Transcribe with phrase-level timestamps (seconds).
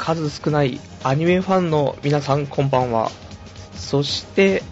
[0.00, 3.10] 数少ないアニメファンの皆さんこんばんは。
[3.74, 4.62] そして、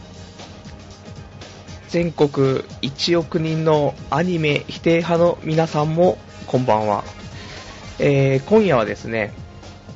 [1.90, 2.28] 全国
[2.80, 7.04] 1億人のアニメ否定派の皆さんもこんばんは。
[7.98, 9.34] えー今夜はですね、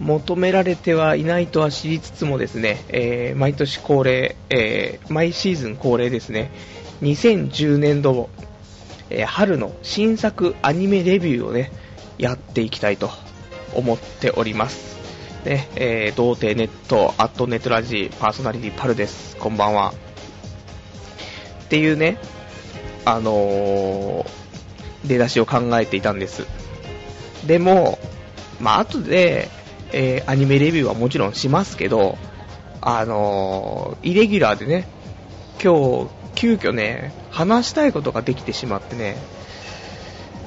[0.00, 6.51] 求められてはいないとは知りつつもですね、えー毎年恒例、えー毎シーズン恒例ですね、
[7.01, 8.29] 2010年度、
[9.09, 11.73] え春の新作アニメレビューをね、
[12.19, 13.09] やっていきたいと
[13.75, 15.02] 思っております。
[15.45, 19.37] ね、えー、童貞ネット、アットネットラジパーソナリティパルです。
[19.37, 19.93] こんばんは。
[21.64, 22.19] っていうね、
[23.05, 24.43] あのー
[25.05, 26.47] 出だしを考えていたんです。
[27.45, 27.99] でも、
[28.61, 29.49] まあ、後で、
[29.93, 32.19] えーアニメレビューはもちろんしますけど、
[32.81, 34.86] あのーイレギュラーでね、
[35.61, 39.17] 今日、急遽ね、話したいことができてしまってね、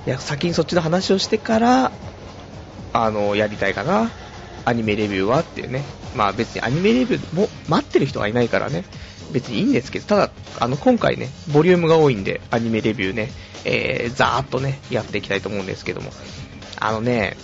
[0.07, 1.91] いや、先にそっちの話をしてから、
[2.93, 4.09] あのーやりたいかな。
[4.65, 5.83] アニメレビューはっていうね。
[6.15, 8.83] まあ別にアニメレビューも待ってる人がいないからね、
[9.31, 13.31] 別にいいんですけど、ただ、あの、今回ね、ボリュームが多いんで、アニメレビューね、
[13.63, 16.11] えー、ざーっとね、やっていきたいと思うんですけども。
[16.79, 17.37] あのね、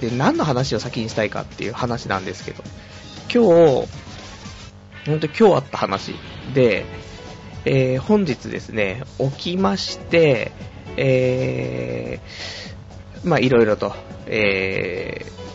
[0.00, 2.62] で、何の話を先にしたいかっていう話なんですけど、
[3.32, 3.88] 今日、
[5.06, 6.14] 本当に今日あった話
[6.54, 6.84] で、
[7.64, 10.52] えー本日ですね、起きまして、
[10.96, 13.94] えー、まあいろいろと、
[14.26, 15.45] えー、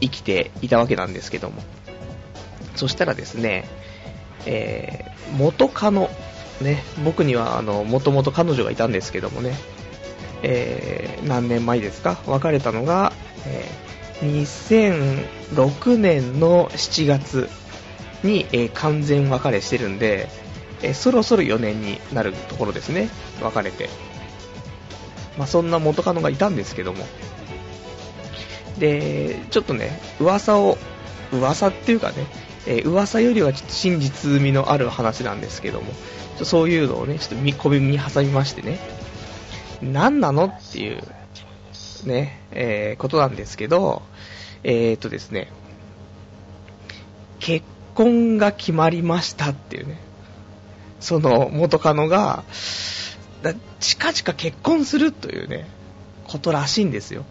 [0.00, 1.62] 生きていたわけなんですけども、
[2.74, 3.64] そしたらですね、
[4.46, 6.10] えー、元カノ、
[6.60, 9.54] ね、僕にはあの、もともと彼女がいたんですけどもね、
[10.42, 12.18] えー、何年前ですか？
[12.26, 13.12] 別れたのが、
[13.46, 13.86] えー
[14.20, 17.50] 2006年の7月
[18.22, 20.28] に、えー完全別れしてるんで、
[20.82, 23.10] えそろそろ4年になるところですね、
[23.42, 23.90] 別れて。
[25.36, 27.04] まあ、そんな元カノがいたんですけども。
[28.78, 30.78] で、ちょっとね、噂を、
[31.32, 32.26] 噂っていうかね、
[32.66, 35.92] えー噂よりはちょっと真実味のある話なんですけども、
[36.44, 38.78] そういうのをね、ちょっとみ小耳に挟みましてね、
[39.82, 41.02] 何なのっていう、
[42.04, 44.02] ね、えーことなんですけど、
[44.62, 45.50] えーとですね、
[47.38, 47.64] 結
[47.94, 49.98] 婚が決まりましたっていうね、
[51.00, 52.44] その元カノが、
[53.80, 55.68] 近々結婚するというね、
[56.26, 57.24] ことらしいんですよ。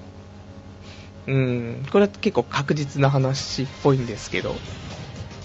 [1.27, 4.55] うん、これは結構確実な話っぽいんですけど、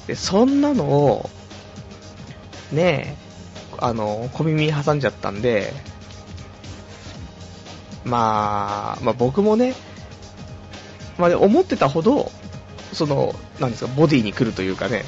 [0.06, 1.30] でそんなのを、
[2.72, 3.30] ねえ、
[3.78, 5.72] あの、小耳挟んじゃったんで、
[8.04, 9.74] まあ、まあ僕もね、
[11.18, 12.30] まあ思ってたほど、
[12.92, 15.04] その、なんですか、ボディに来るというかね、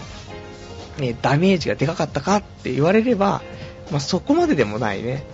[0.98, 3.42] ね、ダメージがでかかったかって言われれば、
[3.90, 5.24] まあそこまででもないね。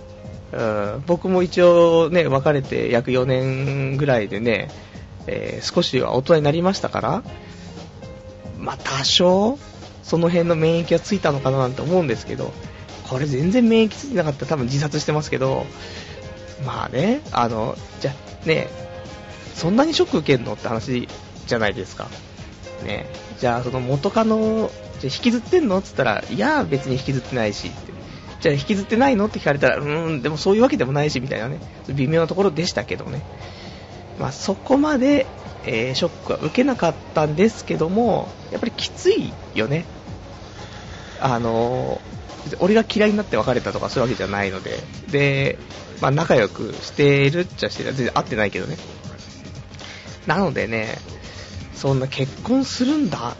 [0.51, 4.69] うん、僕も一応ね、別れて約4年ぐらいでね、
[5.27, 7.23] えー少しは大人になりましたから、
[8.57, 9.57] まあ多少、
[10.03, 12.51] その辺の免疫がついたのかななんて思うんですけど、
[13.09, 15.65] これ全然免疫ついてなかったら多分自殺してますけど、
[16.65, 18.13] まあね、あの、じゃ、
[18.45, 18.67] ね、
[19.55, 21.07] そんなにショック受けるのって話
[21.47, 22.07] じゃないですか。
[22.83, 23.07] ね、
[23.39, 24.69] じゃあその元カノ、
[24.99, 27.93] じゃ引きずってんのって言ったら、いや、別に引きずってないしって。
[28.41, 31.59] じゃあ引きずってないのって聞かれたら、うーん、でもそういうわけでもないし、みたいなね、
[31.89, 33.21] 微妙なところでしたけどね。
[34.19, 35.25] まあそこまで、
[35.63, 39.85] えーショックは受けなかったんですけども、やっぱりきついよね。
[41.19, 42.19] あのー
[42.59, 44.79] 俺が嫌いになって別れたとかそういうわけじゃないので、
[45.11, 45.57] で、
[46.01, 48.77] まあ仲良くしてるっちゃしてる、全然会ってないけどね。
[50.25, 50.97] なのでね、
[51.75, 53.35] そんな結婚するんだ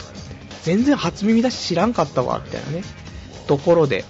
[0.64, 2.84] 全然初耳だし知らんかったわ、みたいなね、
[3.48, 4.06] ところで。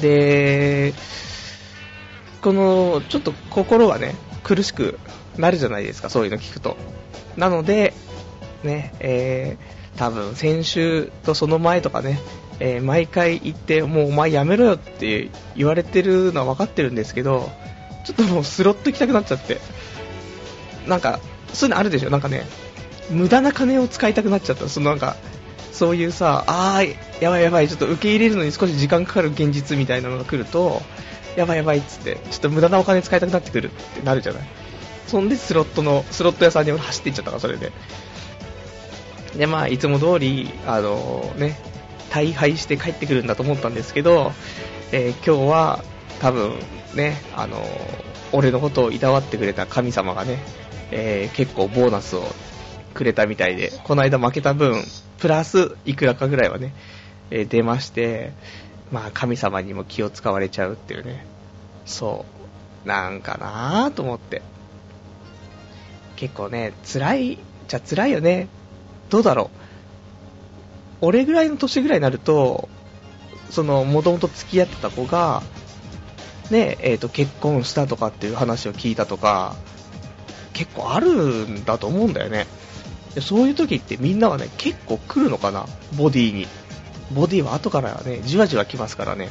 [0.00, 0.92] で、
[2.42, 4.14] この、ちょっと心がね、
[4.56, 4.98] 苦しく
[5.38, 6.76] なるじゃないですか、そういうの聞くと。
[7.36, 7.94] なので、
[8.64, 12.20] ね、えー、多分先週とその前とかね、
[12.58, 17.48] えー毎回言って、もうお前やめろよって言われてるのは分かってるんですけど、
[18.04, 19.60] ちょっともうスロット行きたくなっちゃって。
[20.86, 21.20] なんか、
[21.52, 22.10] そういうのあるでしょ？
[22.10, 22.44] なんかね、
[23.10, 24.68] 無駄な金を使いたくなっちゃった。
[24.68, 25.16] そのなんか、
[25.72, 30.82] そういうさ、あー、やばいやばい、ちょっと受け入れるのに少し時間かかる現実みたいなのが来ると、
[31.36, 34.42] やばいやばいっつって、ちょっと無駄なお金使いたくなってくるってなるじゃない？
[35.06, 37.72] そんでスロットの、スロット屋さんに走っていっちゃったから、それで。
[39.36, 41.58] で、まあ、いつも通り、あのね、
[42.10, 44.32] 大敗して帰ってくるんだと思ったんですけど、
[44.92, 45.84] えー今日は、
[46.20, 46.54] 多分、
[46.94, 47.56] ね、あの
[48.32, 50.38] 俺のことをいたわってくれた神様がね、
[50.90, 52.24] えー結構ボーナスを
[52.94, 54.82] くれたみたいで、この間負けた分、
[55.18, 56.72] プラスいくらかぐらいはね、
[57.30, 58.32] えー出まして、
[58.92, 61.26] まあ神様にも気を使われちゃうっていうね、
[61.84, 62.24] そ
[62.84, 64.42] う、なんかなぁと思って。
[66.16, 67.38] 結構ね、辛い
[67.68, 68.48] ちゃ辛いよね。
[69.08, 69.60] どうだろう。
[71.02, 72.68] 俺ぐらいの年ぐらいになると、
[73.50, 75.42] その、もともと付き合ってた子が、
[76.50, 79.56] ね、えっ、と、結婚したとかっていう話を聞いたとか、
[80.52, 82.46] 結構あるんだと思うんだよね。
[83.20, 85.66] そういう時ってみんなはね、結構来るのかな
[85.96, 86.46] ボディに。
[87.12, 89.30] ボディは後からね、じわじわ来ますからね。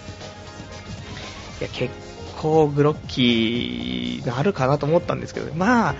[1.60, 1.94] いや、結
[2.38, 5.96] 構グロッキーなるかなと思ったんですけど、まあ、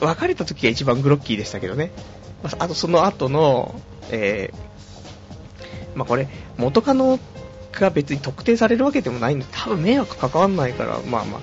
[0.00, 1.90] 別れた時が一番グロッキーでしたけどね。
[2.58, 3.74] あとその後の、
[4.10, 7.18] えー、まあこれ、元カノ
[7.72, 11.40] が別に特定されるわけでもないんで、多分迷惑かかんないから、まあまあ、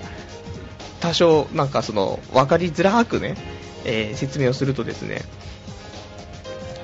[1.00, 3.36] 多少なんかその、分かりづらくね、
[3.84, 5.22] えー、説明をするとですね、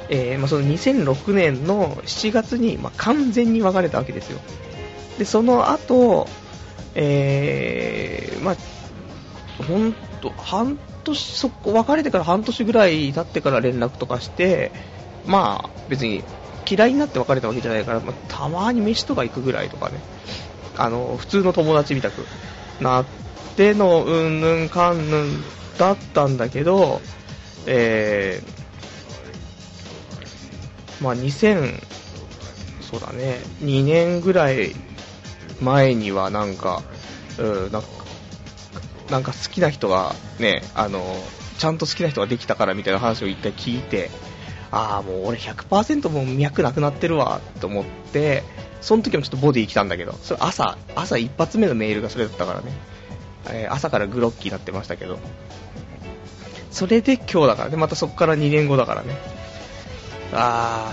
[0.08, 4.40] えー、まあ、その2006年の7月に、まあ、完全に別れたわけですよ。
[5.18, 6.28] で、その後、
[6.94, 8.56] えー、まあ、
[9.64, 14.72] ほんと、半年、そこ、別れてから半年ぐらい経ってから連絡とかして、
[15.26, 16.22] まあ、別に
[16.68, 19.98] 嫌いになって別れたわけじゃないから、まあ、たまに飯とか行くぐらいとかね、
[20.76, 22.24] あの、普通の友達みたく
[22.80, 23.04] なっ
[23.56, 25.42] てのうんぬんかんぬん
[25.78, 27.00] だったんだけど、
[27.66, 28.55] えー、
[31.00, 31.82] まあ2000、
[32.80, 34.74] そうだね、2年ぐらい
[35.60, 36.82] 前にはなんか、
[37.38, 37.88] うん、なんか、
[39.10, 41.02] なんか好きな人がね、あの、
[41.58, 44.10] ちゃんと好きな人ができたからみたいな話を一回聞いて、
[44.70, 48.42] ああ、もう俺100%もう脈なくなってるわ、と思って、
[48.80, 52.72] その時もちょっとボディ来たんだけど、それ朝、朝一発目のメールがそれだったからね、
[53.48, 55.18] えー、朝からグロッキーになってましたけど、
[56.70, 59.16] それで今日だからね、またそこから2年後だからね、
[60.32, 60.92] あ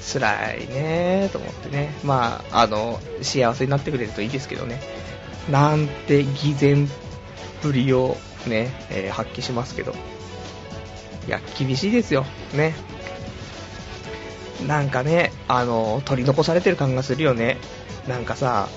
[0.00, 4.80] ー、辛いねと思ってね、まあ、あの、幸せになってくれるといいですけどね、
[5.50, 6.88] なんて偽善っ
[7.62, 8.16] ぷりを
[8.46, 9.94] ね、えー、発揮しますけど、
[11.26, 12.24] いや、厳しいですよ。
[12.54, 12.74] ね。
[14.66, 17.58] なんかね、あの、取り残されてる感がするよね。
[18.08, 18.68] なんかさ、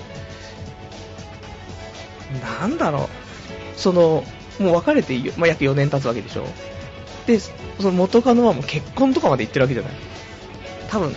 [2.60, 3.78] なんだろう。
[3.78, 4.24] その、
[4.58, 6.46] もう別れて、まあ、約4年経つわけでしょ。
[7.26, 9.92] で、その元カノはもう結婚とかまで行ってるわけじゃない。
[10.88, 11.14] 多分、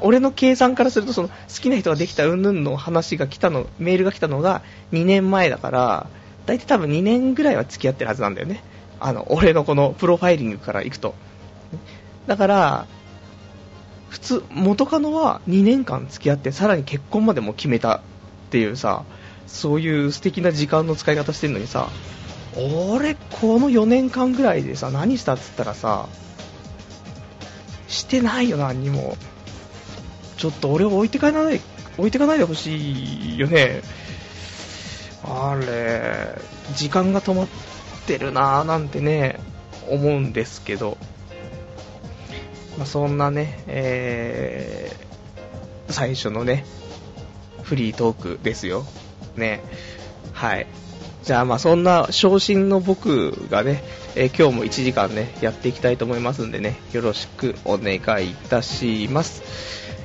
[0.00, 4.62] 俺の計算からすると、その、好きな人ができたうんぬんの話が来たの、メールが来たのが
[4.92, 6.06] 2年前だから、
[6.46, 8.62] だいたい多分2年ぐらいは付き合ってるはずなんだよね。
[8.98, 11.14] あの、俺のこのプロファイリングから行くと。
[12.26, 12.86] だから、
[14.08, 18.00] 普通、元カノは2年間付き合って、さらに結婚までも決めたっ
[18.50, 19.04] ていうさ、
[19.46, 21.88] そういう素敵な時間の使い方してるのにさ、
[22.56, 26.06] 俺、この4年間ぐらいでさ、何したっつったらさ、
[27.88, 29.16] してないよ、何にも。
[30.36, 31.60] ちょっと俺を置いてかない、
[31.98, 33.82] 置いてかないでほしいよね。
[35.24, 36.34] あれ、
[36.74, 37.48] 時間が止まっ
[38.06, 39.38] てるなぁなんてね、
[39.88, 40.98] 思うんですけど、
[42.76, 46.64] まあ、そんなね、えー、最初のね、
[47.62, 48.84] フリートークですよ。
[49.36, 49.62] ね。
[50.32, 50.66] はい。
[51.22, 53.84] じゃあまあそんな昇進の僕がね、
[54.16, 59.42] えー、今日も1時間ね、やっていきたいと思いますんでね、よろしくお願いいたします。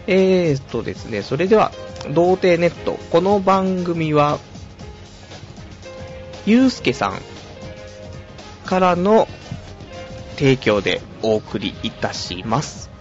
[0.06, 1.72] えーとですね、それでは、
[2.14, 2.94] 童貞ネット。
[3.12, 4.40] この番組は、
[6.46, 7.20] ゆうすけさん、
[8.66, 9.28] からの
[10.36, 12.92] 提供でお送りいたします。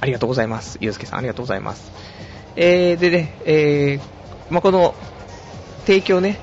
[0.00, 0.78] ありがとうございます。
[0.80, 1.92] ゆうすけさん、ありがとうございます。
[2.56, 4.94] えー、でね、えー、まあ、この
[5.86, 6.40] 提供ね、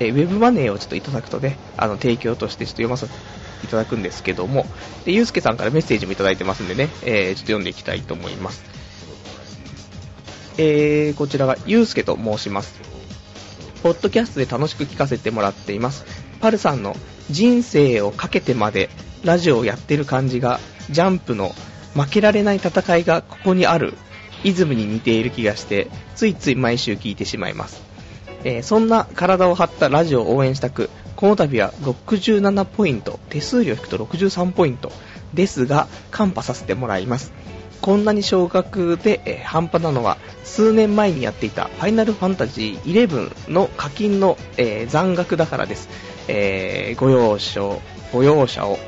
[0.00, 3.12] えー、ウェブマネーをちょっといただくとね、あの、提供としてちょっと読ませて
[3.64, 4.66] いただくんですけども、
[5.04, 8.64] で、ゆうすけさんからメッセージもいただいてますんでね、えー、ちょっと読んでいきたいと思います。
[10.58, 12.80] えー、こちらがゆうすけと申します。
[13.82, 16.04] ポッドキャストで楽しく聞かせてもらっています。
[16.40, 16.96] パルさんの
[17.30, 18.90] 人生をかけてまで
[19.24, 21.54] ラジオをやってる感じが、ジャンプの
[21.94, 23.94] 負けられない戦いがここにある、
[24.44, 27.89] イズムに似ている気がして、ついつい毎週聞いてしまいます。
[28.44, 34.90] えー、そんな体を張ったラジオを応援したく、この度は67ポイント、手数料引くと63ポイント
[35.34, 37.32] ですが、カンパさせてもらいます。
[37.80, 45.88] こんなに少額で、えー、半端なのは、数年前にやっていたファイナルファンタジー11の課金の、えー、残額だからです。
[46.28, 47.78] えー、ご容赦
[48.12, 48.78] ご容赦を。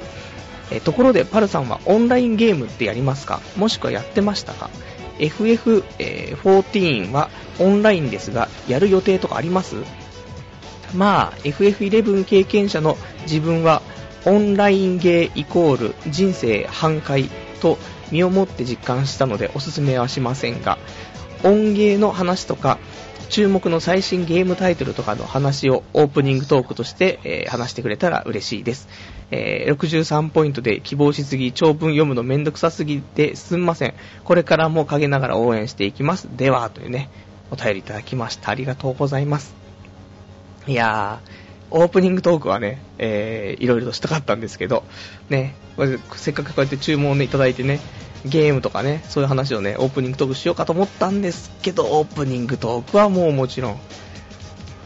[0.71, 3.41] え、ところで、パルさんはオンラインゲームってやりますか？
[3.57, 4.71] もしくはやってましたか
[5.19, 7.29] ?FF14 は
[7.63, 9.77] オンラインですが、やる予定とかあります？
[10.95, 13.83] まあ、FF11 経験者の自分は、
[14.25, 17.79] オンラインゲーイコール人生半壊と
[18.11, 20.79] 身をもって実感したのでおすすめはしませんが、
[21.45, 22.79] 音ゲーの話とか、
[23.31, 28.89] 注目の最新ゲームタイトルとかの話をオープニングトークとして、えー、話してくれたら嬉しいです。
[29.31, 33.95] えー、63ポイントで希望しすぎ、長文読むのめんどくさすぎてすんません。
[34.25, 36.29] これからも陰ながら応援していきます。
[36.37, 37.09] では、というね、
[37.53, 38.51] お便りいただきました。
[38.51, 39.55] ありがとうございます。
[40.67, 44.85] いやー、オープニングトークはね、えー、いろいろとしたかったんですけど、
[45.29, 45.55] ね、
[46.17, 47.81] せっかくこうやって注文をね、いただいてね、
[48.25, 53.81] ゲームとかね、そういう話をね、オープニングトークしようかと思ったんですけど、オープニングトークはもうもちろん、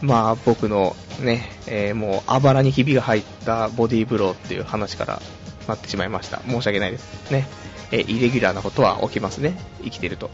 [0.01, 5.21] まあ僕のね、えー、もうあばらにひびが入ったボディーブローっていう話から
[5.67, 6.41] なってしまいました。
[6.47, 7.31] 申し訳ないです。
[7.31, 7.47] ね。
[7.91, 9.57] えー、イレギュラーなことは起きますね。
[9.83, 10.29] 生きてると。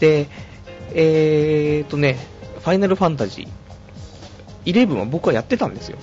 [0.00, 0.28] で、
[0.94, 2.18] えーとね、
[2.60, 5.98] ファイナルファンタジー11は僕はやってたんですよ。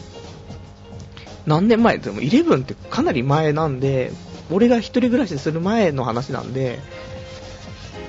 [1.45, 1.99] 何年前？
[1.99, 4.11] でも11ってかなり前なんで、
[4.51, 6.79] 俺が一人暮らしする前の話なんで、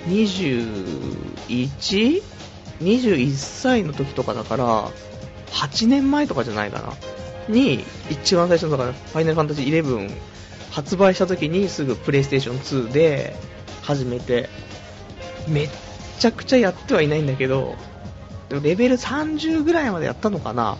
[0.09, 2.23] 21?21
[2.81, 4.89] 21歳の時とかだから、
[5.53, 6.93] 8年前とかじゃないかな。
[7.49, 10.11] に、一番最初の、だから、ファイナルファンタジー11
[10.71, 13.35] 発売した時にすぐプレイステーション2で
[13.83, 14.49] 始めて、
[15.49, 15.71] めっ
[16.21, 17.75] ちゃくちゃやってはいないんだけど、
[18.49, 20.77] でもレベル30ぐらいまでやったのかな？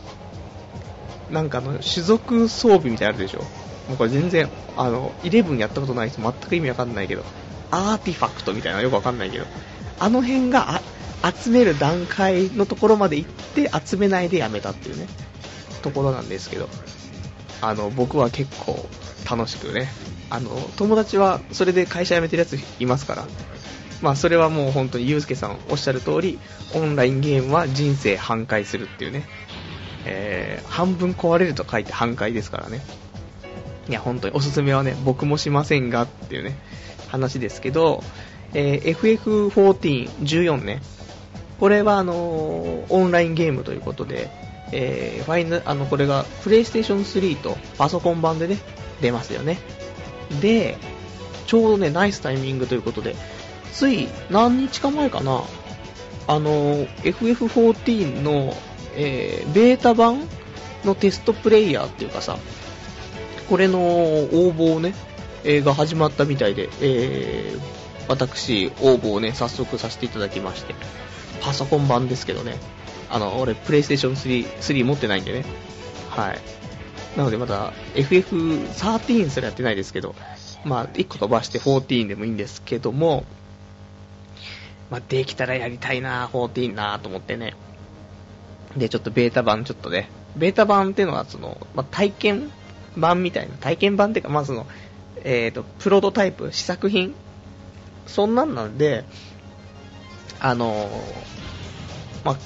[1.31, 3.41] なんかあの、種族装備みたいなのあるでしょ？
[3.89, 7.25] もうこれ全然、あの、11やったことない人全く意味わかんないけど、
[7.71, 9.47] アーティファクトみたいなよくわかんないけど、
[9.99, 10.81] あの辺が
[11.43, 15.07] 集める段階のところまで行って集めないでやめたっていうね、
[15.83, 16.69] ところなんですけど、
[17.61, 18.89] あの、僕は結構
[19.29, 19.89] 楽しくね、
[20.31, 23.27] あの、友達はそれで会社辞めてるやついますから、
[24.03, 26.39] まあそれはもう本当にゆうすけさんおっしゃる通り、
[26.75, 29.25] オンラインゲームは人生半壊するっていうね、
[30.07, 32.81] えー、半分壊れると書いて半壊ですからね。
[33.89, 36.57] いや、本当におすすめはね、僕もしませんがっていうね、
[37.09, 38.03] 話ですけど、
[38.55, 40.81] えー、FF14、14ね、
[41.59, 44.31] これはあのー、オンラインゲームということで、
[44.73, 48.59] えー、ファイナあの、これがプレイステーション3とパソコン版でね、
[49.01, 49.59] 出ますよね。
[50.41, 50.79] で、
[51.47, 53.17] ちょうどね、ナイスタイミングということで、
[53.73, 55.43] つい何日か前かな、
[56.27, 58.55] あの、FF14 の、
[58.95, 60.23] えー、ベータ版
[60.85, 62.39] のテストプレイヤーっていうかさ、
[63.49, 64.95] これの応募をね、
[65.45, 67.61] えー、が始まったみたいで、えー、
[68.09, 70.75] 私、応募をね、早速させていただきまして、
[71.41, 72.57] パソコン版ですけどね、
[73.11, 75.45] あの、俺、プレイステーション3、3持ってないんでね、
[76.11, 76.39] はい。
[77.17, 80.15] なのでまだ FF13 すらやってないですけど、
[80.65, 83.25] まあ、1個飛ばして14でもいいんですけども、
[84.91, 87.55] まあ、できたらやりたいな、14なと思ってね。
[88.77, 92.51] で、ちょっとベータ版ちょっとね、ベータ版っていうのはその、まあ、体験
[92.97, 94.67] 版みたいな、体験版っていうか、まあその、
[95.25, 97.15] えっ、ー、と、プロトタイプ、試作品、
[98.07, 99.05] そんなんなんで、
[100.41, 100.89] あの、
[102.25, 102.37] まあ、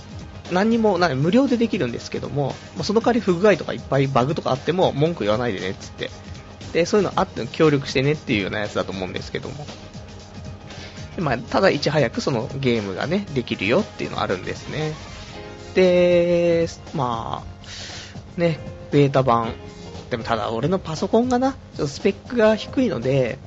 [0.53, 6.11] 何にも、な無料でできるんですけども、まあ、その代わり不具合とかいっぱいバグとかあっても文句言わないでねっつって。
[6.73, 9.67] で、そういうのあって協力してねっていうようなやつだと思うんですけども。
[11.18, 14.92] まあ、ただいち早くそのゲームがね、できるよっていうのあるんですね。
[15.75, 18.59] で、まあ、ね、
[18.90, 19.52] ベータ版。
[20.11, 23.38] でもただ俺のパソコンがな、ちょっとスペックが低いので、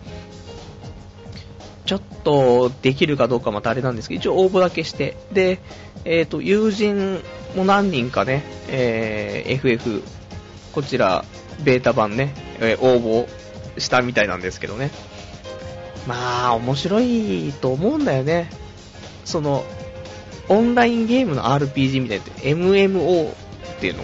[1.86, 5.59] ちょっとできるかどうかまたあれなんですけど、一応応募だけして、で、
[6.03, 7.21] えっ、ー、と、友人
[7.55, 10.03] も何人かね、えー、FF、
[10.74, 11.24] こちら、
[11.63, 13.27] ベータ版ね、え、応募
[13.79, 14.91] したみたいなんですけどね。
[16.07, 18.49] まあ、面白いと思うんだよね。
[19.25, 19.65] その、
[20.47, 23.35] オンラインゲームの RPG みたいな、MMO っ
[23.79, 24.03] ていうの、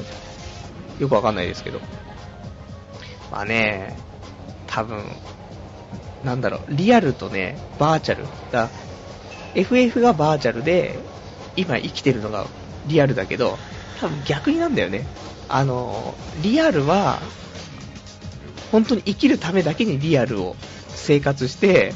[1.00, 1.80] よくわかんないですけど。
[3.32, 3.98] まあね、
[4.68, 5.02] 多分、
[6.24, 8.26] なんだろう、リアルとね、バーチャル。
[8.52, 8.70] だ
[9.56, 11.00] FF がバーチャルで、
[11.56, 12.48] 今生きてるのが
[12.88, 13.58] リアルだけど、
[14.02, 15.06] 多分逆になんだよね。
[15.48, 17.22] あの、リアルは、
[18.72, 20.56] 本当に生きるためだけにリアルを
[20.96, 21.94] 生活して、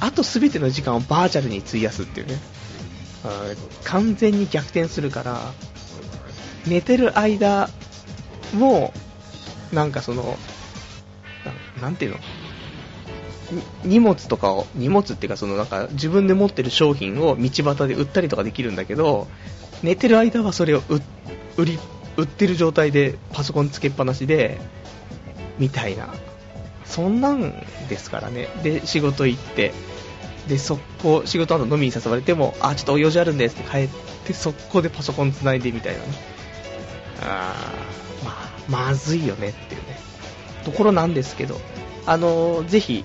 [0.00, 2.38] あと全ての時間をバーチャルに費やすっていうね。
[3.84, 5.52] 完全に逆転するから、
[6.66, 7.68] 寝てる間
[8.54, 8.92] も、
[9.72, 10.38] なんかその、
[11.80, 12.18] なんていうの？
[13.82, 19.26] 荷物とかを、荷物っていうかそのなんか自分で持ってる商品を道端で売ったりとかできるんだけど、
[19.82, 20.82] 寝てる間はそれを
[21.56, 21.78] 売り、
[22.16, 24.58] 売ってる状態でパソコンつけっぱなしで、
[25.58, 26.14] みたいな。
[26.88, 27.52] そんなん
[27.88, 28.48] ですからね。
[28.62, 29.72] で、仕事行って、
[30.48, 33.88] で、速攻、仕事後飲みに誘われても、あ、ちょっとお用事あるんですって帰っ
[34.24, 36.06] て、速攻でパソコン繋いでみたいなね。
[37.22, 39.98] あー、まあ、まずいよねっていうね。
[40.64, 41.60] ところなんですけど、
[42.06, 43.04] あのー、ぜひ、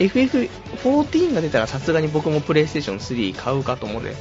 [0.00, 4.16] FF14 が出たらさすがに僕もプレイステーション3買うかと思うので、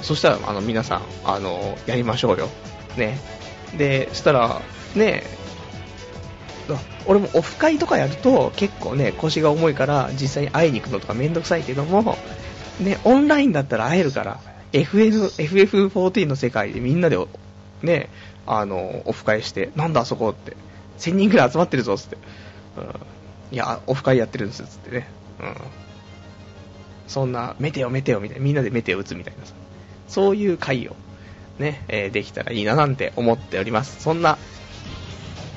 [0.00, 2.48] そしたら、あの、皆さん、あの、やりましょうよ。
[2.96, 3.18] ね。
[3.76, 4.62] で、したら、
[4.94, 5.24] ね、
[7.06, 12.16] 俺もオフ会とかやると結構ね、腰が重いから実際に会いに行くのとかめんどくさいけども、
[12.80, 14.40] ね、オンラインだったら会えるから、
[14.72, 17.18] FN FF14 の世界でみんなで、
[17.82, 18.10] ね、
[18.46, 20.56] あの、オフ会して、なんだあそこって、
[20.98, 22.16] 1000人ぐらい集まってるぞ、つって。
[22.76, 23.54] うん。
[23.54, 25.08] いや、オフ会やってるんです、つってね。
[25.40, 25.54] うん。
[27.06, 29.44] そんな、メテオメテオみたいな、みんなでメテオ打つみたいな
[30.08, 30.96] そういう会を、
[31.58, 34.02] ね、えー、できたらいいななんて思っております。
[34.02, 34.38] そんな、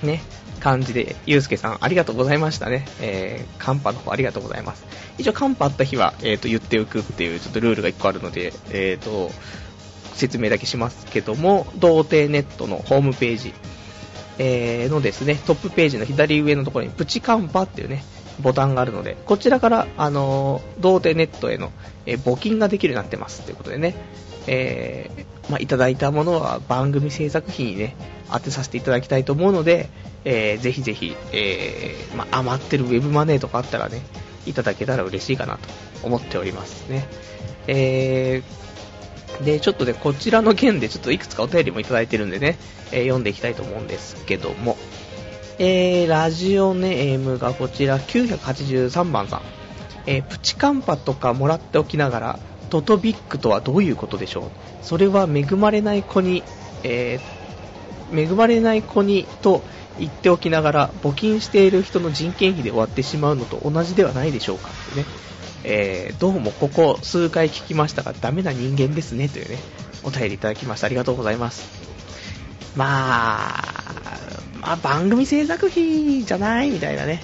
[0.04, 0.22] ね、
[0.60, 2.86] 感じで、ゆうすけさんありがとうございましたね。
[3.02, 4.86] えー、カンパの方ありがとうございます。
[5.18, 9.32] 一応カンパあった日は、えー、と、言っておくっていうちょっとルールが1個あるので、えー、と、
[10.14, 13.54] 説明だけしますけども、童貞ネットのホームページ、
[14.38, 18.04] えー、のですね、トップページの左上のところにプチカンパっていうね、
[18.42, 21.72] ボタンがあるので、こちらから、あのー、童貞ネットへの、
[22.06, 23.96] えー、募金ができるようになってますということでね、
[24.48, 27.96] えー、まあ、いただいたものは番組制作費にね、
[28.32, 29.90] 当てさせていただきたいと思うので、
[30.26, 34.02] えー、ぜひぜひ、えー、まあ、余ってるウェブマネーとかあったらね、
[34.46, 35.70] いただけたら嬉しいかなと
[36.04, 37.08] 思っておりますね。
[37.68, 42.58] えー、で、ちょっとね、こちらの件でちょっといくつかお便りもいただいてるんでね、
[42.92, 44.78] え、読んでいきたいと思うんですけども、
[45.60, 49.42] え、ラジオネームがこちら983番さん、
[50.06, 54.44] え、プチカンパとかもらっておきながら、トトビックとはどういうことでしょう？
[54.84, 56.44] それは恵まれない子に、
[56.84, 57.39] えー、
[58.14, 59.64] 恵まれない子にと
[60.00, 65.06] 言っておきながら募金している人の人件費で終わってしまうのと同じではないでしょうかってね、
[65.64, 69.58] えー、どうもここ数回聞きましたがダメな人間ですねというね
[70.04, 70.88] お便りいただきました。
[70.88, 71.68] ありがとうございます。
[72.76, 73.64] まあ、
[74.62, 77.22] まあ、番組制作費じゃないみたいなね、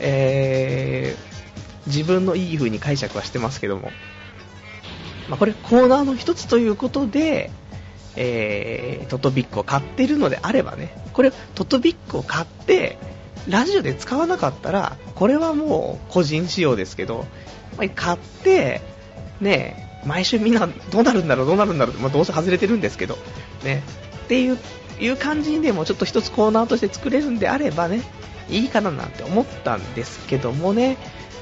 [0.00, 3.90] えー、自分のいい風に解釈はしてますけども、
[5.28, 7.50] まあ、これコーナーの一つということで、
[8.20, 12.98] えー、トトビックを買ってるのであればね、これ、トトビックを買って、
[13.48, 17.26] ラジオで使わなかったら、これはもう個人仕様ですけど、
[17.94, 18.82] 買って、
[19.40, 23.16] ね、毎週みんなどうなるんだろう、どうなるんだろう、まあ、どうせ外れてるんですけど、
[23.62, 23.84] ね、
[24.24, 24.58] っていう
[25.00, 28.02] いう感じにでもちょっと一つコーナーとして作れるんであればね、
[28.50, 30.96] いいかななんて思ったんですけどもね、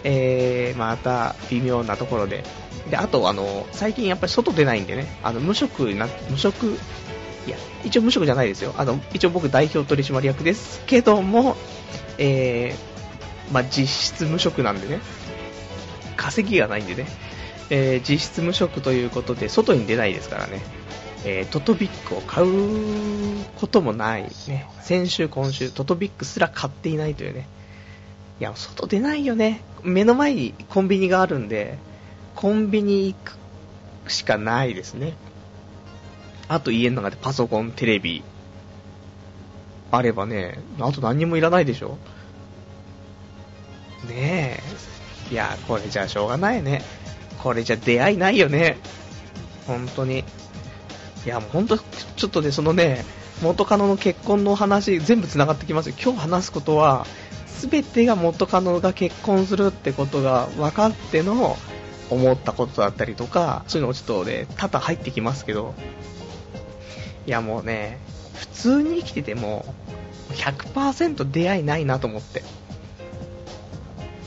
[0.09, 2.45] えー、また微妙なところで
[2.91, 6.67] で、あと、あの、最近やっぱり外出ないんでね、あの、無職な、無職、
[7.47, 8.75] いや、一応無職じゃないですよ。
[8.77, 11.57] あの、一応僕代表取締役ですけども、
[12.19, 15.01] えー、まあ、実質無職なんでね、
[16.17, 17.07] 稼ぎがないんでね、
[17.71, 20.63] えー、実質無職ということで、外に出ないですからね、
[21.25, 24.69] えー、トトビックを買うこともないね。
[24.83, 27.49] 先週、今週、トトビックすら買っていないというね。
[28.39, 29.63] いや、外出ないよね。
[29.87, 31.79] 目の前にコンビニがあるんで、
[32.35, 33.17] コンビニ行
[34.05, 35.15] くしかないですね。
[36.49, 38.23] あと家の中でパソコン、テレビ、
[39.91, 41.99] あればね、あと何にもいらないでしょ。
[44.09, 44.61] ね
[45.31, 45.33] え。
[45.33, 46.83] いや、これじゃしょうがないね。
[47.43, 48.79] これじゃ出会いないよね。
[49.67, 50.25] 本当に。
[51.25, 53.05] いや、もう本当、ちょっとね、そのね、
[53.43, 55.97] 元カノの結婚の話、全部繋がってきますよ。
[56.03, 57.07] 今日話すことは、
[57.57, 61.57] すべてが元カノが結婚するってことが分かっての、
[62.11, 65.75] 思ったことだったりとか、そういうのちょっとね、多々入ってきますけど、
[67.27, 67.99] いやもうね、
[68.35, 69.65] 普通に生きてても、
[70.31, 72.43] 100%出会いないなと思って。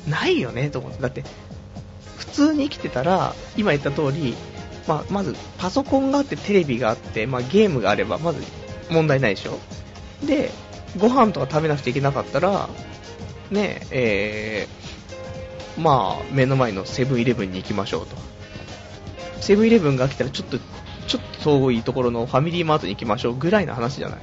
[0.08, 1.02] ないよねと思って。
[1.02, 1.24] だって、
[2.18, 4.36] 普通に生きてたら、今言った通り、
[4.88, 8.42] まあ、まずパソコンがあってテレビがあって、まあ、ゲームがあればまず
[8.90, 9.60] 問題ないでしょ。
[10.26, 10.52] で、
[10.98, 12.68] ご飯とか食べなくちゃいけなかったら、
[13.52, 18.16] ねえ、えまあ、目の前のセブンイレブンに行きましょうと。
[19.42, 20.58] セブンイレブンが来たらちょっと、
[21.08, 24.20] ちょっと遠いところのファミリーマートに行きましょうぐらいの話じゃない。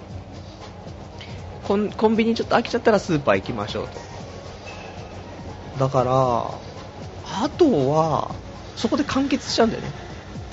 [1.66, 5.86] コンコンビニちょっと飽きちゃったらスーパー行きましょうと。
[5.86, 8.34] だから、あとは、
[8.76, 9.90] そこで完結しちゃうんだよね。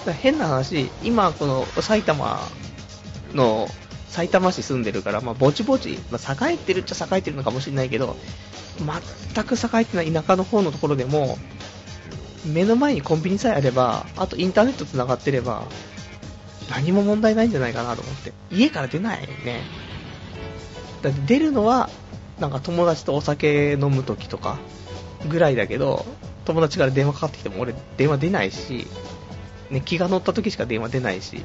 [0.05, 2.39] だ変な話、今この埼玉
[3.33, 3.67] の、
[4.13, 8.15] 埼玉市住んでるから、まあ、ぼちぼち、まあ、栄えてるっちゃ栄えてるのかもしれないけど、
[9.34, 11.39] 全く栄えてない田舎の方のところでも、
[12.45, 15.63] 目の前にコンビニさえあれば、あとインターネット繋がってれば、
[16.69, 18.34] 何も問題ないんじゃないかなと思って。
[18.52, 19.62] 家から出ないね。
[21.02, 21.89] だって出るのは、
[22.39, 24.60] なんか友達とお酒飲む時とか
[25.28, 26.06] ぐらいだけど、
[26.45, 28.86] 友達から電話かかってきても俺電話出ないし、
[29.71, 31.41] ね、気が乗った時しか電話出ないし、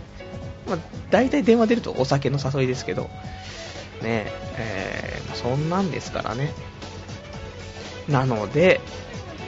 [0.68, 0.78] まあ、
[1.10, 3.10] 大体電話出るとお酒の誘いですけど、
[4.02, 6.52] ねえー、そんなんですからね。
[8.08, 8.80] なので、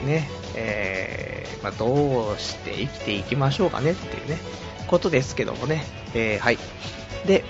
[0.05, 4.37] ね、えー、まあ、どうして生きていきましょうかねっていうね、
[4.87, 5.83] ことですけどもね。
[6.13, 6.57] えー、はい。
[7.25, 7.43] で、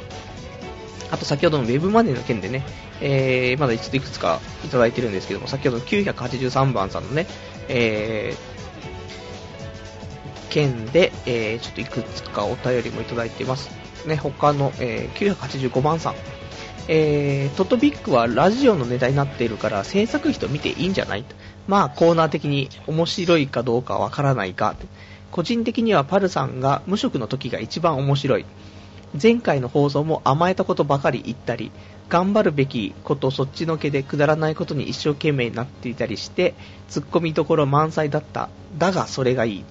[1.12, 2.66] あと先ほどのウェブマネーの件でね、
[3.02, 7.28] えー、まだいくつかいただいてるんですけども、先ほどの983番さんのね、
[7.68, 8.61] えー、
[10.52, 13.72] 件で、えー、ちょっといくつかお便りもいただいてます。
[14.06, 16.16] ね、他の、えー、985番さん。
[16.88, 21.24] えー、トトビックはラジオのネタになっているから制作費と見ていいんじゃない？
[21.68, 24.76] まあコーナー的に面白いかどうかわからないか。
[25.32, 28.46] 個人的にはパルさんが無職の時が一番面白い。
[29.22, 31.72] 前回の放送も甘えたことばかり言ったり、
[32.10, 36.56] 頑張るべきことそっちのけでくだらないことに一生懸命になっていたりして、
[36.90, 38.50] ツッコミどころ満載だった。
[38.78, 39.66] だがそれがいい。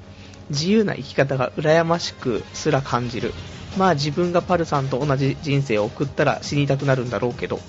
[0.50, 3.32] 自由な生き方が羨ましくすら感じる。
[3.78, 7.60] まあ自分がパルさんと同じ人生を送ったら死にたくなるんだろうけど、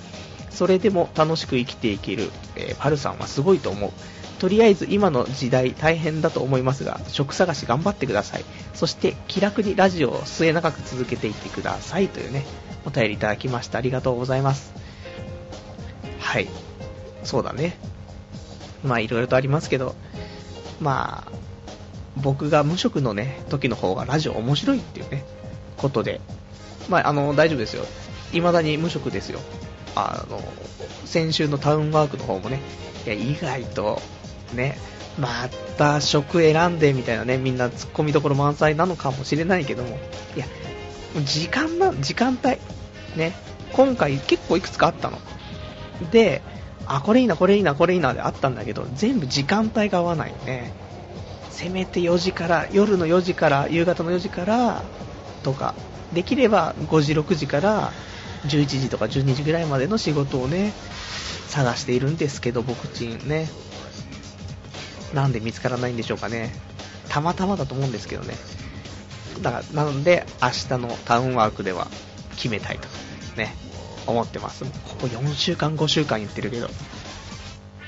[0.50, 3.92] それでも楽しく生きていける、えー、パルさんはすごいと思う。
[4.40, 8.46] とりあえず今の時代大変だと思いますが、職探し頑張ってください。
[8.74, 12.44] そして気楽にラジオを末永く続けていってくださいというね、
[12.86, 13.78] お便りいただきました。
[13.78, 14.74] ありがとうございます。
[16.20, 16.48] はい。
[17.24, 17.78] そうだね。
[18.84, 19.96] まあいろいろとありますけど、
[20.80, 21.32] まあ、
[22.18, 25.24] 僕が無職のね、時の方がラジオ面白いっていうね、
[25.78, 26.20] ことで、
[26.90, 27.86] まああの、大丈夫ですよ。
[28.32, 29.40] 未だに無職ですよ。
[29.96, 30.42] あの、
[31.06, 32.60] 先週のタウンワークの方もね、
[33.06, 34.02] いや、意外と
[34.54, 34.78] ね、
[35.18, 40.00] また職選んでみたいなね、みんな突っ込みどころ満載なのかもしれないけども、
[40.36, 40.46] いや、
[41.26, 42.58] 時間な、時間帯、
[43.16, 43.34] ね、
[43.74, 45.18] 今回結構いくつかあったの。
[46.12, 46.42] で、
[46.86, 50.74] あ、これいいな、これいいな、これいいなであったんだけど、全部時間帯が合わないよね。
[51.62, 54.82] せめて4時から、夜の4時から、夕方の4時から、
[55.44, 55.76] とか、
[56.12, 57.94] できれば5時、6時から
[58.48, 60.74] 11時とか12時ぐらいまでの仕事をね、
[61.48, 63.48] 探しているんですけど、僕ちんね。
[65.14, 66.52] なんで見つからないんでしょうかね。
[67.10, 68.36] たまたまだと思うんですけどね。
[69.42, 71.88] だから、なので、明日のタウンワークでは
[72.38, 72.88] 決めたいと、
[73.38, 73.56] ね、
[74.08, 74.64] 思ってます。
[74.64, 74.72] こ
[75.02, 76.72] こ4週間、5週間言ってるけど。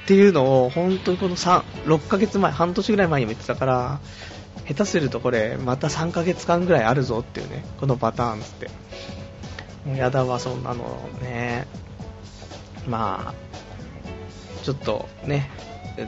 [0.04, 4.00] っていうのを、本当にこの3、6ヶ月前、半年ぐらい前にも言ってたから、
[4.68, 8.70] 下手するとこれ、また3ヶ月間ぐらいあるぞっていうね、このパターンって。
[9.86, 11.68] もうやだわ、そんなのね。
[12.86, 13.34] まあ、
[14.64, 15.50] ちょっとね、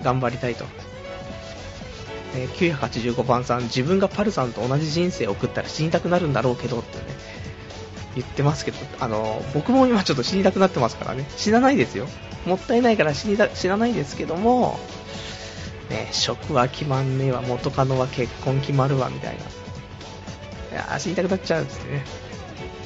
[0.04, 0.66] 頑張りたいと、
[2.58, 7.04] 985番さん、自分がパルさんと同じ人生を送ったら死にたくなるんだろうけどってね、
[8.16, 12.08] 言ってますけど、あの、僕も今ちょっと死にたくなってますからね、死なないですよ。
[12.46, 14.80] もったいないから死にた死なないですけども、
[15.90, 19.42] ね、職は決まんねえわ、元カノは結婚決まるわ、みたいな。
[19.42, 22.06] いや死にたくなっちゃうっつってね。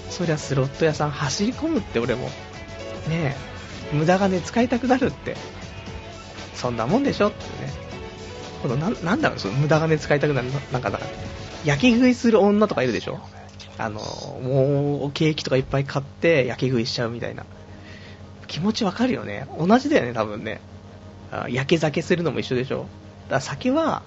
[0.09, 2.25] そりゃスロット屋さん走り込むって俺も。
[3.07, 3.35] ね
[3.93, 5.35] え無駄金使いたくなるって。
[6.55, 7.71] そんなもんでしょってね。
[8.61, 10.99] このななんだろう、その無駄金使いたくなる、なんかだ、
[11.63, 13.19] 焼き食いする女とかいるでしょ
[13.79, 17.45] あの、もう、ケーキとかいっぱい買って焼き食いしちゃうみたいな。
[18.47, 19.47] 気持ちわかるよね。
[19.57, 20.59] 同じだよね、多分ね。
[21.49, 22.79] 焼け酒するのも一緒でしょ。
[22.79, 22.87] だか
[23.35, 24.03] ら酒は、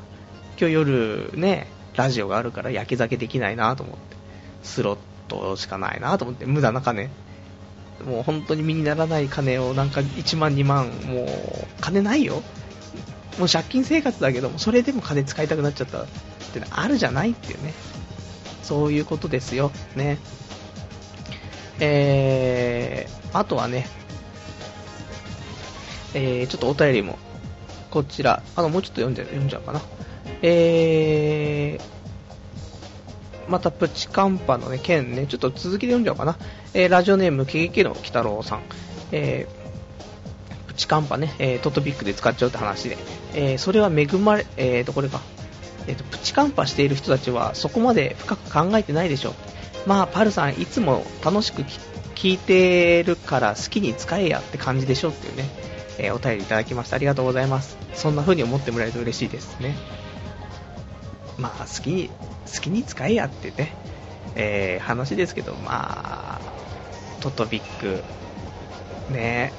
[0.60, 4.16] 今日夜ね、ラジオがあるから焼け酒できないなと思って。
[4.62, 7.08] スロットしかないなと思って、無駄な金。
[8.06, 11.28] もう本当に身にならない金をなんか1万2万、もう
[11.80, 12.42] 金ないよ。
[13.38, 16.06] もう借金生活だけども、それでも金使いたくなっちゃったっ
[16.52, 17.72] てあるじゃないっていうね。
[18.72, 19.70] そういうことですよ。
[19.96, 20.16] ね。
[21.78, 23.86] えー、あとはね、
[26.14, 27.18] えー、ちょっとお便りも、
[27.90, 29.82] こちら、あの、もうちょっと読んじゃ読んじゃうかな。
[30.40, 36.38] えー、またプチカンパのね、件ね、ちょっと続きで読んじゃおうかな。
[36.72, 38.62] えー、ラジオネーム、ケゲケの鬼太郎さん。
[39.12, 42.96] えー、プチカンパね、えー、トトビックで使っちゃうって話で、
[43.34, 45.20] えー、それは恵まれ、えーと、これか、
[45.86, 49.34] えーと、プチカンパしている人たちはそこまで深く考えてないでしょ。
[49.86, 51.62] まあ、パルさん、いつも楽しく
[52.14, 55.48] 聞いてるから好きに使えやって感じでしょっていうね、
[55.98, 56.96] えー、お便りいただきました。
[56.96, 57.76] ありがとうございます。
[57.94, 59.76] そんな風に思ってもらえると嬉しいですね。
[61.38, 62.08] まあ、好きに、
[62.52, 63.74] 好きに使えやってね、
[64.36, 66.40] えー、話ですけど、まあ、
[67.20, 68.02] トトビック、
[69.12, 69.52] ね、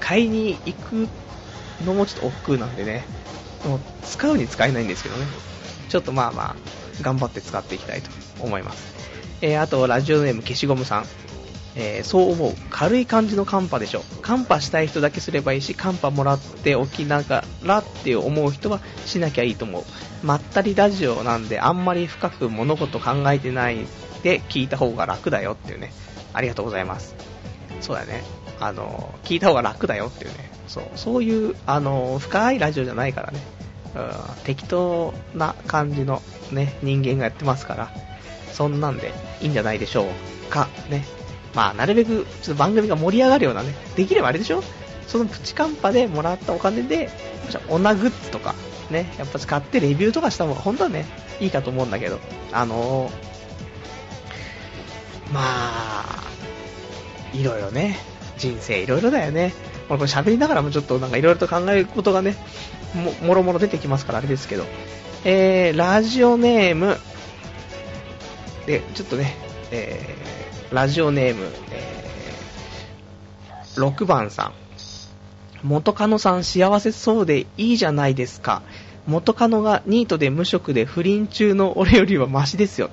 [0.00, 1.08] 買いに行く
[1.84, 3.04] のもちょっと億劫なんでね、
[4.04, 5.26] 使うに使えないんですけどね、
[5.88, 6.56] ちょっとまあまあ、
[7.02, 8.94] 頑張って使っていきたいと思います。
[9.40, 11.06] えー、あと、ラジオネーム消しゴムさん。
[11.76, 12.54] えー、そう思う。
[12.70, 14.02] 軽い感じのカンパでしょ。
[14.20, 19.84] カンパしたい人だけすればいいし、カンパもらっておきながらって思う人はしなきゃいいと思う。
[20.24, 23.86] まったりラジオなんであんまり深く物事考えてない
[24.24, 25.92] で聞いた方が楽だよっていうね。
[26.32, 27.14] ありがとうございます。
[27.80, 28.24] そうだね。
[28.58, 30.50] あの、聞いた方が楽だよっていうね。
[30.68, 33.40] そう、そういう、あの、深いラジオじゃないからね。
[33.96, 34.10] うん、
[34.44, 37.90] 適当な感じのね、人間がやってますから、
[38.52, 40.68] そんなんでいいんじゃないでしょうか。
[40.90, 41.04] ね。
[41.54, 44.62] まあ、なるべく、ちょっと番組が盛り上がるようなね、できればあれでしょ？
[45.06, 47.08] そのプチカンパでもらったお金で、
[47.68, 48.54] オナグッズとか、
[48.90, 51.06] ね、やっぱ使ってレビューとかした方が本当はね、
[51.40, 52.20] いいかと思うんだけど、
[52.52, 53.12] あのー、
[55.32, 56.22] まあ、
[57.32, 57.98] いろいろね、
[58.36, 59.54] 人生いろいろだよね。
[59.96, 62.36] これ喋りながらもちょっとなんかいろいろと考えることがね、
[62.94, 64.64] も、もろもろ出てきますからあれですけど、
[65.24, 66.98] えー、ラジオネーム、
[68.66, 69.34] で、ちょっとね、
[69.70, 74.52] えー、ラジオネーム、えー、6番さん。
[75.62, 78.62] 元カノさん幸せそうでいいじゃないですか。
[79.06, 82.90] 元カノがニートで無職で不倫中の俺よりはマシですよ。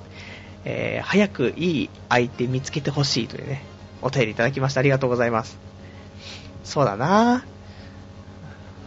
[0.64, 3.62] えー、早くいい相手見つけてほしいというね、
[4.02, 4.80] お便りいただきました。
[4.80, 5.65] ありがとうございます。
[6.66, 7.44] そうだな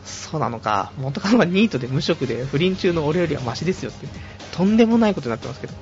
[0.04, 0.92] そうなのか。
[0.98, 4.08] 元カノがニートで無職で不倫中の俺よりはマシですよって。
[4.52, 5.74] とんでもないことになってますけど。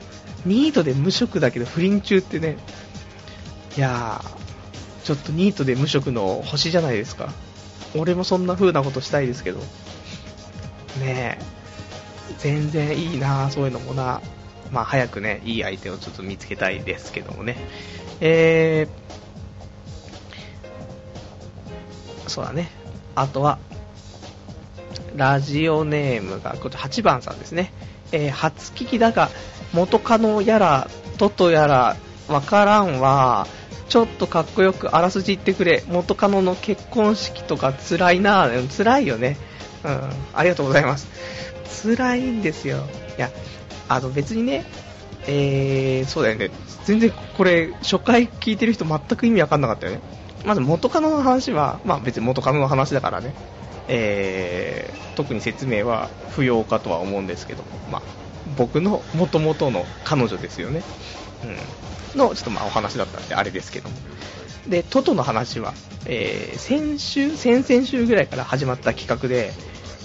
[0.45, 2.57] ニートで無職だけど不倫中ってね。
[3.75, 7.33] いやー、ちょっとニートで無職の星じゃないですか。
[7.95, 9.59] 俺もそんな風なことしたいですけど。
[9.59, 9.65] ね
[10.99, 11.39] え。
[12.37, 14.21] 全然いいなそういうのもな。
[14.71, 17.57] まあ早くね、いい相手をちょっと見つけたいですけどもね。
[18.19, 19.06] えー、
[22.29, 22.69] そうだね。
[23.15, 23.59] あとは、
[25.15, 27.71] ラジオネームが、こ8番さんですね。
[28.11, 29.29] えー、初聞きだが、
[29.73, 33.47] 元カノやら、トトやら、わからんわ。
[33.89, 35.83] ちょっとかっこよくあらすじ言ってくれ。
[35.87, 39.37] 元カノの結婚式とか辛いな辛いよね。
[39.83, 40.01] うん。
[40.33, 41.07] ありがとうございます。
[41.83, 42.83] 辛いんですよ。
[43.17, 43.31] いや、
[43.87, 44.65] あの別にね、
[45.25, 46.51] えー、そうだよね。
[46.85, 50.01] 全然これ、初回聞いてる人全く意味わかんなかったよね。
[50.47, 53.33] まず元カノの話は、まあ別に元カノの話だからね。
[53.89, 58.01] えー、特に説明は不要かとは思うんですけども、まあ、
[58.57, 60.83] 僕の元々の彼女ですよね。
[62.13, 62.19] うん。
[62.19, 63.89] の、ちょっとまあお話だったんで、あれですけど。
[64.67, 65.73] で、トトの話は、
[66.05, 69.53] えー、先週、先々週ぐらいから始まった企画で、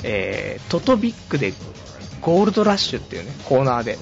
[0.03, 1.53] えー、トトビックで
[2.21, 3.97] ゴールドラッシュっていうね、コーナーで、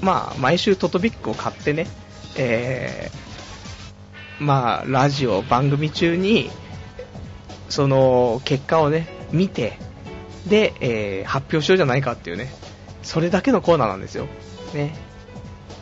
[0.00, 1.86] まあ、毎週トトビックを買ってね、
[2.36, 3.27] えー、
[4.40, 6.50] まあ、ラジオ、番組中に、
[7.68, 9.78] その、結果をね、見て、
[10.46, 12.50] で、えー、発表しようじゃないかっていうね、
[13.02, 14.26] それだけのコーナーなんですよ。
[14.74, 14.94] ね。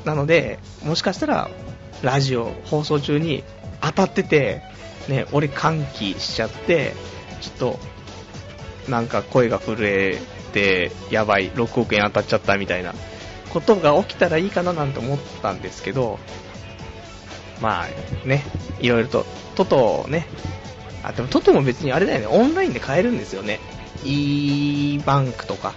[0.04, 1.50] なので、もしかしたら、
[2.02, 3.44] ラジオ放送中に
[3.80, 4.62] 当たってて、
[5.08, 6.94] ね、俺歓喜しちゃって、
[7.40, 7.78] ちょっと、
[8.88, 10.18] なんか声が震え
[10.52, 12.94] て、やばい、6億円当たっちゃったみたいな
[13.50, 16.18] ことが起きたらいいかななんて思ったんですけど、
[17.60, 18.44] まあね、
[18.80, 20.26] いろいろと、トトをね、
[21.02, 23.60] あ、でもトトも別にあれだよね、オンラインで買えるんですよね。
[24.04, 25.74] e バンクとか。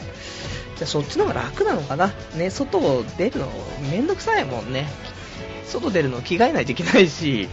[0.77, 2.13] じゃそっちの方が楽なのかな？
[2.35, 3.47] ね、外出るの
[3.91, 4.87] めんどくさいもんね。
[5.65, 7.49] 外出るの着替えないといけないし、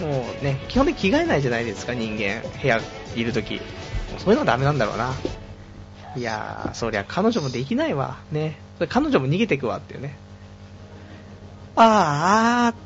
[0.00, 2.42] もうね、基本的に着替えないじゃないですか、人間。
[2.60, 2.80] 部屋
[3.14, 3.60] いるとき。
[4.18, 5.14] そういうのはダメなんだろうな。
[6.16, 8.18] いやー、そりゃ彼女もできないわ。
[8.32, 8.58] ね。
[8.88, 10.16] 彼女も逃げてくわっていうね。
[11.76, 12.85] あー、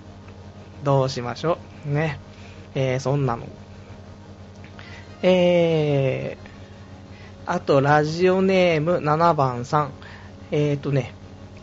[0.83, 1.93] どうしましょう。
[1.93, 2.19] ね。
[2.75, 3.47] えー、そんなの。
[5.23, 9.93] えー、あと、ラジオネーム7番さん。
[10.53, 11.15] えーとね、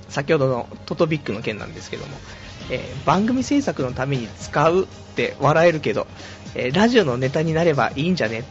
[0.09, 2.17] 先ほどのトトビックの件なんですけども、
[2.69, 6.07] えー、番組制作のために使うって笑えるけど、
[6.55, 8.43] えー、ラジオのネタになればいいんじゃね？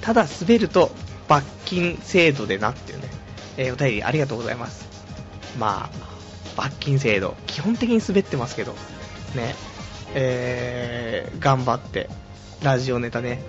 [0.00, 0.90] ただ滑ると
[1.28, 3.08] 罰金制度でなっていうね、
[3.56, 4.88] えー、お便りありがとうございます。
[5.58, 6.10] まあ、
[6.56, 8.72] 罰金制度、基本的に滑ってますけど、
[9.34, 9.54] ね、
[10.14, 12.08] えー、頑張って、
[12.62, 13.42] ラジオネタね、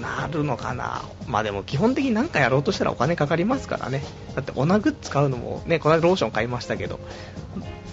[0.00, 1.02] なるのかな。
[1.26, 4.02] まあでも基本的に何かやろうとしたらお金かかりますからね。
[4.34, 7.00] だってオナグッズ買うのもね、この間ローション買いましたけど、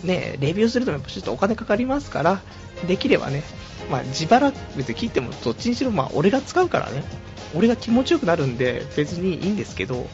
[0.03, 2.41] ね、レビューするともやっぱちょっとお金かかりますから、
[2.87, 3.43] できればね、
[3.89, 7.03] まあ自腹別に切ってもどっちにしろまあ俺が使うからね、
[7.55, 10.07] 俺が気持ちよくなるんで別にいいんですけど、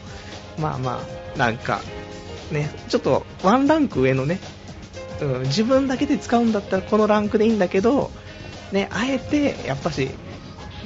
[0.58, 1.00] まあま
[1.34, 1.80] あ、なんか、
[2.50, 4.40] ね、ちょっとワンランク上のね、
[5.20, 8.10] うん、自分だけで使うんだったらこのランクでいいんだけど、
[8.72, 10.10] ね、あえて、やっぱし、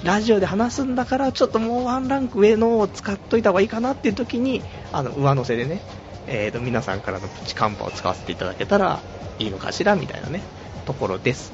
[0.03, 5.81] ラジオで話すんだから、ちょっともうワンランク上のを使っといた方がいいかなっていう時に、あの、上乗せでね、
[6.27, 9.01] えーと、皆さんからのプチカンパを使わせていただけたら
[9.39, 10.43] いいのかしら、みたいなね、
[10.87, 11.53] ところです。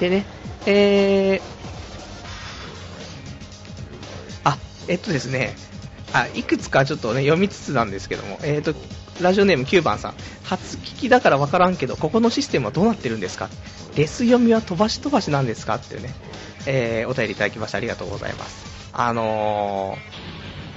[0.00, 0.24] でね、
[0.66, 1.40] えー、
[4.44, 4.58] あ
[4.88, 5.54] えっとですね、
[6.12, 8.74] あ、いくつかちょっとね、読みつつなんですけども、えっ、と、
[9.20, 13.48] ラジオネーム9番さん、初聞きだからわからんけど、ここのシステムはどうなってるんですか？
[13.96, 15.76] レス読みは飛ばし飛ばしなんですか？
[15.76, 16.14] っていうね、
[16.66, 18.90] えー、お便りいただきましてありがとうございます。
[18.92, 19.96] あの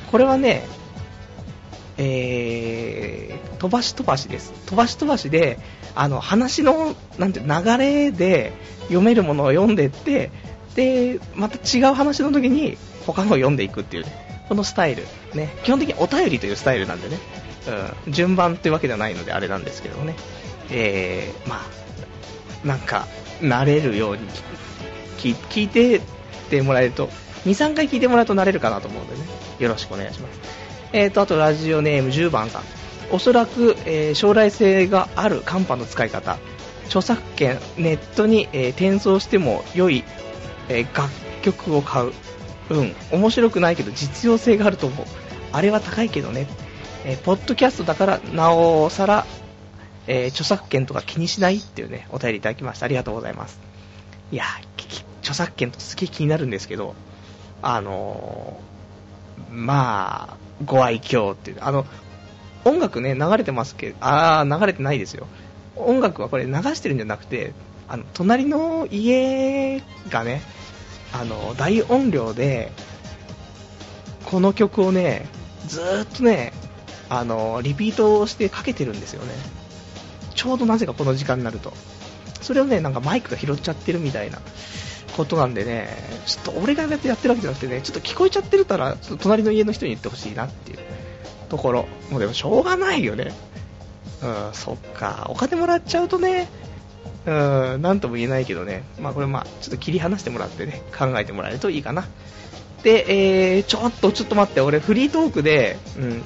[0.08, 0.68] ー、これはね、
[1.98, 4.52] えー、飛ばし飛ばしです。
[4.66, 5.60] 飛ばし飛ばしで、
[5.96, 8.52] あの、話の、なんて、流れで
[8.84, 10.30] 読めるものを読んでいって、
[10.76, 15.04] で、また違う話の時に他のを読んでいくっていうね、このスタイル。
[15.34, 17.18] ね、基本的にお便りというスタイルなんでね、
[18.06, 20.16] うん、順番ってわけではないのであれなんですけどね、
[20.70, 21.62] えー、ま
[22.64, 23.08] あ、なんか、
[23.42, 24.28] 慣れるように
[25.18, 26.02] 聞いてっ
[26.50, 27.08] てもらえると、
[27.46, 29.22] 2、3回聞いてもらうと慣れるかなと思うんでね、
[29.60, 30.40] よろしくお願いします。
[30.94, 32.64] えーと、あとラジオネーム10番さん。
[33.12, 36.38] おそらく、えー、将来性があるカンパの使い方。
[36.88, 40.04] 著作権、ネットに、えー、転送しても良い、
[40.70, 41.10] えー、楽
[41.42, 42.14] 曲を買う。
[42.70, 45.06] うん、面白くないけど実用性があると思う。
[45.52, 46.48] あれは高いけどね。
[47.06, 49.26] えポッドキャストだからなおさら、
[50.08, 52.86] え著作権とか気にしないっていうね、お便りいただきました。
[52.86, 53.60] ありがとうございます。
[54.32, 54.44] いや
[55.22, 56.96] 著作権とすげえ気になるんですけど、
[57.62, 58.60] あの
[59.52, 61.86] まあ、ご愛嬌っていう、あの、
[62.64, 65.28] 音楽ね、流れてますけど、あー、流れてないですよ。
[65.76, 67.54] 音楽はこれ流してるんじゃなくて、
[67.88, 70.42] あの、隣の家がね、
[71.14, 72.72] あの、大音量で、
[74.26, 75.28] この曲をね、
[75.68, 76.54] ずっとね、
[77.20, 79.34] あの、リピートしてかけてるんですよね。
[80.34, 81.74] ちょうどなぜかこの時間になると。
[82.42, 84.40] それをね、なんかマイクが拾っちゃってるみたいな
[85.16, 85.90] ことなんでね、
[86.26, 90.80] ちょっと俺がやってるわけじゃなくてね、ちょっと聞こえちゃってるから、ちょっと隣の家の人に言ってほしいなっていう
[91.50, 91.88] ところ。
[92.12, 93.34] もうでもしょうがないよね。
[94.22, 95.28] うん、そっか。
[95.30, 96.48] お金もらっちゃうとね、
[97.26, 98.84] うん、なんとも言えないけどね。
[99.00, 102.06] まあこれまあ、ちょっと切り離してもらってね、考えてもらえるといいかな。
[102.84, 106.24] で、えー、ちょっと、ちょっと待って、俺フリートークで、うん、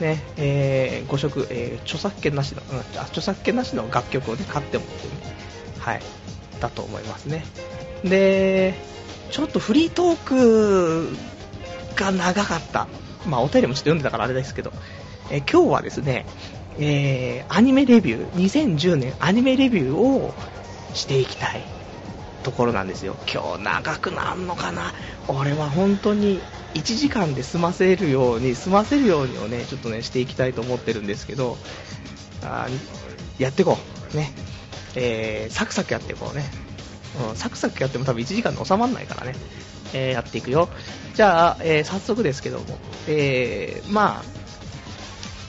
[0.00, 5.34] ね、えー、5色、えー、著作権なしの、うん、著作権なしの楽曲をね、買ってもってね、
[5.78, 6.02] はい、
[6.60, 7.44] だと思いますね。
[8.04, 8.74] で、
[9.30, 11.16] ちょっとフリートーク
[11.96, 12.86] が長かった。
[13.26, 14.72] まあ、お便りもちょっと読んでたからあれですけど、
[15.30, 16.26] え今日はですね、
[16.78, 20.34] えー、アニメレビュー、2010年アニメレビューを
[20.94, 21.62] していきたい
[22.42, 23.16] ところなんですよ。
[23.32, 24.92] 今日長くなんのかな？
[25.28, 26.40] 俺は本当に
[26.76, 31.56] 1時間で済ませるように、済ませるようにをね、ちょっとね、していきたいと思ってるんですけど、
[32.42, 32.68] あ
[33.38, 33.78] やっていこ
[34.12, 34.16] う。
[34.16, 34.32] ね。
[34.94, 36.44] えー、サクサクやっていこうね。
[37.30, 39.34] うん、サクサクやっても多分1時間で収まらないからね。
[39.94, 40.68] えー、やっていくよ。
[41.14, 42.64] じゃあ、えー、早速ですけども、
[43.08, 44.22] えー、まあ、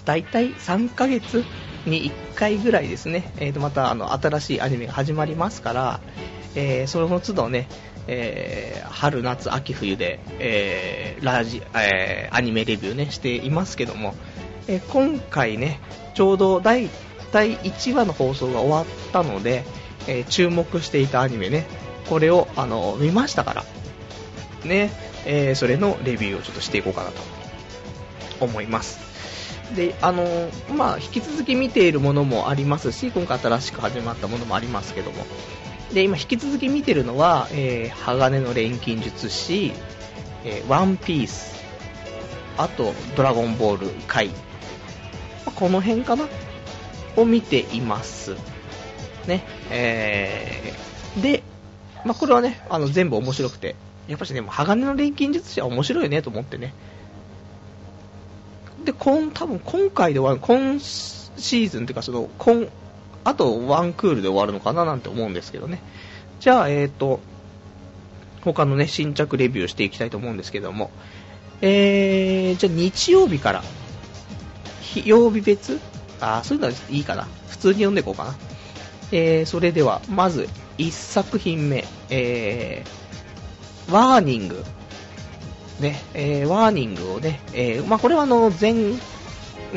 [0.06, 1.44] 大体3ヶ月
[1.86, 6.00] に1回ぐらいですね、えー、とまたあの新しいアニメが始まりますから、
[6.56, 7.68] えー、その都度ね、
[8.08, 14.16] えー、春、夏、秋、冬で、えー、ラジ、えー、アニメレビューね、していますけども、
[14.68, 15.80] え今回ね、
[16.14, 16.90] ちょうど第
[17.32, 19.64] 第1話の放送が終わったので、
[20.08, 21.66] え注目していたアニメね、
[22.10, 23.66] これを、あの、見ましたから、
[24.64, 24.92] ね、
[25.26, 27.22] えそれのレビューをちょっとしていこうかなと
[28.40, 29.08] 思います。
[29.76, 30.26] で、あの
[30.74, 35.26] まあ、引き続き見ているものもありますし、今回新しく始まったものもありますけども、
[35.94, 39.72] で、今引き続き見てるのは、えー、鋼の錬金術師、
[40.44, 41.64] えー、ワンピース、
[42.58, 44.34] あと、ドラゴンボール回、ま
[45.48, 46.28] あ、この辺かな？
[47.16, 48.36] を見ています。
[49.28, 51.44] ね、えー、で、
[52.06, 53.76] まあ、これはね、あの、全部面白くて、
[54.08, 56.74] やっぱしね、鋼の錬金術師は面白いねと思ってね。
[58.84, 62.68] で、今、多分今回で終わる、今シーズンっていうか、その、今、
[63.28, 65.82] あとワンクールで終わるのかななんて思うんですけどね。
[66.40, 67.20] じゃあ、えっ、ー、と、
[68.42, 70.92] 他のね、新着レビューしていきたいと思うんですけども、
[71.60, 73.64] えー、じゃあ日曜日から、
[74.82, 75.82] 日曜日別？
[76.22, 77.28] あ、そういうのはいいかな。
[77.50, 78.36] 普通に読んでいこうかな。
[79.12, 84.64] えー、それでは、まず、1作品目、えー、ワーニング。
[85.82, 88.74] ね、えー、ワーニングをね、えー、まあ、これはあの、前、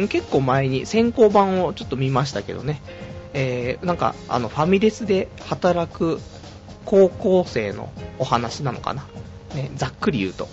[0.09, 2.81] 結構前に先行版をちょっと見ましたけどね、
[3.33, 6.21] えー、なんかあのファミレスで働く
[6.85, 9.07] 高校生のお話なのかな、
[9.55, 10.49] ね、ざっくり言うと。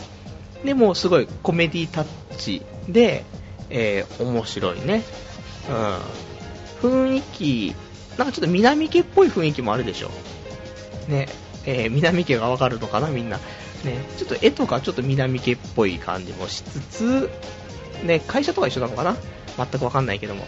[0.63, 2.05] でもすごいコメディタッ
[2.37, 3.23] チで、
[3.69, 5.03] えー、面白いね、
[6.83, 7.75] うん、雰囲気
[8.17, 10.09] なんかちょっと南家っぽい雰囲気もあるでしょ。
[11.07, 11.27] ね、
[11.65, 13.39] えー、南家がわかるのかなみんな。
[13.83, 17.29] ね、ちょっと絵とかちょっと南家っぽい感じもしつつ、
[18.03, 19.15] ね、会社とか一緒なのかな。
[19.55, 20.45] 全くわかんないけども。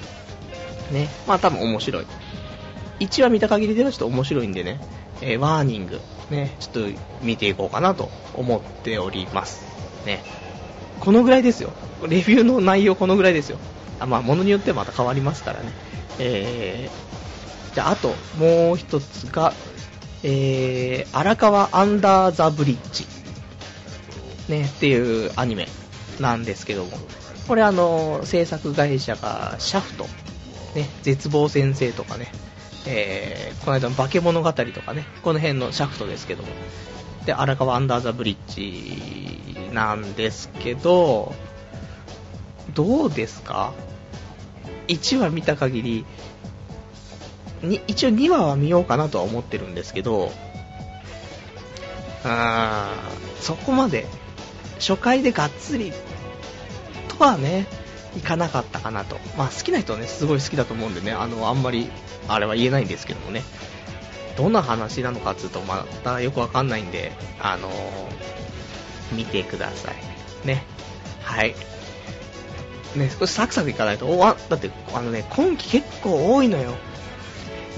[0.91, 2.05] ね、まあ多分面白い。
[2.99, 4.79] 1話見た限りではちょっと面白いんでね、
[5.21, 6.79] えー、ワーニング、ね、ちょっと
[7.21, 9.65] 見ていこうかなと思っております。
[10.05, 10.23] ね。
[10.99, 11.71] このぐらいですよ。
[12.03, 13.57] レビューの内容このぐらいですよ。
[13.99, 15.71] あまあ、ものによってはまた変わりますからね。
[16.19, 19.53] えー、じゃあ、あと、もう一つが、
[20.23, 23.07] えー、荒川アンダーザブリッジ。
[24.49, 25.67] ね、っていうアニメ
[26.19, 26.91] なんですけども。
[27.47, 30.05] これあの、制作会社がシャフト、
[30.76, 32.32] ね、絶望先生とかね、
[32.86, 36.49] えー、この間の化け物語とかね、この辺のシャフトですけども、
[37.26, 41.34] で、荒川アンダーザブリッジなんですけど、
[42.74, 43.74] どうですか
[44.88, 46.05] ?1 話見た限り、
[47.61, 50.32] に一応2話は見ようかなとは思ってるんですけど、
[52.24, 54.05] あーそこまで
[54.80, 55.91] 初回でがっつり
[57.07, 57.67] とはね、
[58.18, 59.18] いかなかったかなと。
[59.38, 61.89] まあ好きな人はね、すごい好きだと思うんでね、あの、あんまり、
[62.28, 63.43] あれは言えないんですけどもね。
[64.38, 67.74] どんな話なのかっていうと、またよくわかんないんで、あのー、
[69.16, 70.47] 見てください。
[70.47, 70.64] ね。
[71.24, 71.55] はい。
[72.95, 76.74] ね、少しサクサクいかないと、おわ、だって、あのね、今季結構多いのよ。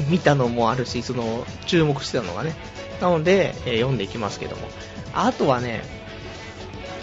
[0.08, 2.56] 見たのもあるし、その、注目してたのがね。
[3.02, 4.62] なので、えー、読んでいきますけども。
[5.14, 5.84] あとはね、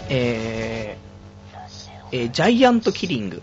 [0.09, 1.08] えー、
[2.11, 3.41] えー、ジャイアントキリング。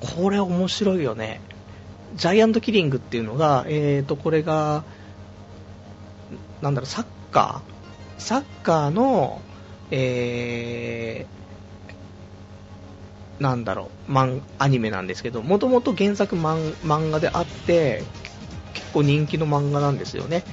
[0.00, 1.40] これ面白いよね。
[2.16, 4.84] ジャイアントキリングっていうのが、えーと、これが、
[6.60, 8.20] なんだろう、サッカー？
[8.20, 9.40] サッカーの、
[9.90, 18.04] えー、なんだろう、マン、アニメなんですけど、もともと原作漫画であって、
[18.74, 20.44] 結構人気の漫画なんですよね。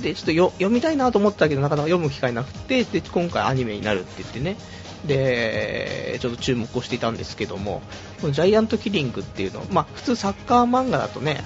[0.00, 4.56] で、ちょっと読みたいなと思ったけど、なかなか読む機会なくて、で、今回アニメになるって言ってね、
[5.04, 7.82] で、ちょっと注目をしていたんですけども、
[8.20, 11.42] このジャイアントキリングっていうの、まあ、普通サッカー漫画だとね、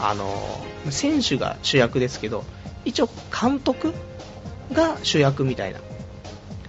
[0.00, 0.34] あの、
[0.90, 2.44] 選手が主役ですけど、
[2.84, 3.08] 一応
[3.40, 3.92] 監督
[4.72, 5.80] が主役みたいな。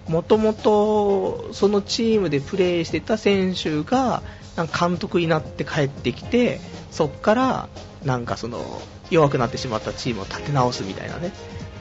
[0.07, 4.23] もともとそのチームでプレーしてた選手が
[4.57, 6.59] 監督になって帰ってきて、
[6.89, 7.69] そっから
[8.03, 8.81] なんかその
[9.11, 11.31] 弱くなってしまったチームを立て直すみたいなね、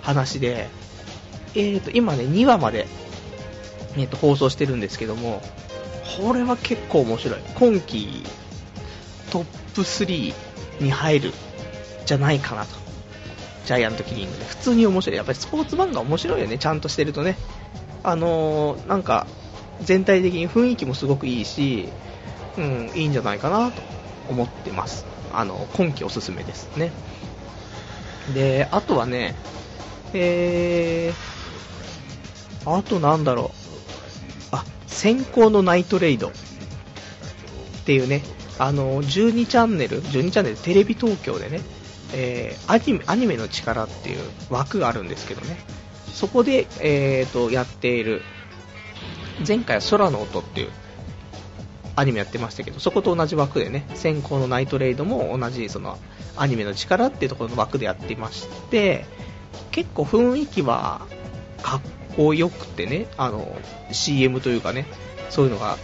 [0.03, 0.69] 話で、
[1.55, 2.87] えーと、今ね、2話まで、
[3.97, 5.43] えーと、放送してるんですけども、
[6.19, 7.41] これは結構面白い。
[7.55, 8.25] 今季
[9.31, 10.35] トップ3
[10.81, 11.33] に入る
[12.07, 12.77] じゃないかなと。
[13.67, 14.45] ジャイアントキリングで。
[14.45, 15.17] 普通に面白い。
[15.17, 17.37] やっぱりスポーツ漫画面白いよね、ちゃんとしてるとね。
[18.03, 19.27] あのー、なんか、
[19.83, 21.89] 全体的に雰囲気もすごくいいし、
[22.57, 23.83] うん、いいんじゃないかなと
[24.31, 25.05] 思ってます。
[25.33, 26.91] あの、今季おすすめですね。
[28.35, 29.35] で、あとはね、
[30.15, 33.58] えー、あとなんだろう。
[34.99, 36.33] 先行のナイトレイドっ
[37.87, 38.23] ていうね、
[38.59, 41.61] あの、12チャンネル、12チャンネルテレビ東京でね、
[42.13, 44.19] えー、アニメ、アニメの力っていう
[44.51, 45.57] 枠があるんですけどね、
[46.13, 48.23] そこで、えーと、やっている、
[49.47, 50.71] 前回は空の音っていう
[51.95, 55.97] アニメやってましたけど、そこと同じ枠でね、先行のナイトレイドも同じその
[56.37, 59.07] アニメの力っていうところの枠でやっていまして、
[59.71, 61.07] 結構雰囲気は
[61.63, 63.57] かっこうよくてね、あの、
[63.93, 64.87] CM というかね、
[65.31, 65.79] そういうのが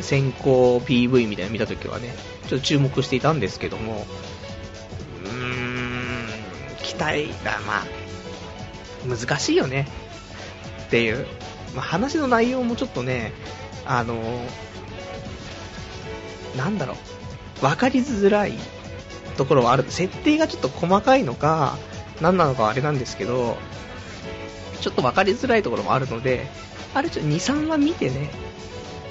[0.00, 2.14] 先行 PV みたいなの見たときはね、
[2.48, 4.06] ちょっと注目していたんですけども、
[5.22, 6.28] うーん、
[6.82, 7.86] 期待が、まあ、
[9.06, 9.86] 難しいよね、
[10.86, 11.26] っていう。
[11.76, 13.34] まあ、話の内容もちょっとね、
[13.84, 14.18] あの、
[16.56, 16.94] なんだろ
[17.58, 18.54] う、分かりづらい
[19.36, 19.84] ところはある。
[19.90, 21.76] 設定がちょっと細かいのか、
[22.22, 23.58] 何なのかあれなんですけど、
[24.80, 26.46] ちょっと分かりづらいところもあるので、
[26.94, 28.30] あれちょっと2、3話見てね、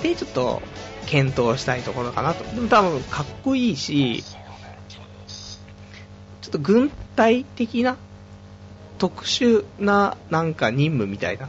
[0.02, 0.62] で、ちょっと
[1.06, 2.44] 検討したいところかなと。
[2.56, 4.24] でも多分かっこいいし、
[6.42, 7.98] ちょっと軍隊的な
[8.98, 11.40] 特殊ななんか任務みたい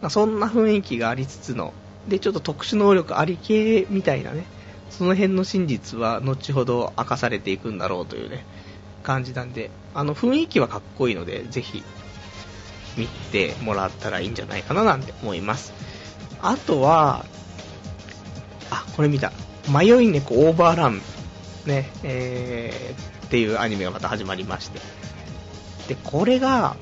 [0.00, 1.72] な、そんな雰囲気がありつつの、
[2.08, 4.44] で、ちょっと特殊能力あり系みたいなね、
[4.90, 8.44] その辺の真実は後ほど明かされていくんだろうというね、
[9.02, 11.82] 感じなんで、あの雰囲気はかっこいいので、ぜひ。
[12.96, 15.72] 見てもらったらいいんじゃないかななんて思います。
[16.42, 17.24] あとは、
[18.70, 19.32] あ、これ見た。
[19.70, 21.00] 迷い猫オーバーラン、
[21.66, 24.80] ね、えー、っていうアニメがまた始まりまして。
[25.88, 26.76] で、これが、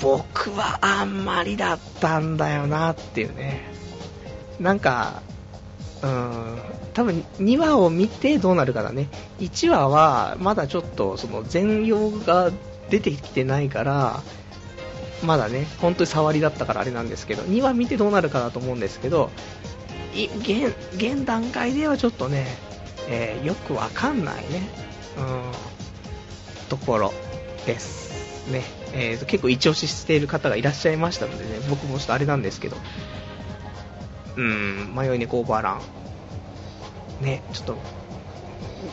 [0.00, 3.62] 僕はあんまりだったんだよなっていうね。
[4.60, 5.22] なんか、
[6.02, 6.58] うん、
[6.94, 9.08] 多分2話を見てどうなるかだね。
[9.40, 12.50] 1話はまだちょっとその全容が
[12.90, 14.20] 出てきてないから、
[15.22, 19.30] まだね、本当に触りだったからあれなんですけど、2話見てどうなるかなと思うんですけど、
[20.14, 22.46] 現現段階ではちょっとね、
[23.08, 24.68] えー、よくわかんないね、
[25.18, 27.12] うん、ところ
[27.66, 28.10] です。
[28.50, 28.62] ね、
[28.92, 32.76] えー、結構一押ししている方がいらっしゃいましたのでね、僕もちょっとあれなんですけど、
[34.36, 35.72] うん、迷い猫オーバーラ
[37.20, 37.24] ン。
[37.24, 37.76] ね、ちょっと、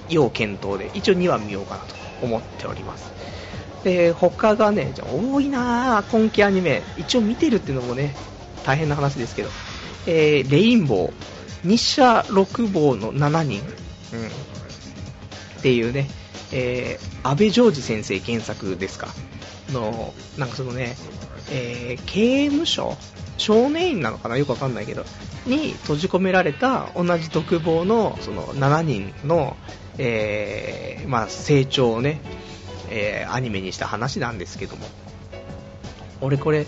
[0.10, 3.17] 要検討で、一応2話見ようかなと思っております。
[3.88, 6.84] で、他がね、じゃ多いなぁ、今季アニメ。
[6.98, 8.18] 一応見てるっていうのもね、
[8.66, 9.50] 大変な話ですけど、
[10.06, 13.62] えー、レインボー、日射六坊の7人、
[14.12, 16.10] うん、っていうね、
[16.52, 19.08] えー、安倍ジョージ先生原作ですか、
[19.72, 20.98] の、なんかそのね、
[21.50, 22.98] えー、刑務所？
[23.38, 24.36] 少年院なのかな？
[24.36, 25.06] よくわかんないけど、
[25.46, 29.56] に閉じ込められた同じ独房のその7人の、
[29.98, 32.20] えー、まあ、成長をね、
[32.90, 34.88] えー、アニメにした話なんですけども、
[36.22, 36.66] 俺これ、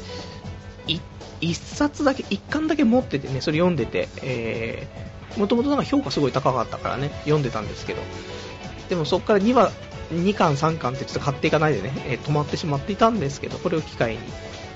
[1.41, 8.01] 1冊だけ、1巻だけ持っててね、それ読んでて、えー、もともと評価すごい高かったからね、読んでたんですけど、
[8.89, 9.72] でもそこから2話、
[10.11, 14.20] 2巻、3巻ってちょっと買っていかないでね、えー、止まってしまっていたんですけど、これを機会に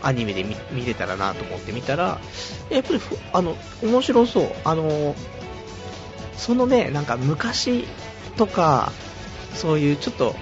[0.02, 2.20] アニメで見見れたらなと思って見たら、
[2.70, 3.02] やっぱり
[3.34, 5.16] あの面白そう、あの
[6.38, 7.86] そのね、なんか昔
[8.38, 8.91] とか、
[9.54, 10.36] そういうちょっと、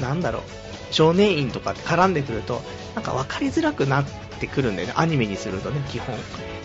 [0.00, 0.42] なんだろう、
[0.90, 2.62] 少年院とかって絡んでくると、
[2.94, 4.04] なんか分かりづらくなっ
[4.40, 6.16] てくるんだよね、アニメにするとね、基本。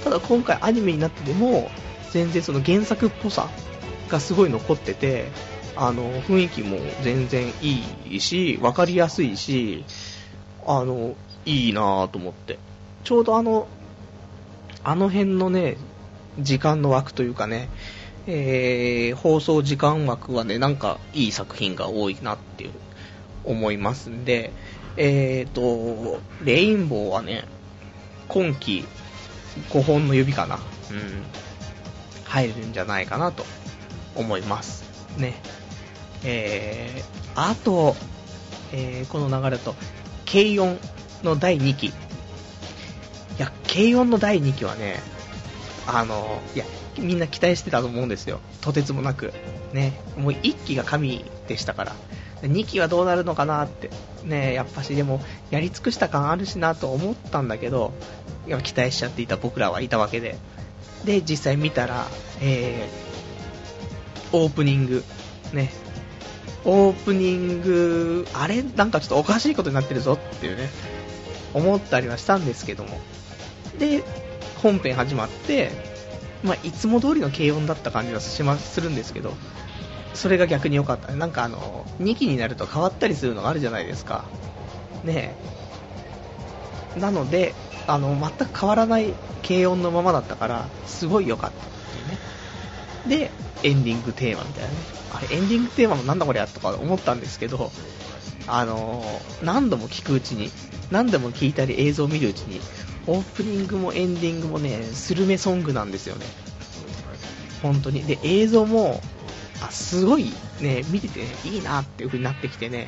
[0.04, 1.70] ただ今回アニメになってても、
[2.12, 3.50] 全然その原作っぽさ
[4.10, 5.30] がすごい残ってて、
[5.76, 9.84] あの、雰囲気も全然いいし、分かりやすいし、
[10.66, 11.16] あの、
[11.46, 12.60] いいなぁと思って。
[13.04, 13.68] ちょうどあの、
[14.84, 15.78] あの辺のね、
[16.40, 17.70] 時間の枠というかね、
[18.28, 22.72] えー、放送時間枠はね、なんかいい作品が多いなっていう
[23.44, 24.52] 思いますんで、
[24.98, 27.46] えーと、レインボーはね、
[28.28, 28.86] 今季
[29.70, 30.62] 5本の指かな、うん、
[32.26, 33.46] 入るんじゃないかなと
[34.16, 34.84] 思います。
[35.18, 35.36] ね。
[36.24, 37.96] えー、あと、
[38.72, 39.76] えー、この流れと、
[40.26, 40.78] 軽音
[41.24, 41.88] の第2期。
[41.88, 41.92] い
[43.38, 45.00] や、軽音の第2期はね、
[45.88, 46.66] あの、いや、
[46.98, 48.40] みんな期待してたと思うんですよ。
[48.62, 49.34] とてつもなく。
[49.74, 51.96] ね、もう1期が神でしたから。
[52.48, 53.90] 2期はどうなるのかなって。
[54.24, 57.94] ね、やっぱしでも、やり尽くした感あるしなと思ったんだけど、
[58.48, 60.38] や期待しちゃっていた僕らはいたわけで。
[61.06, 62.08] で、実際見たら、
[62.42, 65.04] えー、オープニング、
[65.52, 65.72] ね、
[66.66, 70.70] オープニング、あれなんかちょっとおかしいことになってるぞっていうね、
[71.54, 73.00] 思ったりはしたんですけども。
[73.78, 74.04] で、
[74.62, 75.72] 本編始まって、
[76.44, 79.34] まあ、いつも通りの軽音だった感じはしまするんですけど、
[80.14, 81.12] それが逆に良かった。
[81.14, 84.26] なんかあの、2期になると変わったりするのがあるじゃないですか。
[85.04, 85.36] ね
[86.96, 87.00] え。
[87.00, 87.54] なので、
[87.88, 89.14] あの、全く変わらない
[89.46, 91.70] 軽音のままだったから、すごい良かったっ
[93.06, 93.28] ていうね。
[93.28, 93.32] で、
[93.64, 94.76] エンディングテーマみたいなね。
[95.14, 97.72] あれ、エンディングテーマもなんだこれやとか思ったんですけど、
[98.46, 99.04] あの
[99.42, 100.52] 何度も聞くうちに、
[100.92, 102.62] 何度も聞いたり映像を見るうちに、
[103.08, 106.26] オープニングもエンディングもね、スルメソングなんですよね。
[107.62, 108.04] 本当に。
[108.04, 109.02] で、映像も、
[109.68, 112.88] あすごいね、見てて、いいなっていう風になってきてね、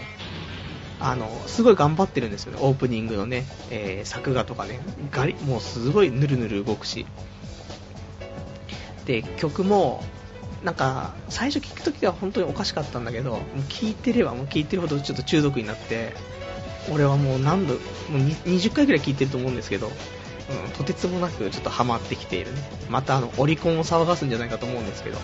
[0.99, 4.79] あの、すごい頑張ってるんですよね、オープニングのね、えー、作画とかね、
[5.11, 7.05] ガリ、もうすごいヌルヌル動くし。
[9.05, 10.03] で、曲も、
[10.63, 16.13] なんか、最初聞くときは本当におかしかったんだけど、もう聞いてればもう聞いてるほどちょっと中毒になって、
[16.91, 17.81] 俺はもう何度、もう
[18.45, 22.61] 20回ぐらい聞いてると思うんですけど、うん、とてつもなくちょっとハマってきているね。
[22.89, 25.17] またあの、オリコンを騒がすんじゃないかと思うんですけど。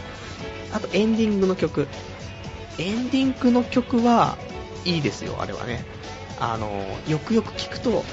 [0.74, 1.88] あとエンディングの曲。
[2.78, 4.38] エンディングの曲は
[4.86, 5.84] いいですよ、あれはね。
[6.40, 8.04] あの、よくよく聞くと、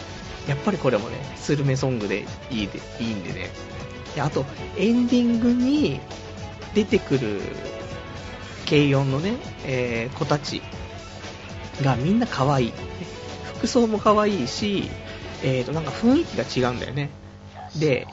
[0.49, 3.51] やっぱりこれもね、スルメソングでいいでいいんでね。
[4.15, 4.45] であと、
[4.77, 6.01] エンディングに
[6.75, 7.41] 出てくる
[8.69, 10.63] 軽音のね、えー、子たち
[11.83, 12.73] がみんな可愛い。
[13.59, 14.91] 服装も可愛いし、
[15.43, 17.11] えーと、なんか雰囲気が違うんだよね。
[17.77, 18.07] で、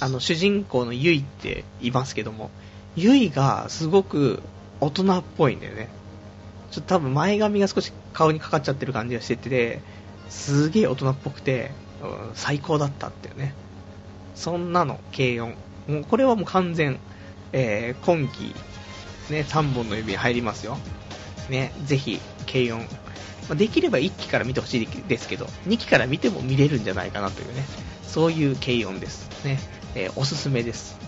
[0.00, 2.50] あの、主人公のユイっていますけども、
[2.96, 4.42] ユイがすごく
[4.80, 5.88] 大人っぽいんだよね。
[6.70, 9.80] ちょっと多分前髪が少し顔にかかっちゃってる感じがしてて、
[10.28, 11.70] すげえ大人っぽくて、
[12.02, 13.54] うん、最高だったっていうね。
[14.34, 15.54] そんなの、軽音。
[15.88, 16.98] もうこれはもう完全、
[17.52, 18.54] えー、今季、
[19.30, 20.78] ね、3本の指入りますよ。
[21.48, 22.86] ね、ぜひ、軽音。
[23.48, 27.64] ま、できれば1期から見てほしいですけど、2期から見ても見れるんじゃないかなというね、
[28.02, 29.44] そういう軽音です。
[29.44, 29.58] ね、
[29.94, 30.98] えー、おすすめです。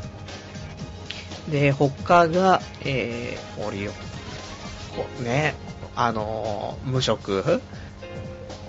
[1.48, 3.90] で、他が、えー、オリオ。
[3.90, 5.54] こね、
[5.94, 7.60] あのー、無職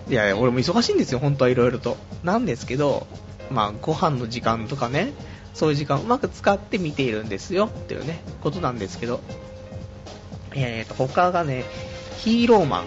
[0.10, 1.98] いやいや、俺も忙しいんですよ、本当はいろいろと。
[2.24, 3.08] なんですけど、
[3.50, 5.14] まあ、ご飯の時間とかね、
[5.54, 9.22] そういう時間をうまく使って見ているんですよっていうね、ことなんですけど、
[10.54, 11.66] えーと、他がね、
[12.18, 12.86] ヒーローマン。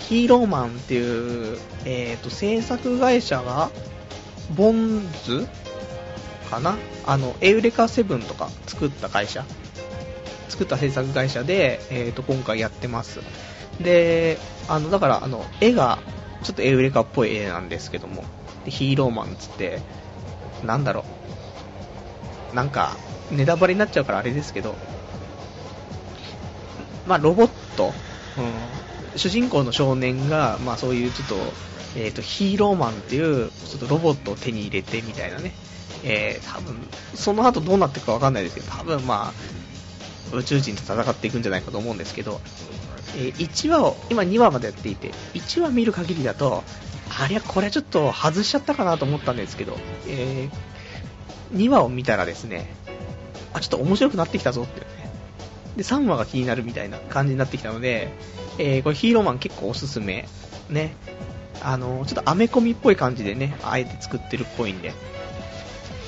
[0.00, 3.70] ヒーローマンっていう、えーと、制作会社が、
[4.54, 5.48] ボンズ
[6.46, 6.76] かな？
[7.04, 9.44] あの、エウレカセブンとか作った会社？
[10.48, 13.20] 作った制作会社で、えーと、今回やってます。
[13.80, 14.38] で、
[14.68, 15.98] あの、だから、あの、絵が、
[16.42, 18.24] ちょっとエウレカっぽい絵なんですけども、
[18.64, 19.80] でヒーローマンつって、
[20.64, 21.04] なんだろ
[22.52, 22.54] う。
[22.54, 22.96] なんか、
[23.30, 24.74] ネタバレになっちゃうからあれですけど、
[27.06, 27.92] まあ、ロボット、
[29.12, 31.34] うん、主人公の少年が、まあ、そういうちょっと、
[31.96, 35.52] えっ、ー、と、ヒーローマンっていう、ちょっとロボットを手に入れてみたいなね、
[36.04, 36.76] えー、多分、
[37.14, 39.32] その後どうなっていくかわかんないですけど、多分ま
[40.32, 42.40] あ、宇宙人と戦っていくんじゃないかと思うんですけど、
[43.16, 46.64] えー、1話を、今2話までやっていて、1話見る限りだと、
[47.20, 49.78] ありゃ、これちょっと外しちゃったかなと思ったんですけど、
[50.08, 52.74] えー、2話を見たらですね、
[53.52, 54.86] あ、ちょっと面白くなってきたぞってね。
[55.76, 58.10] で、3話が気になるみたいな感じになってきたので、
[58.58, 60.28] えー、これヒーローマン結構おすすめ。
[60.68, 60.94] ね。
[61.62, 64.92] あの、ちょっとアメコミっぽい感じでね、あえて作ってるっぽいんで。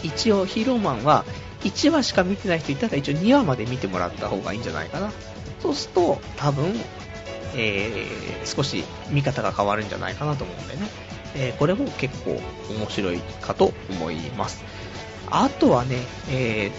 [0.02, 1.24] 一応ヒーローマンは
[1.62, 5.12] 1話しか見てない人いたら一応2話まで見てもらった方がいいんじゃないかな。
[5.60, 6.72] そうすると多分、
[7.56, 10.88] えー、少し見方が変わるんじゃないかなと思うんでね。
[11.34, 12.40] えー、これも結構
[12.70, 14.62] 面白いかと思います。
[15.30, 15.96] あとはね、
[16.30, 16.70] え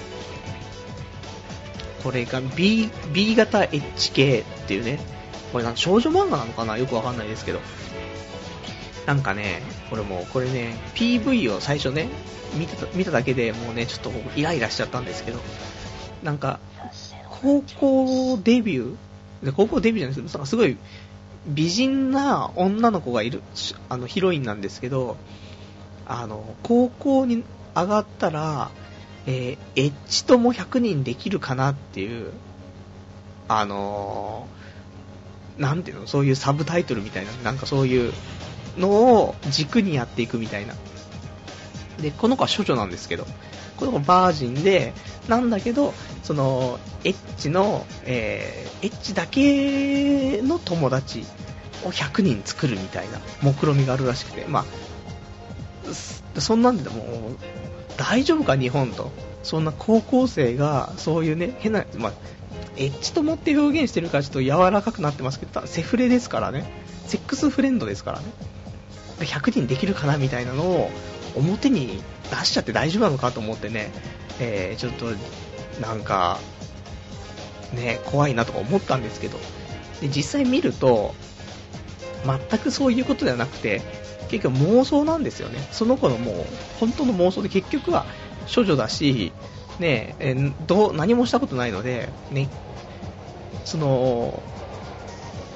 [1.99, 4.99] ー、これが B, B 型 HK っていうね、
[5.51, 6.77] これなんか少女漫画なのかな？
[6.77, 7.59] よくわかんないですけど。
[9.09, 12.09] なんかね、これも、これね、PV を最初ね、
[12.53, 15.39] 見た見ただけでもうね、ちょっとイライラしちゃったんですけど、
[16.21, 16.59] なんか、
[17.41, 20.33] 高校デビュー高校デビューじゃないです。
[20.33, 20.77] けど、すごい
[21.47, 23.41] 美人な女の子がいる、
[23.89, 25.17] あの、ヒロインなんですけど、
[26.05, 27.43] あの、高校に
[27.75, 28.69] 上がったら、
[29.25, 32.31] えー、エッジとも100人できるかなっていう、
[33.47, 38.13] あのー、なんていうの、そういうサブタイトルみたいな、なんかそういう
[38.79, 40.73] のを軸にやっていくみたいな。
[42.01, 43.27] で、この子は処女なんですけど、
[43.77, 44.93] この子バージンで、
[45.27, 51.25] なんだけど、その、エッチの、えー、エッチだけの友達
[51.85, 54.65] を100人作るみたいな目論みがあるらしくて、ま
[56.35, 57.05] あ、そんなんでも
[57.97, 59.11] 大丈夫か日本と。
[59.43, 62.13] そんな高校生が、そういうね、変な、まあ、
[62.75, 66.69] エッチ友って表現してるからちょっと柔らかくなってますけど、セフレですからね。
[67.07, 68.25] セックスフレンドですからね。
[69.25, 70.91] 100人できるかなみたいなのを
[71.35, 73.91] 表に出しちゃって大丈夫なのかと思ってね、
[74.39, 75.07] えー、ちょっと
[75.81, 76.39] なんか、
[77.73, 79.37] ね、怖いなとか思ったんですけど、
[80.01, 81.13] で実際見ると、
[82.25, 83.81] 全くそういうことではなくて、
[84.29, 85.67] 結局妄想なんですよね。
[85.71, 86.35] その子のもう、
[86.79, 88.05] 本当の妄想で結局は
[88.53, 89.31] 処女だし、
[89.79, 90.35] ねえ
[90.67, 92.49] どう何もしたことないので、ね、
[93.65, 94.41] その、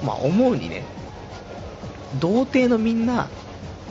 [0.02, 0.82] まあ、思うにね、
[2.20, 3.28] 童貞のみんな、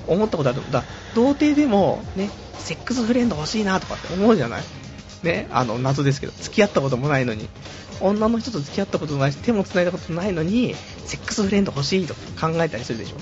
[0.07, 0.61] 思ったことある。
[0.71, 0.83] だ
[1.15, 4.63] 童貞でも、ね、セックスフレンド欲しいなとかって思うじゃない？
[5.23, 7.47] ね、あの、謎ですけど、付き合ったこともないのに、
[8.01, 10.75] 女の人と付き合ったこともないし、手も繋いだことないのに、
[11.05, 13.15] セックスフレンド欲しいとか考えたりするでしょ？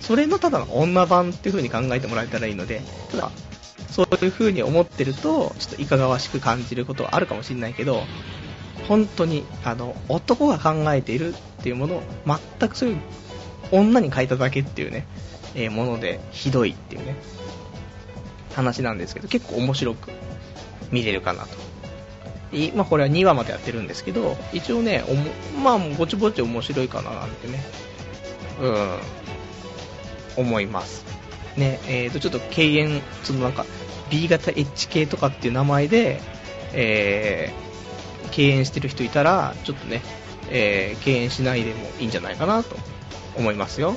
[0.00, 3.30] それのただの女版っていう風に考えてもらえたらいいので、ただ、
[3.90, 8.02] そういう風に思ってると、ちょっといかがわしく感じることはあるかもしれないけど、
[8.88, 12.02] 本当に、あの、男が考えているっていうものを、
[12.58, 12.98] 全くそういう
[13.72, 15.06] 女に変えただけっていうね、
[15.56, 17.16] え、もので、ひどいっていうね、
[18.54, 20.10] 話なんですけど、結構面白く
[20.90, 21.66] 見れるかなと。
[22.74, 25.04] まあ、これは2話までやってるんですけど、一応ね、
[25.62, 27.64] まあ、ぼちぼち面白いかななんてね、
[28.60, 28.98] うん、
[30.36, 31.04] 思います。
[31.56, 33.66] ね、えーと、ちょっと敬遠、そのなんか、
[34.10, 36.20] B 型 HK とかっていう名前で、
[36.72, 40.02] えー、敬遠してる人いたら、ちょっとね、
[40.50, 42.76] えー、敬遠しないでもいいんじゃないかなと
[43.36, 43.96] 思いますよ。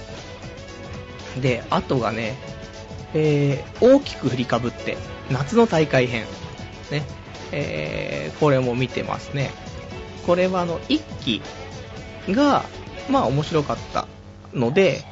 [1.40, 2.36] で、あとがね、
[3.14, 4.98] えー、大きく振りかぶって、
[5.32, 6.26] 夏の大会編。
[6.92, 7.04] ね。
[7.52, 9.52] えー、これも見てますね。
[10.26, 11.42] これはあの、1期
[12.34, 12.64] が、
[13.10, 14.08] まあ面白かった
[14.54, 15.04] ので、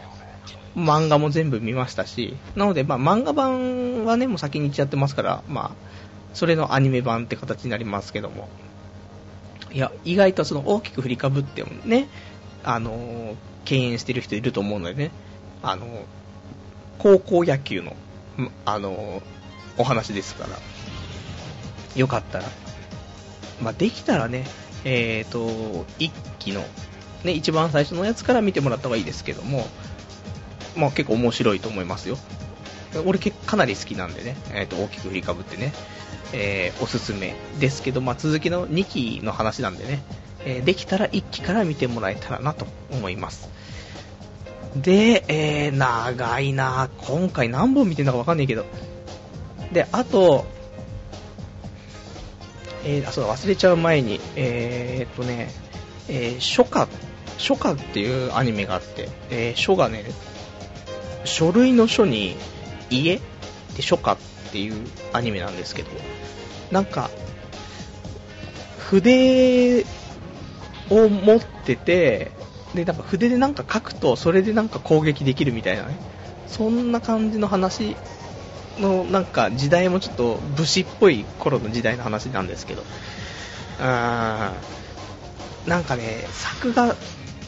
[0.75, 5.87] 漫画も全部見ましたし、なので、まあ漫画版はね、もう先に行っちゃってますから、まあ、
[6.33, 8.47] それのアニメ版って形になりますけども。
[9.71, 12.07] いや、意外とその大きく振りかぶってもね、
[12.63, 15.11] あのー、敬遠してる人いると思うのでね、
[15.63, 15.85] あの、
[16.99, 17.95] 高校野球の、
[18.65, 19.21] あの、
[19.77, 20.59] お話ですから、
[21.95, 22.45] よかったら、
[23.61, 24.45] まあ、できたらね、
[24.83, 26.63] えっ、ー、と、一期の、
[27.23, 29.67] ね、一番最初のやつから見てもらった方がいいですけども、
[30.75, 32.17] まあ、結構面白いと思いますよ。
[33.05, 35.73] 俺かなり好きなんでね、えー、と大きく振りかぶってね、
[36.33, 40.01] えー、おすすめですけど、まあ、続きの2期の話なんでね、
[40.45, 43.49] えー、できたら1期から見てもらえたらなと思います。
[44.81, 46.89] で、えー、長いな。
[46.97, 48.65] 今回何本見てんだかわかんないけど。
[49.71, 50.45] で、あと、
[52.83, 55.49] えー、あ、そう、忘れちゃう前に、えー、っとね、
[56.07, 56.87] えー、書家、
[57.37, 60.05] 書家っていうアニメがあって、えー、書がね、
[61.25, 62.35] 書類の書に
[62.89, 63.19] 家
[63.77, 65.89] て初夏っていうアニメなんですけど、
[66.71, 67.09] なんか、
[68.79, 69.85] 筆
[70.89, 72.31] を持ってて、
[72.77, 75.97] で、なんか筆でなんか書くと、それでなんか攻撃できるみたいなね、
[76.47, 77.97] そんな感じの話
[78.77, 82.83] の、なんか時代もちょっと武士っぽい頃の時代の話なんですけど、
[83.79, 86.95] あーなんかね、作画、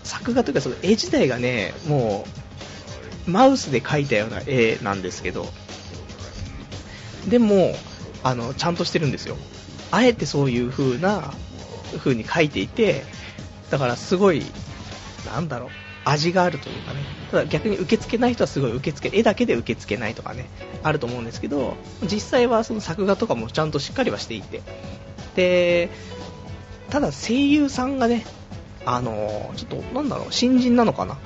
[0.03, 2.25] 作画というかその絵自体がね、も
[3.27, 5.47] う、マウスで描いたような絵なんですけど、
[7.29, 7.75] でも、
[8.23, 9.37] あの、ちゃんとしてるんですよ。
[9.91, 11.33] あえてそういう風な、
[11.99, 13.03] 風に描いていて、
[13.69, 14.43] だからすごい、
[15.25, 15.69] なんだろう、
[16.05, 16.99] 味があるというかね。
[17.31, 20.49] ただ逆に受け付けない人はすごい受け付け、絵だけで受け付けないとかね、
[20.83, 24.61] あると思うんですけど、実際はその作画とかもちゃんとしっかりはしていて。
[25.35, 25.89] で、
[26.89, 28.25] ただ声優さんがね、
[28.85, 31.17] あのちょっと、なんだろう、新人なのかな。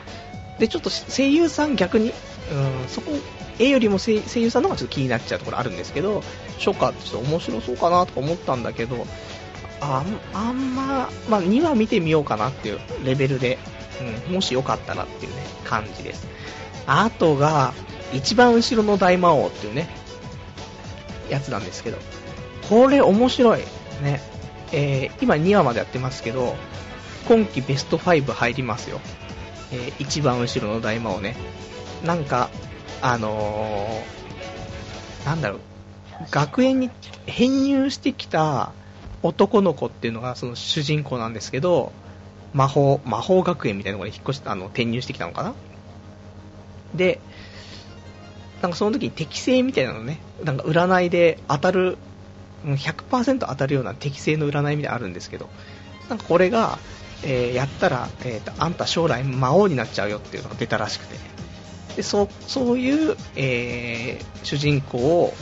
[0.59, 3.11] で、ちょっと声優さん逆に、うん、そこ、
[3.59, 6.23] 絵よりも声優さんの方がちょっと気になっちゃうところあるんですけど、
[6.57, 9.05] 初夏ってちょっと面白そうかなとか思ったんだけど、
[9.81, 13.57] あんあんま、まあ、2話見てみようかなっていうレベルで、
[14.27, 16.27] うん、もしよかったらっていうね、感じです。
[16.87, 17.73] あとが、
[18.13, 19.87] 一番後ろの大魔王っていうね、
[21.29, 21.97] やつなんですけど、
[22.69, 23.59] これ面白い。
[24.01, 24.21] ね。
[24.71, 26.55] えー、今2話までやってますけど、
[27.27, 28.99] 今季ベスト5入りますよ。
[29.71, 31.35] えー、一番後ろの大魔王ね。
[32.03, 32.49] なんか、
[33.01, 35.59] あのー、なんだろう、
[36.31, 36.89] 学園に
[37.25, 38.71] 編入してきた
[39.21, 41.91] 男の子っていうのがその主人公なんですけど、
[42.53, 45.53] 魔法、魔法学園みたいなところに引っ越して、あの、転入してきたのかな？
[46.95, 47.19] で、
[48.61, 51.97] なんかその時に適正みたいなのね、なんか占いで当たる、
[52.65, 55.49] 100%当たるような適正の占いみたいなのあるんですけど、
[56.09, 56.77] なんかこれが、
[57.23, 61.17] えー、やったら、えーと、あんた将来魔王になっちゃうよっていうのが出たらしくて、
[61.95, 65.33] でそそういう、えー、主人公を、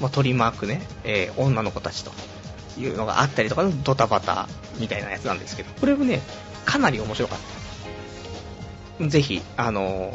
[0.00, 2.12] まあ、取り巻くね、えー、女の子たちと
[2.78, 4.48] いうのがあったりとかのドタバタ
[4.78, 6.20] みたいなやつなんですけど、これもね、
[6.66, 7.38] かなり面白かっ
[8.98, 9.08] た。
[9.08, 10.12] ぜひ、あの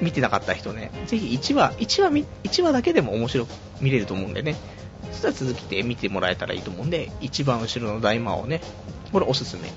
[0.00, 3.50] ー、見てなかった人ね、ぜひ1話、1話、1話だけでも面白く
[3.80, 4.56] 見れると思うんでね、
[5.12, 8.60] そしたら続きで見てもらえたらいいと思うんで、一番後ろの大魔王ね、
[9.12, 9.70] これおすすめ。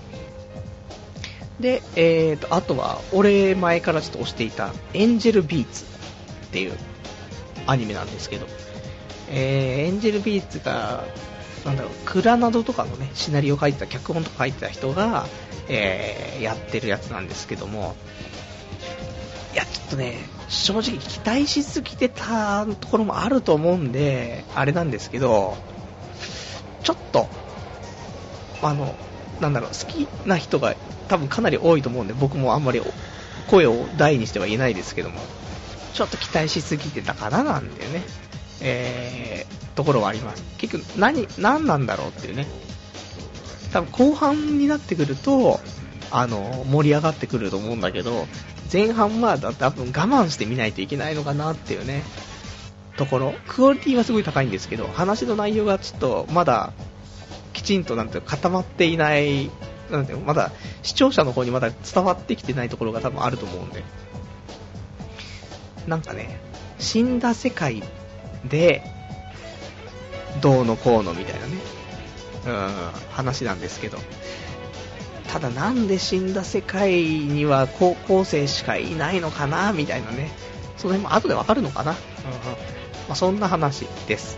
[1.60, 6.74] で、えーと、あとは、俺前からちょっと推していた、エンジェルビーツっていう
[7.68, 8.48] アニメなんですけど、
[9.30, 11.04] えー、エンジェルビーツが、
[11.66, 15.28] なんだろう、クラナドとかのね、シナリオ書いてた、脚本とか書いてた人が、
[15.68, 17.96] えー、やってるやつなんですけども、
[19.54, 25.58] いや、ちょっとね、正直期待しすぎてたところもあると思うんで、あれなんですけど、
[26.84, 27.28] ちょっと、
[28.62, 28.96] あの、
[29.42, 30.76] なんだろう、好きな人が
[31.08, 32.82] 多分かなり多いと思うんで、僕もあんまり
[33.50, 35.20] 声を大にしては言えないですけども、
[35.94, 38.04] ちょっと期待しすぎてたかななんていうね、
[38.62, 40.44] えー、ところはあります。
[40.58, 42.48] 結局、何、何なんだろうっていうね。
[43.74, 45.60] 多分後半になってくると、
[46.12, 48.28] あの、盛り上がってくると思うんだけど、
[48.72, 52.04] 前半は多分我慢してみないといけないのかなっていうね、
[52.98, 53.34] ところ。
[53.48, 56.74] クオリティはすごい高いんですけど、話の内容がちょっとまだ、
[57.54, 59.50] きちんとなんて固まっていない
[59.92, 60.52] なんてまだ
[60.84, 63.84] 視聴者の方にまだ伝わってきてないところが多分あると思うんで、
[65.88, 66.40] なんかね、
[66.78, 67.84] 死んだ世界
[68.46, 68.84] で、
[70.42, 71.54] どうのこうのみたいなね、
[72.46, 73.98] うん、話なんですけど、
[75.28, 80.32] ただなんで死んだ世界には高校生しかいないのかな、みたいなね、
[80.78, 82.00] その辺も後でわかるのかな、うんま
[83.10, 84.38] あ、そんな話です。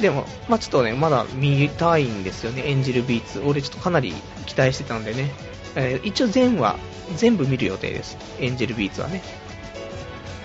[0.00, 3.40] でも、まあ、ちょっとね、まだ見たいんですよね、エンジェルビーツ。
[3.40, 4.14] 俺ちょっとかなり
[4.46, 5.30] 期待してたんでね。
[5.76, 6.76] えー、一応全話、
[7.16, 8.16] 全部見る予定です。
[8.40, 9.22] エンジェルビーツはね。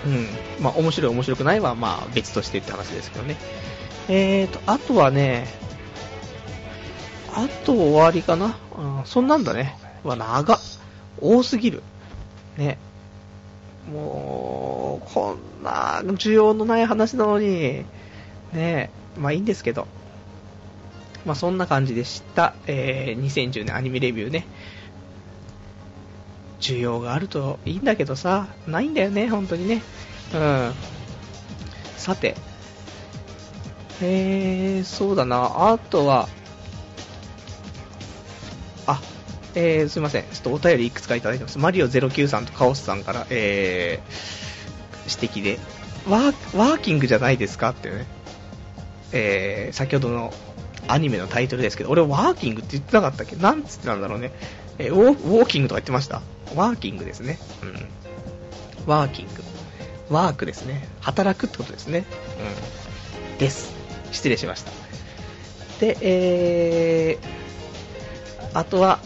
[0.06, 0.28] うん。
[0.64, 3.38] まあ、面白い面白くないは、まあ、別としてって話ですけどね。
[4.08, 5.48] えーと、あとはね、
[7.34, 8.58] あと終わりかな。
[8.78, 9.78] うん、そんなんだね。
[10.04, 10.60] わ、長
[11.20, 11.82] 多すぎる。
[12.58, 12.78] ね。
[13.92, 17.84] もう、こんな需要のない話なのに、
[18.54, 19.88] ねまあいいんですけど。
[21.26, 22.54] まあそんな感じでした。
[22.68, 24.46] えー、2010年アニメレビューね。
[26.60, 29.82] 需要があるといいんだけどさ、ないんだよね、本当にね。
[30.34, 30.74] うん。
[31.98, 32.36] さて。
[34.02, 35.72] えー、そうだな。
[35.72, 36.28] あとは、
[38.88, 39.02] あ、
[39.54, 40.24] えー、すいません。
[40.24, 41.58] ちょっとお便りいくつかいただいてます。
[41.60, 45.60] マリオ09さんとカオスさんから、えー、指摘で、
[46.10, 48.06] ワー、ワーキングじゃないですかってね。
[49.12, 50.34] えー、先ほどの
[50.88, 53.38] アニメのタイトルですけど、俺ワーキングって言ってなかったっけ？
[53.38, 54.32] なんつってたんだろうね。
[54.78, 56.22] え、ウォーキングとか言ってました？
[56.56, 57.38] ワーキングですね。
[57.64, 57.88] うん。
[58.86, 59.32] ワーキング。
[60.10, 60.88] ワークですね。
[61.02, 62.06] 働くってことですね。
[63.32, 63.38] うん。
[63.38, 63.74] です。
[64.12, 64.72] 失礼しました。
[65.80, 69.00] で、えー、あとは、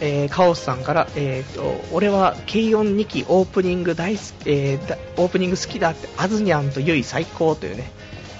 [0.00, 7.90] えー、カオスさんから、えーと、俺は軽音2期オープニング大好き、えー、オープニング好きだって、あずにゃんとゆい最高というね、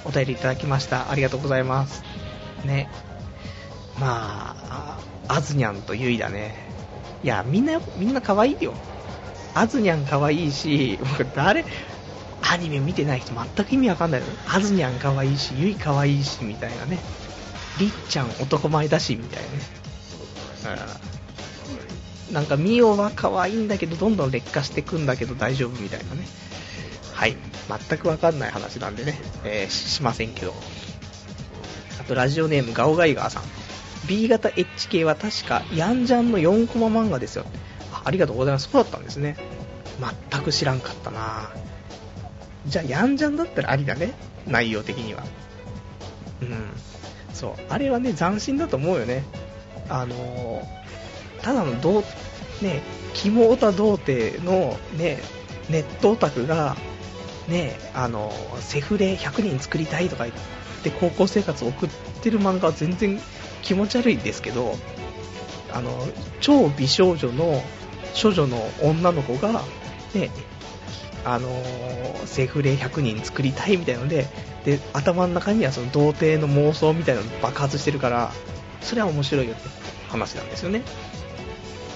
[0.05, 1.11] お便りいただきました。
[1.11, 2.03] ありがとうございます。
[2.65, 2.89] ね。
[3.99, 4.99] まあ、
[5.31, 6.57] あずにゃんとゆいだね。
[7.23, 8.75] いや、みんな、みんな可愛いよ。
[9.55, 11.65] あずにゃん可愛いし、僕誰、
[12.43, 14.27] アニメ見てない人全く意味わかんないの。
[14.49, 16.99] あずにゃん可愛いし、ゆい可愛いし、みたいなね。
[17.79, 19.59] りっちゃん男前だし、みたいなね。
[22.29, 22.35] うん。
[22.35, 26.27] なんか、ミオは可愛いんだけど、どんどん劣化してくんだけど大丈夫みたいなね。
[27.15, 27.37] はい。
[27.89, 30.55] 全くわかんない話なんでね、えー、しませんけど。
[32.01, 33.70] あと、ラジオネームガオガイガーさん。
[34.07, 37.45] B 型 HK は確か、ヤンジャンの4コマ漫画ですよ。
[38.05, 38.69] ありがとうございます。
[38.71, 39.37] そうだったんですね。
[40.31, 41.51] 全く知らんかったな
[42.67, 44.15] じゃあ、ヤンジャンだったらありだね。
[44.47, 45.25] 内容的には。
[46.43, 46.73] うん。
[47.35, 47.55] そう。
[47.69, 49.25] あれはね、斬新だと思うよね。
[49.89, 52.05] あのー、ただのどう、
[52.63, 52.83] ね、
[53.15, 55.21] キモオタ童貞のね、
[55.69, 56.77] ネットオタクが、
[57.49, 60.37] ね、あのー、セフレ100人作りたいとか言っ
[60.83, 61.89] て高校生活を送っ
[62.23, 63.21] てる漫画は全然
[63.63, 64.77] 気持ち悪いんですけど、
[65.73, 65.91] あの、
[66.41, 67.63] 超美少女の
[68.21, 69.63] 処女の女の子が、
[70.15, 70.31] ね、
[71.25, 74.27] あのー、セフレ100人作りたいみたいなので、
[74.65, 78.33] で、頭の中にはその童貞の妄想みたいなの爆発してるから、
[78.81, 79.69] それは面白いよって
[80.09, 80.83] 話なんですよね。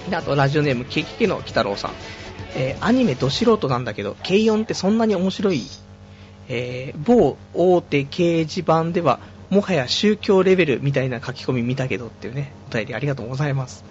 [0.09, 1.91] で、あとラジオネーム、ケキケの鬼太郎さん。
[2.57, 5.61] えー、アニメど素人なんだけど、軽音ってそんなに面白い
[6.47, 9.19] えー、某大手掲示板では、
[9.55, 13.85] もはや宗教レベルみたいな書き込み見たけどっていうね、お便りありがとうございます。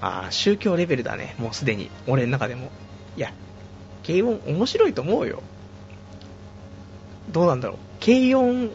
[0.00, 2.70] ああ宗教レベルだね、もうすでに、俺の中でも。
[3.16, 3.32] いや、
[4.06, 5.42] 軽音面白いと思うよ。
[7.32, 7.78] どうなんだろう。
[8.04, 8.70] 軽音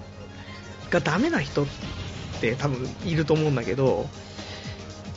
[0.89, 1.67] がダメな人っ
[2.41, 4.09] て多分いると思うんだけど、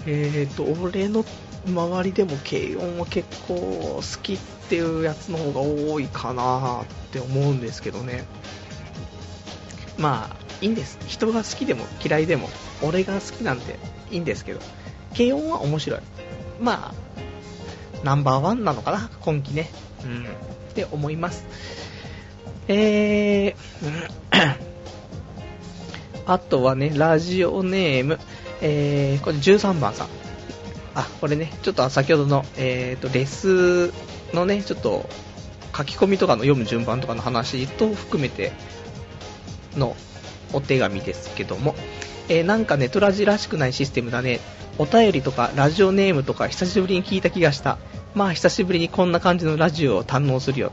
[0.06, 1.24] えーと、俺の
[1.66, 4.38] 周りでも軽音は結構好きっ
[4.68, 8.24] ていうやつの方が多いかなって思うんですけどね。
[9.98, 10.98] まあ、いいんです。
[11.06, 12.48] 人が好きでも嫌いでも、
[12.82, 13.78] 俺が好きなんて
[14.10, 14.60] いいんですけど、
[15.16, 16.00] 軽音は面白い。
[16.60, 16.94] まあ、
[18.04, 19.68] ナンバーワンなのかな、今季ね。
[20.04, 21.44] うん、って思います。
[22.68, 23.54] えー、
[26.26, 28.18] あとはね、ラジオネーム、
[28.60, 30.08] えー、これ13番さん。
[30.94, 33.92] あ、これね、ちょっと先ほどの、えーと、レス
[34.32, 35.08] のね、ちょっと
[35.76, 38.52] 書き込みとかの読む順番とかの話と含めて
[39.76, 39.96] の
[40.52, 41.74] お手紙ですけども、
[42.28, 44.40] えー、なんかネトラジらしくないシステムだね。
[44.78, 47.78] お便りとかラジオネームとか久しぶりに聞いた気がした。
[48.14, 50.72] まあ久しぶりにこんな感じのラジオを堪能するよ。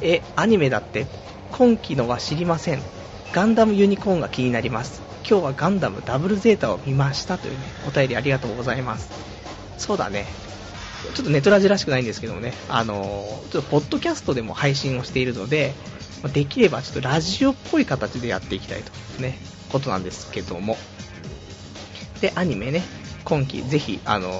[0.00, 1.06] え、アニメだって
[1.52, 2.82] 今期のは知りません。
[3.32, 5.00] ガンダムユニコーンが気になります。
[5.28, 9.10] 今日はガンダムダブルゼータを見ましたというね、お便りありがとうございます。
[9.78, 10.26] そうだね。
[11.14, 15.74] ちょっとネトラジらしくないんですけどもね、あのー、ちょっとポッドキャストでも配信をしているので、
[16.28, 19.38] できればちょっとラジオっぽい形でやっていきたいとね、
[19.70, 20.76] ことなんですけども。
[22.20, 22.82] で、アニメね、
[23.24, 24.30] 今季ぜひ、あの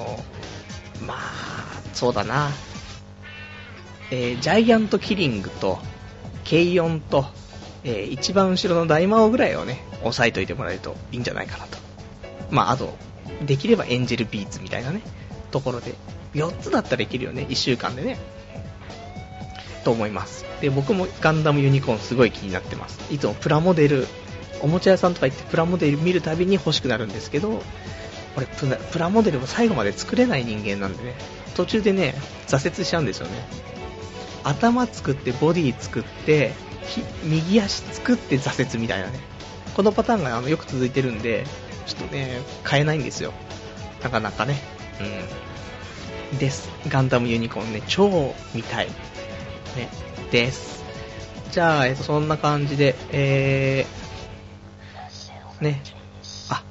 [1.00, 1.18] ー、まあ、
[1.94, 2.50] そうだな、
[4.10, 5.78] えー、ジャイアントキリングと、
[6.44, 7.24] ケイオンと、
[7.84, 11.78] えー、一番後ろの大魔王ぐらいをね、押さえといてもらえるといいんじゃないかなと。
[12.50, 12.96] まあ、あと、
[13.44, 15.00] できればエンジェルビーツみたいなね、
[15.50, 15.94] ところで、
[16.34, 18.18] 4つだったらいけるよね、1週間でね。
[19.82, 20.44] と思います。
[20.60, 23.00] で、僕もガンダムユニコーンすごい気になってます。
[23.12, 24.06] いつもプラモデル、
[24.60, 27.62] おもちゃ屋さんとか行ってプラモデル見るたびに欲しくなるんですけど、
[28.36, 31.14] 俺プラモデルを最後まで作れない人間なんでね、
[31.54, 32.14] 途中でね、
[32.46, 33.32] 挫折しちゃうんですよね。
[34.44, 36.52] 頭作って、ボディ作って、
[37.24, 39.20] 右足作って挫折みたいなね。
[39.74, 41.44] このパターンがあのよく続いてるんで、
[41.86, 43.32] ちょっとね、買えないんですよ。
[44.02, 44.56] なかなかね。
[46.32, 46.38] うん。
[46.38, 46.70] です。
[46.88, 48.88] ガンダムユニコーンね、超見たい。
[49.76, 49.88] ね、
[50.30, 50.82] です。
[51.50, 55.82] じゃあ、えっと、そんな感じで、えー、ね、
[56.50, 56.62] あ、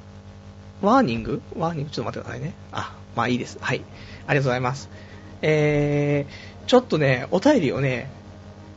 [0.80, 1.42] ワーニング？
[1.56, 1.90] ワーニング？
[1.90, 2.54] ちょっと待ってくださいね。
[2.72, 3.58] あ、まあいいです。
[3.60, 3.82] はい。
[4.26, 4.88] ありがとうございます。
[5.42, 8.08] えー、ちょっとね、お便りをね、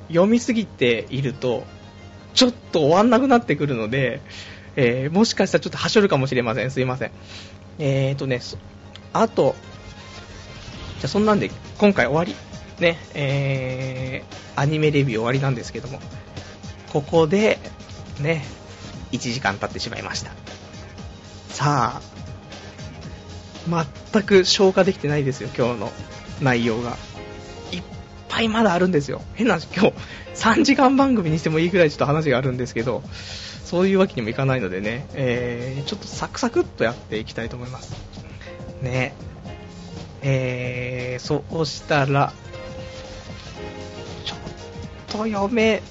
[0.07, 1.63] 読みすぎていると、
[2.33, 4.21] ちょっと終わんなくなってくるので、
[4.75, 6.71] えー、もしかしたらちょっとはしょるかもしれません。
[6.71, 7.11] すいません。
[7.79, 8.41] えーとね、
[9.13, 9.55] あと、
[10.99, 12.35] じゃそんなんで今回終わり？
[12.79, 15.99] ね、えー、アニメレビュー終わりなんですけども、
[16.91, 17.59] ここで、
[18.19, 18.43] ね、
[19.11, 20.31] 1時間経ってしまいました。
[21.49, 25.91] さあ、全く消化できてないですよ、今日の
[26.41, 26.97] 内容が。
[27.71, 27.83] いっ
[28.29, 29.21] ぱいまだあるんですよ。
[29.35, 29.93] 変な話、今日
[30.35, 33.03] 3時間番組にしてもいいぐらいちょっと話があるんですけど、
[33.63, 37.93] そういうわけにもいかないのでね、えー、ちょっとサクサクっとやっていきたいと思います。
[38.81, 39.13] ね。
[40.21, 42.33] えー、そうしたら、
[45.17, 45.81] と読め、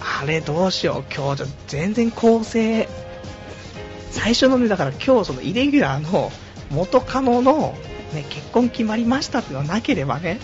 [0.00, 2.88] あれどうしよう、今日じゃ全然構成、
[4.10, 6.30] 最初のね、だから今日そのイレギュラーの
[6.70, 7.74] 元カノの、
[8.12, 10.40] ね、結婚決まりましたっていうのはなければね、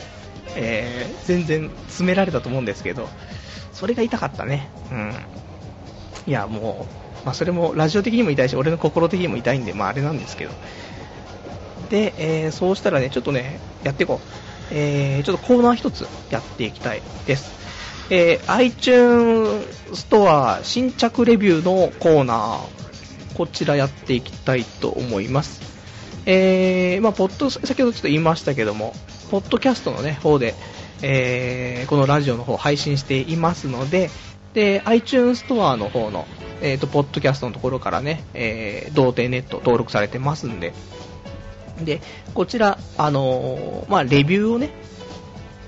[0.56, 3.08] えー、全然詰められたと思うんですけど、
[3.72, 4.68] それが痛かったね。
[4.90, 5.12] うん。
[6.26, 6.86] いや、も
[7.22, 10.52] う、まあ、それもラジオ的にも痛いし、俺の心的にも痛いんで、まあ、あれなんですけど。
[11.90, 14.49] で、えー、そうしたらね、ちょっとね、やっていこう。
[14.70, 17.60] えー、ちょっとコーナー一つやっていきたいです。
[18.10, 19.64] えー、iTunes
[19.94, 25.62] ストア新着レビューのコーナー、こちらやっていきたいと思います。
[26.26, 28.94] えー、まあ、ポッド、先ほどちょっと言いましたけども、
[29.30, 30.54] ポッドキャストのね、方で、
[31.02, 34.10] えー、このラジオの方配信していますので、
[34.54, 36.26] で、iTunes ストアの方の、
[36.60, 40.74] えっ、ー、と、ポッドキャストのところからね、えー、童貞ネット登録されてますんで、
[41.84, 42.00] で、
[42.34, 44.70] こちら、あのー、まあ、レビューをね、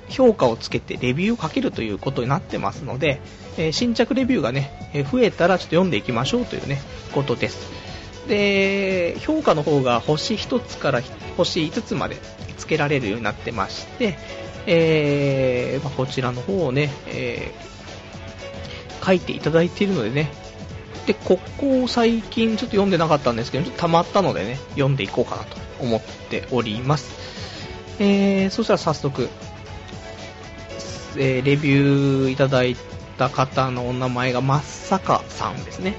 [0.08, 3.20] 評価をつけてレビューをかけるということになってますので、
[3.56, 6.80] えー、新着レビューがね、え増えたらちょっと読んでいきましょうというね、
[7.12, 7.70] ことです。
[8.28, 11.02] で、評価の方が星1つから
[11.36, 12.16] 星5つまで
[12.56, 14.16] つけられるようになってまして、
[14.66, 17.52] えー、まあ、こちらの方をね、え、
[19.04, 20.30] 書いていただいているのでね、
[21.06, 26.00] で、ここ最近ちょっと読んでなかったんですけど、ちょっと溜まったのでね、読んでいこうかなと思っ
[26.30, 27.10] ております。
[27.98, 29.28] えー、そしたら早速、
[31.16, 32.76] えー、レビューいただい
[33.18, 35.94] た方のお名前が松坂さんですね。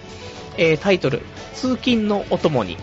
[0.58, 1.22] えー、タイトル、
[1.54, 2.78] 通勤のお供に、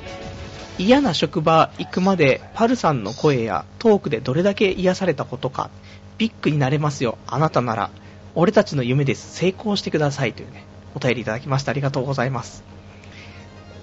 [0.79, 5.71] 嫌な職場行くまでパルさんの声やトークでどれだけ癒されたことか、
[6.19, 7.91] ビッグになれますよ、あなたなら。
[8.35, 9.37] 俺たちの夢です。
[9.37, 10.33] 成功してください。
[10.33, 10.65] というね、
[10.95, 11.71] お便りいただきました。
[11.71, 12.65] ありがとうございます。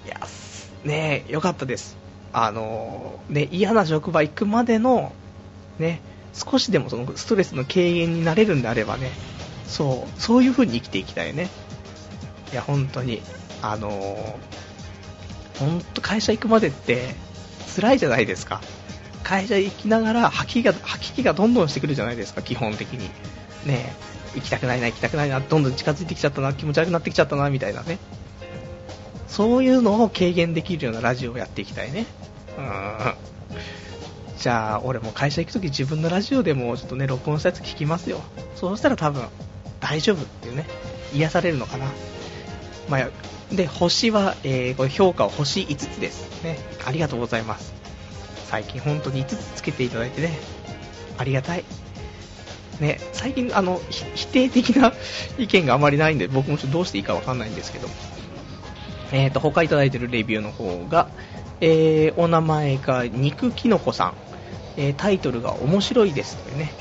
[0.06, 0.20] いや、
[0.84, 1.96] ねえ、よかったです。
[2.32, 5.12] あの、ね、嫌な職場行くまでの、
[5.78, 6.00] ね、
[6.32, 9.10] 少しでもそのストレスの軽減になれるんであればね、
[9.66, 11.48] そう、そういう風に生きていきたいね。
[12.52, 13.22] いや、本当に、
[13.62, 14.58] あのー
[15.58, 17.14] 本当会社行くまでって
[17.74, 18.60] 辛いじゃないですか。
[19.24, 23.10] 会社行きながら吐きが吐き気がどんどんしてくるじゃないですか、基本的に。
[23.66, 23.92] ね
[24.34, 27.98] 行きたくないな、行きたくないな、どんどん近づいてきちゃったな、気持ち悪くなってきちゃったな、みたいなね。
[29.26, 32.06] そういうのを軽減できるようなラジオをやっていきたいね。
[32.58, 33.14] うん。
[34.38, 38.20] じゃあ、俺も会社行くとき自分のラジオでもちょっとね、録音したやつ聞きますよ。
[38.54, 39.24] そうしたら多分、
[39.80, 40.66] 大丈夫っていうね、
[41.12, 41.86] 癒されるのかな。
[42.88, 43.10] まあ、
[43.54, 46.58] で、星は、えー、これ評価は星5つですね。
[46.84, 47.72] ありがとうございます。
[48.46, 50.38] 最近本当に5つつけていただいてね、
[51.18, 51.64] ありがたい。
[52.80, 54.92] ね、最近、あの、否定的な
[55.38, 57.88] 意見があまりないんで、僕もちょっとどうしていいかわかんないんですけど、
[59.12, 61.08] え、ー、と、他いただいてるレビューの方が、
[61.60, 64.14] えー、お名前が肉きのこさん、
[64.76, 66.72] えー、タイトルが面白いですというね、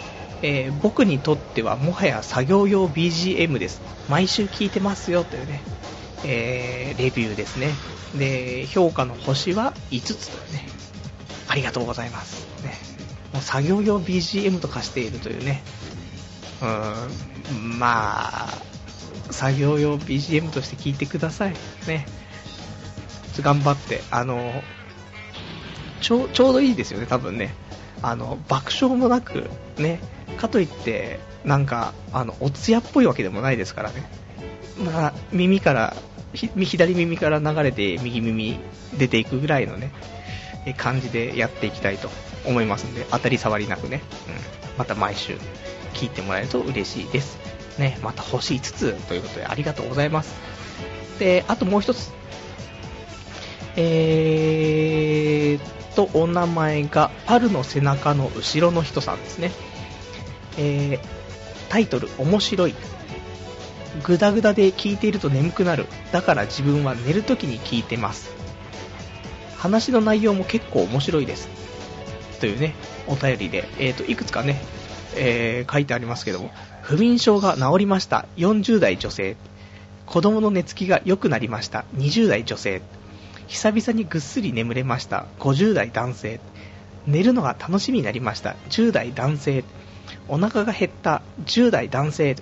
[0.44, 3.82] えー、僕にとってはもはや作業用 BGM です。
[4.08, 5.62] 毎週聞いてますよというね、
[6.24, 7.70] え、レビューですね。
[8.16, 10.70] で、評価の星は5つというね、
[11.48, 12.46] ありがとうございます。
[12.64, 12.74] ね、
[13.34, 15.64] もう作業用 BGM と化しているというね、
[16.62, 18.48] うん、まあ、
[19.32, 21.54] 作業用 BGM として聞いてください。
[21.88, 22.06] ね。
[23.42, 24.64] 頑張って、あの、
[26.02, 27.54] ちょうどいいですよね、多分ね。
[28.02, 30.00] あの、爆笑もなく、ね、
[30.38, 34.10] かといって、なんか、あの、おつやっぽいわけでもないですからね。
[34.84, 35.96] まあ、耳から
[36.34, 38.60] 左耳から流れて右耳
[38.98, 39.92] 出ていくぐらいのね
[40.78, 42.10] 感じでやっていきたいと
[42.46, 45.38] 思いますんで当たり障りなくね、うん、また毎週
[45.98, 47.38] 聞いてもらえると嬉しいです
[47.78, 50.36] ねまた欲しいつつということでありがとうございます
[51.20, 52.12] であともう一つ
[53.76, 59.52] えーとお名前がパルの背中の後ろの人さんですね
[60.60, 61.00] えー、
[61.70, 62.76] タイトル面白い
[64.04, 65.86] グダグダで聞いていると眠くなる。
[66.12, 68.32] だから自分は寝るときに聞いてます。
[69.58, 71.50] 話の内容も結構面白いです。
[72.40, 72.76] というね、
[73.08, 74.62] お便りで、えっ、ー、と、いくつかね、
[75.18, 76.52] えー、書いてありますけども、
[76.82, 78.26] 不眠症が治りました。
[78.38, 79.36] 40代女性。
[80.06, 81.86] 子供の寝つきが良くなりました。
[81.96, 82.82] 20代女性。
[83.48, 85.26] 久々にぐっすり眠れました。
[85.40, 86.40] 50代男性。
[87.06, 88.56] 寝るのが楽しみになりました。
[88.70, 89.64] 10代男性。
[90.28, 91.22] お腹が減った。
[91.46, 92.36] 10代男性。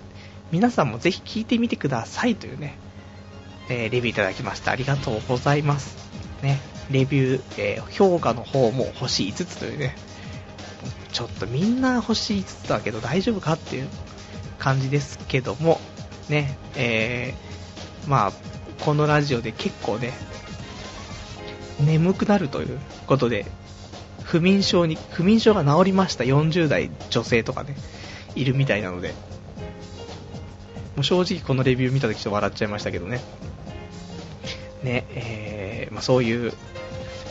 [0.51, 2.77] 皆さんもぜひ聞いてみてくださいというね、
[3.69, 4.71] えー、レビューいただきました。
[4.71, 5.97] ありがとうございます。
[6.43, 6.59] ね、
[6.91, 9.95] レビュー、えー、評価の方も星5つというね、
[11.11, 13.87] ちょっとみんな星5つだけど大丈夫かっていう
[14.59, 15.79] 感じですけども、
[16.29, 18.31] ね、えー、まあ、
[18.83, 20.13] このラジオで結構ね、
[21.79, 23.45] 眠くなるということで、
[24.23, 27.75] 不眠症に、不眠症が治りました40代女性とかね、
[28.35, 29.13] いるみたいなので、
[30.95, 33.21] もう正直このレビュー見た時ちょっと笑っちゃいましたけどね。
[34.83, 36.53] ね、えー、まあ、そういう、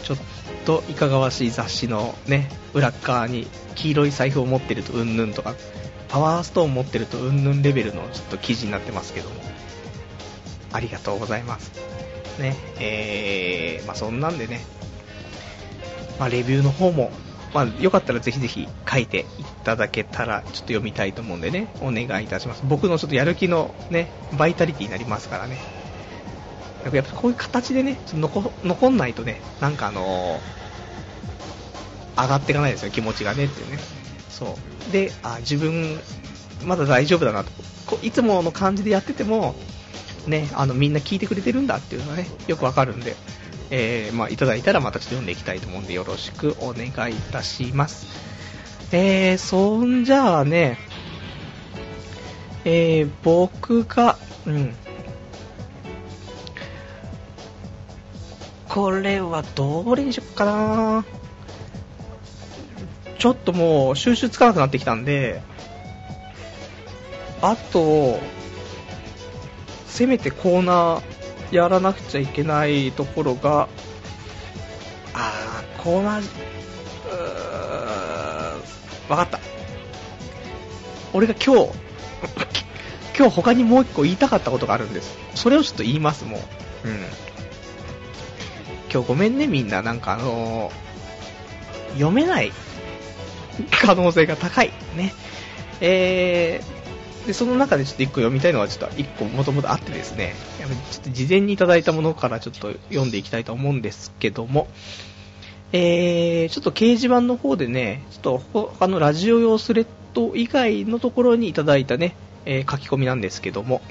[0.03, 0.19] ちょっ
[0.65, 5.55] といかがわしい雑誌のね、裏側に黄色い財布を持ってるとうんぬんとか、
[6.09, 9.37] パワーストーン持ってるとうんぬんレベルのちょっと記事になってますけども、
[10.73, 11.73] ありがとうございます。
[12.39, 14.65] ね、えー、まあ、そんなんでね、
[16.19, 17.11] まあ、レビューの方も、
[17.53, 22.63] まあ、よかったらぜひぜひ書いていただけたら、ちょっと読みたいと思うんでね、お願いいたします。
[22.67, 25.59] 僕のちょっとやる気のね、バイタリティになりますからね。
[26.93, 33.79] やっぱこういう形でね、ちょっと残残んないとね、なんかあのー、上がっていかないですよ、気持ちがねっていうね。
[34.29, 34.59] そ
[34.89, 34.93] う。
[34.93, 35.99] で、あ、自分、
[36.65, 37.51] まだ大丈夫だなと。
[37.87, 39.55] こいつもの感じでやってても、
[40.27, 43.17] ね、あの、みんな聞いてくれてるんだっていうのがね、よくわかるんで、
[43.71, 48.07] えー、まあ、いただいたらまたちょっと読んでいきたいと思うんで、よろしくお願いいたします。
[48.93, 50.79] えー、そんじゃあね、
[52.65, 54.75] えー、僕が、うん。
[58.75, 61.05] これはどれにしよっかな
[63.19, 65.41] ちょっともう収集つかなくなってきたんで、
[67.41, 68.19] あと、
[69.87, 73.69] せめてコーナーやらなくちゃいけないところが、
[75.13, 76.27] あー、コーナー、ー
[79.09, 79.39] わかった。
[81.13, 81.71] 俺が今日、
[83.17, 85.17] 今日他にもう一個言いたかったことがあるんです。
[85.37, 86.39] それをちょっと言います、も
[86.85, 86.89] う。
[86.89, 87.07] うん。
[88.95, 89.83] 今日ごめんね、みんな。
[89.83, 92.53] なんかあのー、読めない
[93.83, 94.71] 可能性が高い。
[94.97, 95.13] ね。
[95.81, 100.37] えー、で、その中でちょっと1個読みたいのはちょっと1個もともとあってですね、
[100.93, 104.69] ちょっと事前にいただいたものからちょっと読んでいきたいと思うんですけども、
[105.73, 112.15] えー、ちょっと掲示板の方でね、ちょっと他のラジオ用スレッド以外のところにいただいたね、
[112.45, 113.83] えー、書き込みなんですけども、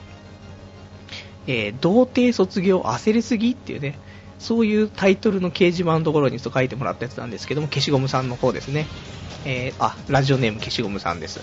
[1.46, 4.00] えー、童貞卒業焦りすぎっていうね、
[4.44, 8.88] そういうタイトルの掲示板のところに書いてもらったやつなんですけども、消しゴムさんの方ですね。
[9.46, 11.40] えー、あ、ラジオネーム消しゴムさんです。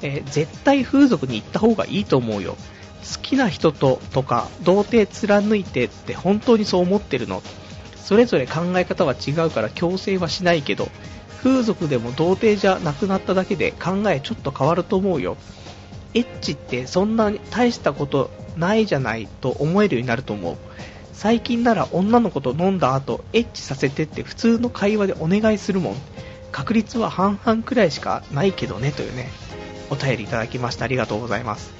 [0.00, 2.56] えー、絶対風俗に行った方がいいと思うよ。
[3.02, 7.42] 好きな人ととか、童貞貫いてって本当にそう思ってるの
[7.96, 10.88] それぞれ考え方は違うから強制はしないけど、
[11.42, 15.36] 風俗でも童貞じゃなくなっただけで考えちょっと変わると思うよ。
[16.14, 20.56] エッチってそんなに大したことないじゃないと思えるようになると思う。
[21.22, 25.94] 最近なら女の子と飲んだ後、エッチさせてって普通の会話でお願いするもん。
[26.50, 29.30] 確率は半々くらいしかないけどね、というね。
[29.88, 31.72] お便りいただきましてありがとうございます。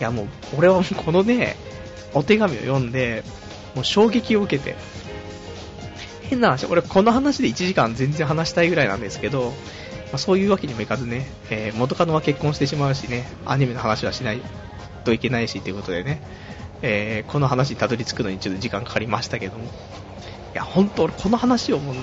[0.00, 0.26] いやもう、
[0.56, 1.54] 俺はもうこのね、
[2.14, 3.24] お手紙を読んで、
[3.74, 4.74] もう衝撃を受けて、
[6.22, 9.52] 変な話、俺この話で1時間全然話したいぐらいなんですけど、ま
[10.14, 14.40] あ、そういうわけにもいかずね、えー、元カノは結婚してしまうしね、アニメの話はしない
[15.04, 16.22] といけないしということでね、
[16.82, 19.68] えー、この話にたどり着くのにちょっと時間かかりましたけども、い
[20.54, 21.94] や、本当この話をもう、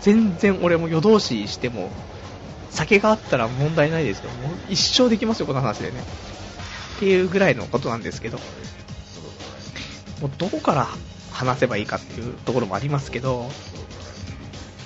[0.00, 1.90] 全然俺も夜通ししても、
[2.70, 4.30] 酒があったら問題ないですよ。
[4.30, 6.02] もう一生できますよ、この話でね。
[6.96, 8.38] っていうぐらいのことなんですけど、
[10.20, 10.88] もうどこから
[11.32, 13.50] 話せばいいかっていうところもありますけど、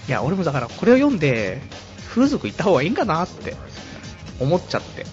[0.09, 1.61] いや、俺もだからこれを読んで、
[2.09, 3.57] 風俗行った方がいいんかなって
[4.41, 5.05] 思っちゃって。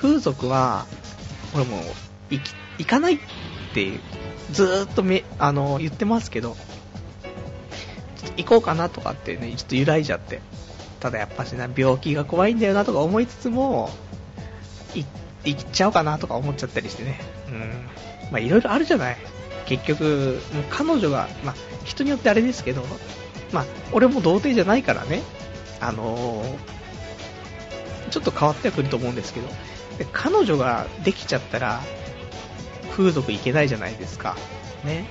[0.00, 0.86] 風俗は、
[1.54, 1.82] 俺も
[2.30, 3.18] 行き、行かないっ
[3.74, 4.00] て
[4.52, 6.56] ずーっとめ、あの、言ってますけど、
[8.36, 10.40] 行こうかなとかってね、ちょっと揺らいじゃって。
[11.00, 13.90] ただやっぱしな、病気が怖いんだよなとか思いつつも、
[15.44, 17.20] 行っちゃおうかなとか思っちゃったりしてね。
[17.48, 17.58] うん。
[18.30, 19.16] まあいろいろあるじゃない。
[19.66, 21.54] 結局、もう彼女が、まあ
[21.84, 22.84] 人によってあれですけど、
[23.52, 25.22] まあ俺も童貞じゃないからね、
[25.80, 29.48] あのー、ちょっと変わってはくると思うんですけど、
[30.12, 31.80] 彼女ができちゃったら、
[32.96, 34.36] 風俗行けないじゃないですか。
[34.84, 35.04] ね。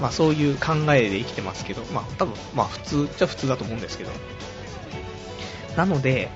[0.00, 4.10] まあそういう考えで生きてますけど、まあ多分、まあ普通っちゃ普通だと思うんですけど、
[5.76, 6.30] なので、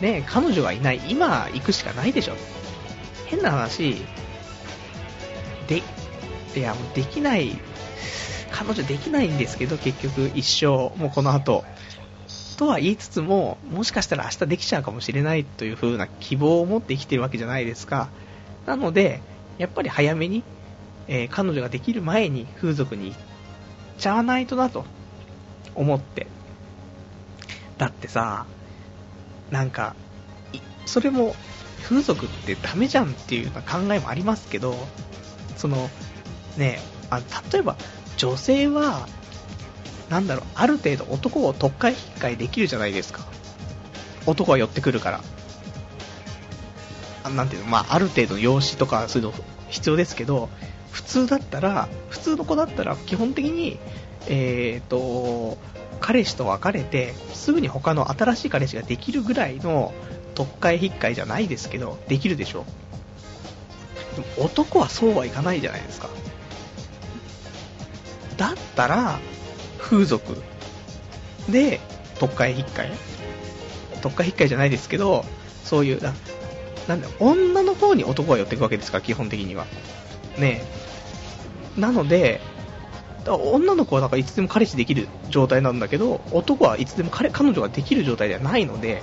[0.00, 2.34] ね、彼女がいない、今行くしかないでしょ。
[3.26, 3.96] 変な話、
[5.68, 5.78] で、
[6.56, 7.56] いや、もうできない、
[8.50, 10.66] 彼女できないんですけど、結局一生、
[10.98, 11.64] もうこの後、
[12.56, 18.08] とは言いつつも、もしかしたら明日できちゃうかもしれないという風な希望を持って生きてるわけじゃないですか。
[18.66, 19.20] なので、
[19.58, 20.42] やっぱり早めに、
[21.08, 23.18] えー、彼女ができる前に風俗に行っ
[23.98, 24.84] ちゃわないとなと
[25.74, 26.26] 思って、
[27.78, 28.46] だってさ、
[29.50, 29.94] なんか、
[30.86, 31.34] それも
[31.82, 34.74] 風俗ってダメじゃんっていうような考えもありますけど、
[35.56, 35.88] その、
[36.56, 36.78] ね、
[37.10, 37.20] あ
[37.52, 37.76] 例えば
[38.16, 39.08] 女性は、
[40.08, 43.26] なんだろう、ある程度男を特会引っかえできるじゃないですか。
[44.26, 45.20] 男は寄ってくるから。
[47.30, 49.34] なんていうの、まあ、ある程度の容姿とかそういうの
[49.68, 50.48] 必要ですけど、
[50.92, 53.78] 普通だったら、普通の子だったら基本的に、
[54.28, 55.58] えーと、
[56.00, 59.92] 彼氏と別れて、すぐに他の新しい彼氏ができるぐらいの
[60.34, 62.64] 特会引っかえじゃないですけど、できるでしょ。
[64.16, 66.08] でも男はそうはいかないじゃないですか。
[68.36, 69.18] だったら、
[69.78, 70.42] 風俗
[71.48, 71.80] で
[72.18, 72.92] 特会引っかえ？
[74.02, 75.24] 特会引っかえじゃないですけど、
[75.64, 76.00] そういう、
[76.88, 79.66] なんだ女の方に男が寄っていくわけですから、基本的には。
[80.38, 80.62] ね
[81.76, 82.40] なので、
[83.26, 89.02] 女の子はなんかいつでも彼氏できる状態なんだけど、男はいつでも彼彼女ができる状態ではないので、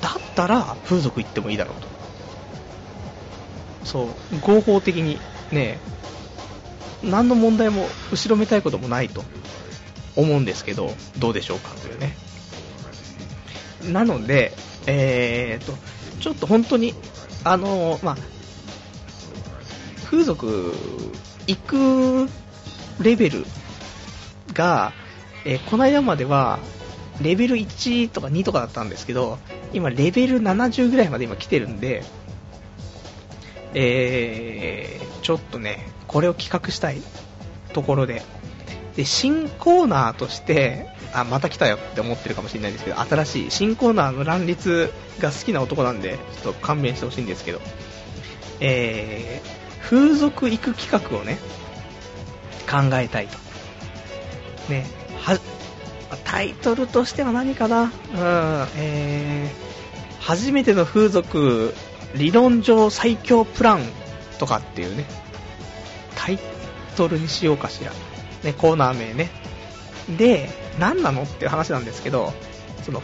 [0.00, 1.88] だったら風俗行ってもいいだろうと。
[3.84, 4.08] そう、
[4.40, 5.18] 合法的に
[5.52, 5.78] ね、
[7.02, 9.22] 何の問題も後ろめたいこともないと
[10.16, 12.16] 思うんですけど、どうでしょうかというね。
[13.92, 14.52] なので、
[14.86, 15.72] えーと、
[16.20, 16.94] ちょっと本当に、
[17.44, 18.16] あのまあ、
[20.04, 20.72] 風俗
[21.46, 22.28] 行く
[23.00, 23.44] レベル
[24.52, 24.92] が、
[25.44, 26.58] えー、この間までは
[27.20, 29.38] レベル1とか2とかだったんですけど、
[29.72, 32.02] 今レベル70ぐらいまで今来てるんで、
[33.74, 37.02] えー、ちょっとね、これを企画したい
[37.72, 38.22] ところで、
[38.96, 44.90] で、新コーナーとして、あ、また来たよって思ってるかもしれないですけど、新しい新コーナーの乱立
[45.20, 47.60] が好きな男なんで、ちょっと勘弁してほしいんですけど、
[48.60, 51.38] えー、風俗行く企画をね、
[52.68, 53.36] 考えたいと。
[54.70, 54.86] ね、
[55.20, 55.38] は、
[56.24, 57.82] タイトルとしては何かな？
[57.82, 57.90] うん、
[58.76, 61.74] えー、初めての風俗
[62.14, 63.82] 理論上最強プラン
[64.38, 65.04] とかっていうね、
[66.16, 66.38] タイ
[66.96, 67.92] トルにしようかしら。
[68.46, 69.30] ね、コーナー名ね。
[70.16, 70.48] で、
[70.78, 72.32] 何なのっていう話なんですけど、
[72.84, 73.02] その、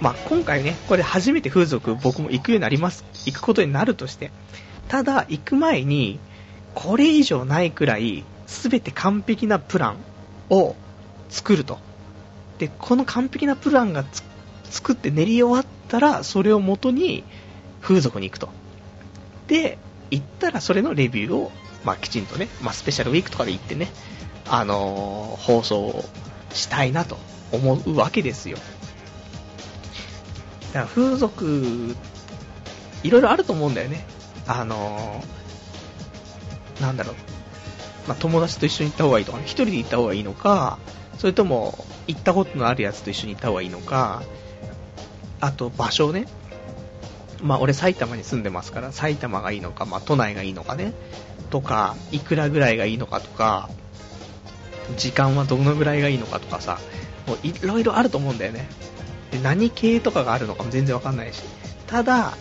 [0.00, 4.30] まあ、今回ね、これ初めて風俗僕も行くようになります、行くことになるとして、
[4.88, 6.20] ただ行く前に、
[6.74, 9.96] これ以上ないくらい、全て完璧なプラン
[10.50, 10.76] を
[11.30, 11.78] 作ると。
[12.58, 14.04] で、この完璧なプランが
[14.64, 17.24] 作って練り終わったら、それを元に
[17.80, 18.48] 風俗に行くと。
[19.46, 19.78] で、
[20.10, 21.52] 行ったらそれのレビューを、
[21.84, 23.88] まあ、きちんとね、まあ、スペシャルウィークとかで行ってね、
[24.46, 26.04] あのー、放送
[26.52, 27.18] したいなと
[27.52, 28.58] 思うわけですよ。
[30.72, 31.96] だから風俗、
[33.02, 34.06] いろいろあると思うんだよね。
[34.46, 37.14] あのー、なんだろう。
[38.08, 40.78] まあ、友達と一緒に行った方がいいとかね、一人で行った方がいいのか、
[41.18, 44.22] それとも、行ったことのあるやつと一緒に行った方がいいのか、
[45.40, 46.26] あと場所ね。
[47.42, 50.92] まあ、俺埼玉に住んでますから、埼玉がいいのか、まあ、都内がいいのかね。
[51.54, 53.70] とか、いくらぐらいがいいのかとか、
[54.96, 56.80] 時間はどのぐらいがいいのかとかさ、
[57.28, 58.66] もういろいろあると思うんだよね。
[59.30, 61.44] で何系とかがあるのかも全然わかんないし。
[61.86, 62.36] ただ、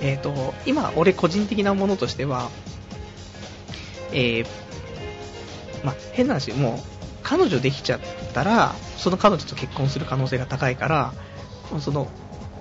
[0.00, 2.50] え、ー、と、今、俺個人的なものとしては、
[4.12, 4.46] えー、
[5.82, 6.78] ま、変な話、もう、
[7.24, 8.00] 彼女できちゃっ
[8.32, 11.12] たら、その彼女と結婚する可能性が高いから、
[11.80, 12.06] その、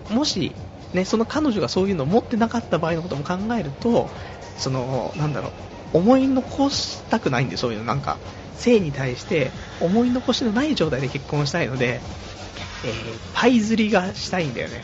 [0.10, 0.56] もし、
[0.94, 4.10] ね、その彼女がそういうのを持ってなかった場合のことも考えると、
[4.58, 5.52] その、なんだろう、
[5.94, 8.18] 思い残したくないんで、そういうの、なんか、
[8.58, 9.52] 性に対して
[9.82, 12.00] 思い残しのない状態で結婚したいので、
[12.86, 12.92] えー、
[13.34, 14.84] パイ釣りがしたいんだよね。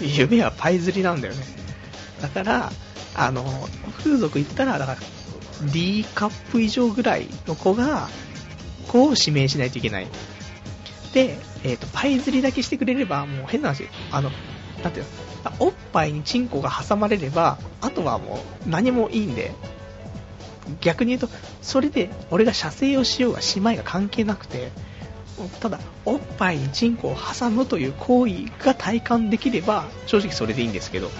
[0.00, 0.08] うん。
[0.08, 1.42] 夢はパイ釣りなんだよね。
[2.20, 2.72] だから、
[3.14, 3.44] あの、
[3.98, 4.98] 風俗行ったら、だから、
[5.72, 8.08] D カップ以上ぐらいの子が、
[8.86, 10.06] 子を指名しないといけない。
[11.12, 14.30] で、えっ、ー、と、パイ釣りだけしてくれれば、もう変な話、あの、
[14.82, 15.10] なんていうの、
[15.58, 19.52] おっぱいにチンコが挟まれれば、あとはもう何もいいんで、
[20.80, 21.28] 逆に言うと、
[21.62, 24.70] それで俺が射精をしようが姉妹が関係なくて、
[25.60, 31.10] ただ、おっぱいにチンコを挟むという行為が体感できれば、正直それでいいんですけど、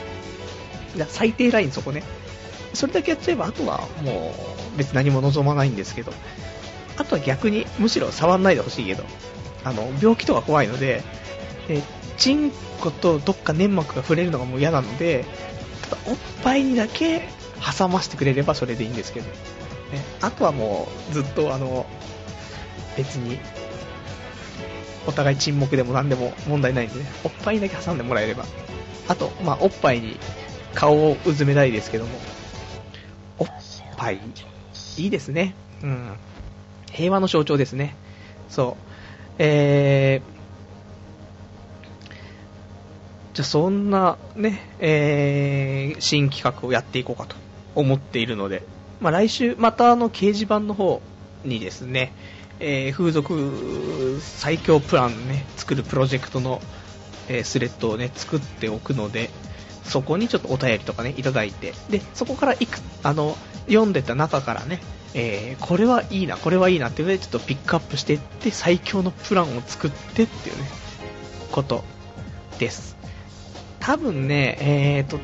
[1.09, 2.03] 最低ラインそこね。
[2.75, 4.35] それだけやっちゃえば、あとはも
[4.75, 6.13] う別に何も望まないんですけど、
[6.97, 9.05] あとは逆に、むしろ触んないでほしいけど、
[9.65, 11.03] あの、病気とか怖いので、
[11.69, 11.83] え
[12.19, 12.51] チン
[12.81, 15.25] コとどっか粘膜が触れるのがもう嫌なので、
[15.89, 17.29] ただおっぱいにだけ
[17.79, 19.33] 挟ませてくれればそれでいいんですけど、ね、
[20.21, 21.87] あとはもうずっとあの
[22.97, 23.39] 別に
[25.07, 28.45] お互い沈黙でも何でも問題ないんでね、おっぱいにだけ挟んでもらえれば、
[29.09, 30.19] あと、まあ、おっぱいに
[30.75, 32.11] 顔をうずめたいですけども、
[33.39, 33.49] おっ
[33.97, 34.21] ぱい、
[34.99, 35.55] いいですね。
[35.83, 36.13] うん。
[36.93, 37.95] 平和の象徴ですね。
[38.51, 38.85] そう。
[39.39, 40.38] えー、
[43.39, 47.37] じゃあそんなね、えー、新企画をやっていこうかと
[47.77, 48.65] 思っているので、
[48.99, 51.01] まあ、来週またあの掲示板の方
[51.45, 52.13] にですね、
[52.59, 56.61] えー、風俗最強プランね、作るプロジェクトの、
[57.29, 59.31] えー、スレッドをね、作っておくので、
[59.85, 63.39] そこにちょっとお便りとかね、いただいて、で、そこからいく、あの、
[63.69, 64.81] 読んでた中からね、
[65.15, 70.69] えー、これはいいな、これはいいなっていうので、ちょっとピックアップしていって、最強のプランを作ってっていうね、
[71.53, 71.85] こと
[72.59, 72.98] です。
[73.89, 75.19] 多分ね、えーと、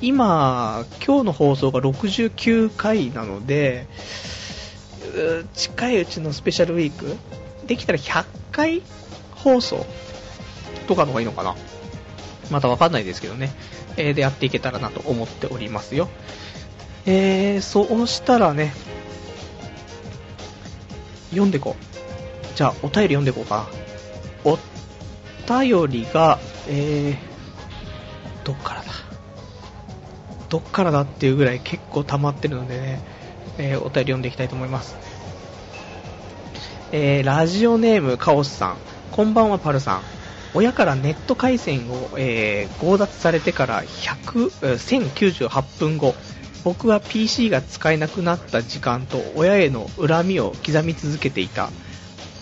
[0.00, 3.86] 今、今日の放送が69回なので、
[5.54, 7.16] 近いうちのスペシャルウィーク、
[7.68, 8.82] できたら100回
[9.30, 9.86] 放送
[10.88, 11.54] とかの方がいいのかな
[12.50, 13.52] またわかんないですけどね、
[13.96, 16.08] えー、でやっていけたらなと思っておりますよ。
[17.06, 18.74] えー、そうしたらね、
[21.30, 22.56] 読んでこう。
[22.56, 23.68] じゃあ、お便り読んでこうか
[24.44, 24.58] お
[25.48, 26.38] 便りが、
[26.68, 28.86] えー、どっからだ？
[30.48, 33.00] どっからだっていうぐらい結構溜まってるのでね、
[33.58, 34.96] えー、お便り読んでいきたいと思います。
[36.92, 38.76] えー、ラジオネームカオスさん、
[39.10, 40.02] こんばんはパルさん。
[40.54, 46.14] 親からネット回線を、えー、強奪されてから100 1098分後、
[46.62, 51.70] 僕は PC が使えなくなった時間と親への恨みを刻み続けていた。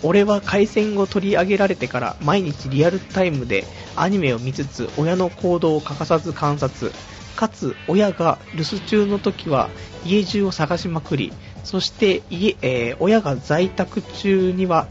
[0.03, 3.65] 俺は回線を取り上げられてから毎日リアルタイムで
[3.97, 6.93] アニメを見つつ親の行動を欠かさず観察。
[7.37, 9.71] かつ親が留守中の時は
[10.05, 11.33] 家中を探しまくり、
[11.65, 14.87] そして家、えー、親が在宅中には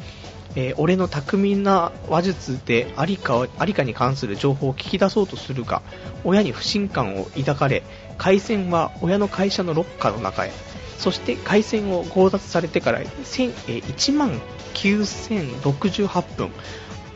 [0.55, 5.81] えー、俺の巧みな話術でありかありかに関する情報を聞き出そうとするが
[6.23, 7.83] 親に不信感を抱かれ
[8.17, 10.51] 回線は親の会社のロッカーの中へ
[10.97, 14.41] そして回線を強奪されてから1万
[14.73, 16.51] 9068分。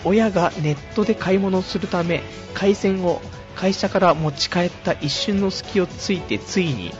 [0.04, 2.22] 親がネットで買い物をするため
[2.54, 3.22] 回線を
[3.56, 6.92] 会社から持ち帰った一瞬の隙をついてついに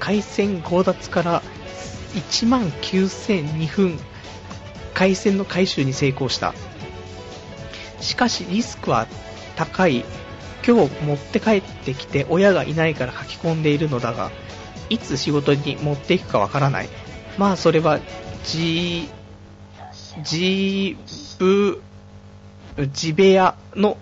[0.00, 1.42] 回線強奪から
[2.14, 3.98] 1万9002分
[4.94, 6.54] 回線の回収に成功した。
[8.00, 9.06] しかしリスクは
[9.56, 10.04] 高い。
[10.66, 14.30] 今日持って帰ってきて親がいないから書き込んでいるのだが
[14.90, 16.88] いつ仕事に持っていくかわからない。
[17.38, 18.00] まあそれは
[20.22, 20.96] ジ
[21.38, 21.82] ブ
[22.92, 23.96] ジベアの、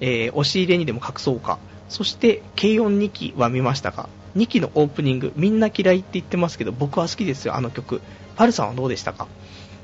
[0.00, 1.58] えー、押し入れにでも隠そうか。
[1.88, 4.08] そして軽音2期は見ましたか。
[4.36, 8.00] 2期のオープニングみんな嫌いって言ってますけど僕は好きですよあの曲。
[8.36, 9.28] パルさんはどうでしたか。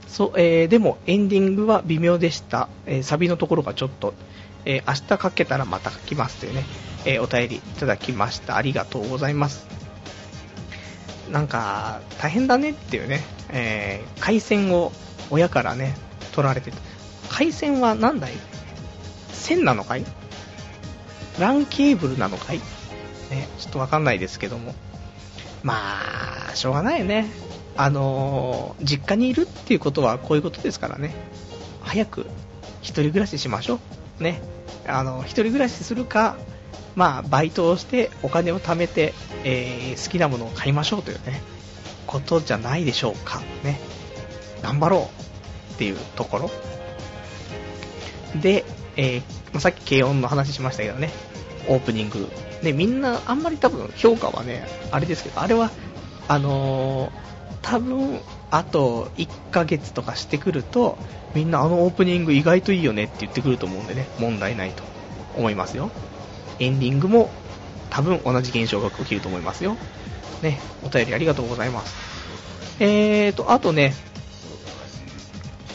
[0.09, 4.13] そえー、でもエンディングは微妙でした、えー、サビのところがちょっと、
[4.67, 6.65] えー、明日書けたらまた書きますというね、
[7.07, 8.57] えお便りいただきました。
[8.57, 9.67] ありがとうございます。
[11.31, 14.93] なんか大変だねっていうね、え回線を
[15.33, 15.97] 親からね
[16.33, 16.77] 取られてて。
[17.29, 18.33] 回線は何だい
[19.33, 20.05] 線なのかい？
[21.41, 22.59] ランケーブルなのかい？
[22.59, 24.75] ね、ちょっとわかんないですけども。
[25.63, 25.75] ま
[26.51, 27.27] あ、しょうがないよね。
[27.77, 31.15] あのー、実家にいるっていうことはこういうことですからね、
[31.81, 32.27] 早く
[32.83, 33.79] 一人暮らししましょ
[34.21, 34.43] う、ね、
[34.87, 36.37] あの一人暮らしするか、
[36.97, 39.15] まあ、バイトをしてお金を貯めて、
[39.45, 41.41] えー、好きなものを買いましょうというね、
[42.07, 43.81] ことじゃないでしょうか、ね、
[44.63, 45.11] 頑張ろ
[45.71, 46.51] うっていうところ。
[48.41, 48.65] で、
[48.97, 49.21] えー、
[49.53, 51.11] まあ、さっき軽音の話しましたけどね、
[51.69, 52.29] オープニング、
[52.63, 55.71] ね、みんなあんまり多分評価はね、あれですけど、あれは
[56.29, 57.33] あのー
[57.63, 58.21] 多分
[58.51, 60.99] あと1ヶ月とかしてくると
[61.35, 64.83] みんなあのオープニング意外といいよねって言ってくると思うんでね問題ないと
[65.39, 65.91] 思いますよ。
[66.59, 67.31] エンディングも
[67.89, 69.77] 多分同じ現象が起きると思いますよ。
[70.43, 71.97] ねお便りありがとうございます。
[72.81, 73.95] えーとあとね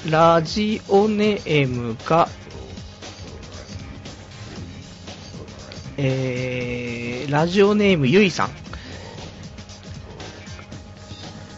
[0.06, 2.30] ラジオネームが
[5.98, 8.50] えー、ラジオネームゆいさん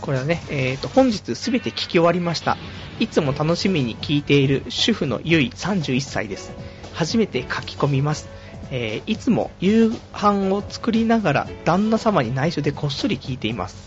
[0.01, 2.57] これはね、えーと、本日すべて聞き終わりました。
[2.99, 6.51] いつも楽しみに聞いている主婦のゆい31歳です。
[6.93, 8.27] 初めて書き込みます。
[8.71, 13.77] えー、いつも夕飯を作りながら旦那様に内緒でこっそり聞いています。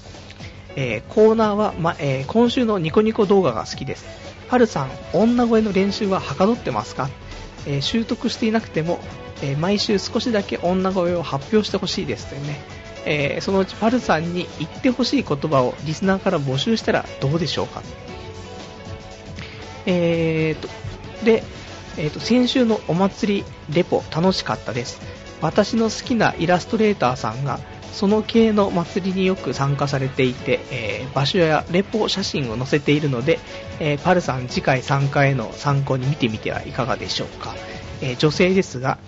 [0.76, 4.04] えー、コーナーは、まえー、今週のニコニコ動画が好きです。
[4.52, 7.08] はるさん、女声の練習ははかどってますか、
[7.66, 9.00] え習得していなくても、
[9.40, 12.60] え毎週少しだけ女声を発表してほしいですというね。
[13.06, 17.82] えー、そのうちパルさんに言ってほしい言葉をリスナーから募集したらどうでしょうか？
[19.86, 20.68] えーと、
[21.24, 21.42] で、
[21.96, 25.00] えーと、先週のお祭りレポ楽しかったです。
[25.40, 27.58] 私の好きなイラストレーターさんが
[27.92, 33.38] その系の祭りによく参加されていて、えー場所やレポ写真を載せているので、
[33.80, 37.54] えーパルさん次回参加への参考に見てみてはいかがでしょうか。
[38.00, 38.98] えー女性ですが、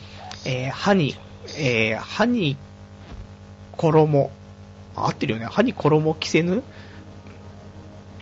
[0.44, 1.16] え歯に、
[1.58, 2.56] え歯に
[3.76, 4.30] 衣、
[4.96, 6.62] 合ってるよね、歯に衣着せぬ？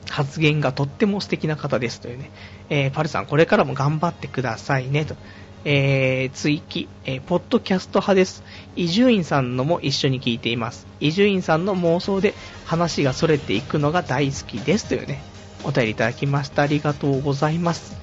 [0.09, 2.31] 発言がとっても素敵な方ですというね、
[2.69, 5.17] えパルさんこれからも頑張ってくださいねと。
[5.65, 8.43] えー追記、えーポッドキャスト派です。
[8.75, 10.87] 伊集院さんのも一緒に聞いています。
[10.99, 12.35] 伊集院さんの妄想で
[12.65, 15.23] 話が逸れていくのが大好きですというね、
[15.65, 16.63] お便りいただきました。
[16.63, 17.97] ありがとうございます。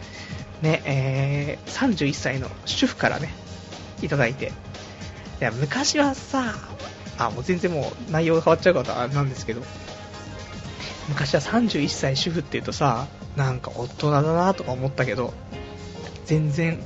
[0.61, 3.29] ね、えー31歳の主婦からね、
[4.01, 4.47] いただいて。
[5.41, 6.55] いや、昔はさ、
[7.17, 9.61] あ、もう全然もう内容が変わっちゃうからなんですけど、
[11.09, 15.33] 昔は31歳主婦って言うとさ、なんか大人だなとか思ったけど、
[16.25, 16.79] 全然、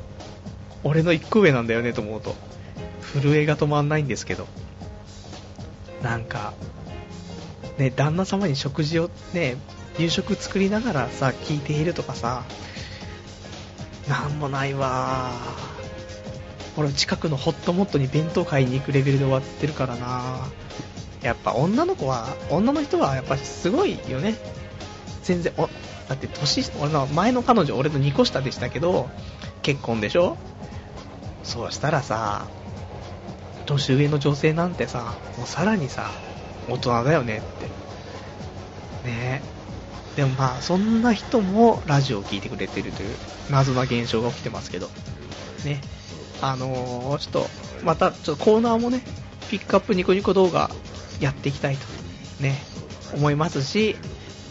[0.84, 2.35] 俺の一個上なんだよねと思うと、
[3.14, 4.47] 震えが止まんないんですけど、
[6.01, 6.53] なんか、
[7.77, 9.57] ね、旦那様に食事をね、
[9.97, 12.43] 夕食作りながらさ、聞いているとかさ、
[14.10, 15.31] なんもないわ。
[16.76, 20.47] 俺近くのホットモットに弁当買いに行くレベルで終わってるからな
[21.22, 24.35] やっぱ女の子は、女の人はやっぱすごいよね。
[25.23, 25.69] 全然、お、
[26.10, 29.10] だって年、俺の前の彼女俺の2個下でしたけど、
[29.61, 30.35] 結婚でしょ？
[31.44, 32.48] そうしたらさ、
[33.65, 36.10] 年上の女性なんてさ、もうさらにさ、
[36.70, 37.65] 大人だよねって。
[39.07, 39.53] ねえ
[40.15, 43.15] でもまあ、そんな人もラジオを聞いてくれてるという
[43.49, 44.90] 謎な現象が起きてますけど、
[45.65, 45.82] ね。
[46.41, 47.49] あのー、ちょっと、
[47.84, 49.02] また、ちょっとコーナーもね、
[49.49, 50.70] ピックアップニコニコ動画
[51.20, 51.86] やっていきたいと、
[52.44, 52.61] ね、
[53.14, 53.95] 思いますし、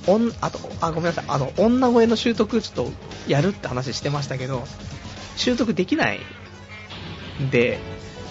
[0.07, 2.93] おん、あと、あ、ごめんなさい、あの、女声の習得ちょっと
[3.29, 4.65] やるって話してましたけど、
[5.37, 6.21] 習得できない
[7.51, 7.79] で、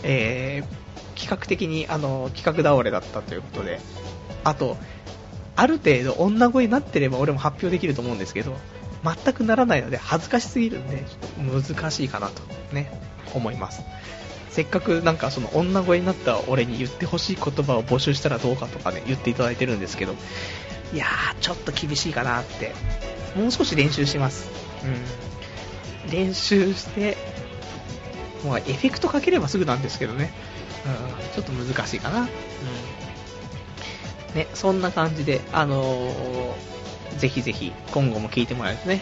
[0.03, 3.79] えー、企画的に、あの、企画倒れだったということで、
[4.43, 4.77] あと、
[5.55, 8.55] ある程度女声になってれば俺も発表できると思うんですけど、
[9.03, 12.41] 全くならないので恥ずかしすぎるんで、ちょっと難しいかなと
[12.73, 12.91] ね、
[13.33, 13.81] 思います。
[14.49, 20.15] せっかくなんかその女声になった俺に言ってほしい言葉を募集したらどうかとかね、言っていただいてるんですけど、
[20.93, 22.73] いやー、ちょっと厳しいかなって、
[23.35, 24.49] もう少し練習します。
[24.83, 26.11] うん。
[26.11, 27.17] 練習して、
[28.43, 30.31] もうエフェクトかければすぐなんですけどね、
[30.85, 32.21] うん、ちょっと難しいかな。
[32.21, 32.27] うん。
[34.35, 39.01] ね、そんな感じで、あのー、ぜひぜひ今後も聞いてもらえるとね、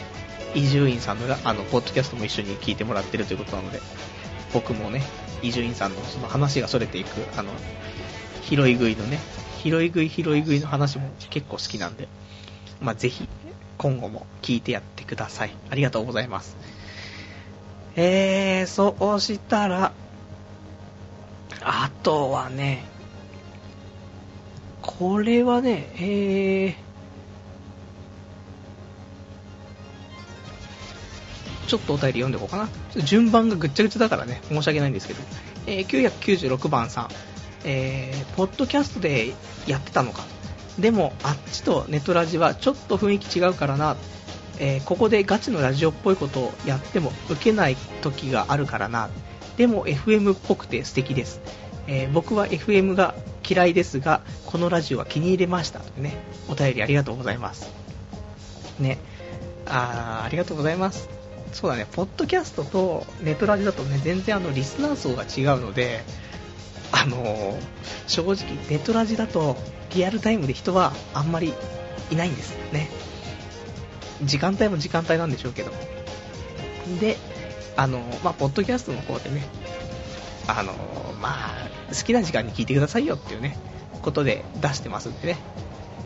[0.55, 3.79] 伊集院さんのあの、ポッドキャストも一緒に聞いてもらってるということなので、
[4.53, 5.03] 僕もね、
[5.41, 7.51] 伊集院さんのその話がそれていく、あの、
[8.41, 9.19] 拾い食いのね、
[9.63, 12.07] 拾い食い拾い食いの話も結構好きなんで、
[12.81, 13.27] まあ、ぜひ、
[13.77, 15.51] 今後も聞いてやってください。
[15.69, 16.57] ありがとうございます。
[18.01, 19.91] えー、そうしたら、
[21.61, 22.85] あとはね、
[24.81, 32.67] これはね、えー、ちょっとお便り読んでいこうかな。
[32.67, 35.21] ちょっと順番がぐっちゃぐちゃだからね、申し訳ないんですけど。
[35.67, 37.09] えー、996番さん、
[37.65, 39.33] えー、ポッドキャストで
[39.67, 40.23] やってたのか。
[40.79, 43.97] でも、あっちとネトラジはちょっと雰囲気違うからな。
[44.59, 49.09] えーここでガチのラジオっぽいことをやっても受けない時があるからな。
[49.57, 51.41] でも FM っぽくて素敵です。
[51.87, 53.15] えー僕は FM が
[53.49, 55.79] 嫌いですが、このラジオは気に入れました。
[55.79, 56.17] とね、
[56.47, 57.67] お便りありがとうございます。
[58.79, 58.97] ね、
[59.65, 61.09] あありがとうございます。
[61.51, 66.03] そうだね、ポッドキャストとネットラジだとね、全然あのリスナー層が違うので、
[66.91, 67.55] あのー
[68.07, 68.35] 正直
[68.69, 69.55] ネットラジだと
[69.95, 71.53] リアルタイムで人はあんまり
[72.11, 72.89] いないんですよね。
[74.23, 75.71] 時間帯も時間帯なんでしょうけど。
[76.99, 77.17] で、
[77.75, 79.43] あのーまあ、ポッドキャストの方でね、
[80.47, 83.57] あのーまあ、好きな時間に聞いてくださいよっていうね、
[84.01, 85.37] ことで出してますんでね。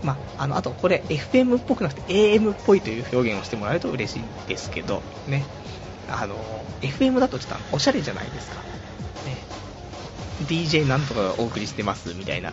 [0.03, 2.01] まあ、あの、あとこれ FM っぽくなくて
[2.37, 5.45] AM っぽいという表現をしてもらえると嬉しいんですけど、ね。
[6.09, 6.35] あの、
[6.81, 8.57] FM だとちょっとおしゃれじゃないですか。
[9.25, 9.37] ね。
[10.47, 12.51] DJ なんとかがお送りしてますみたいな。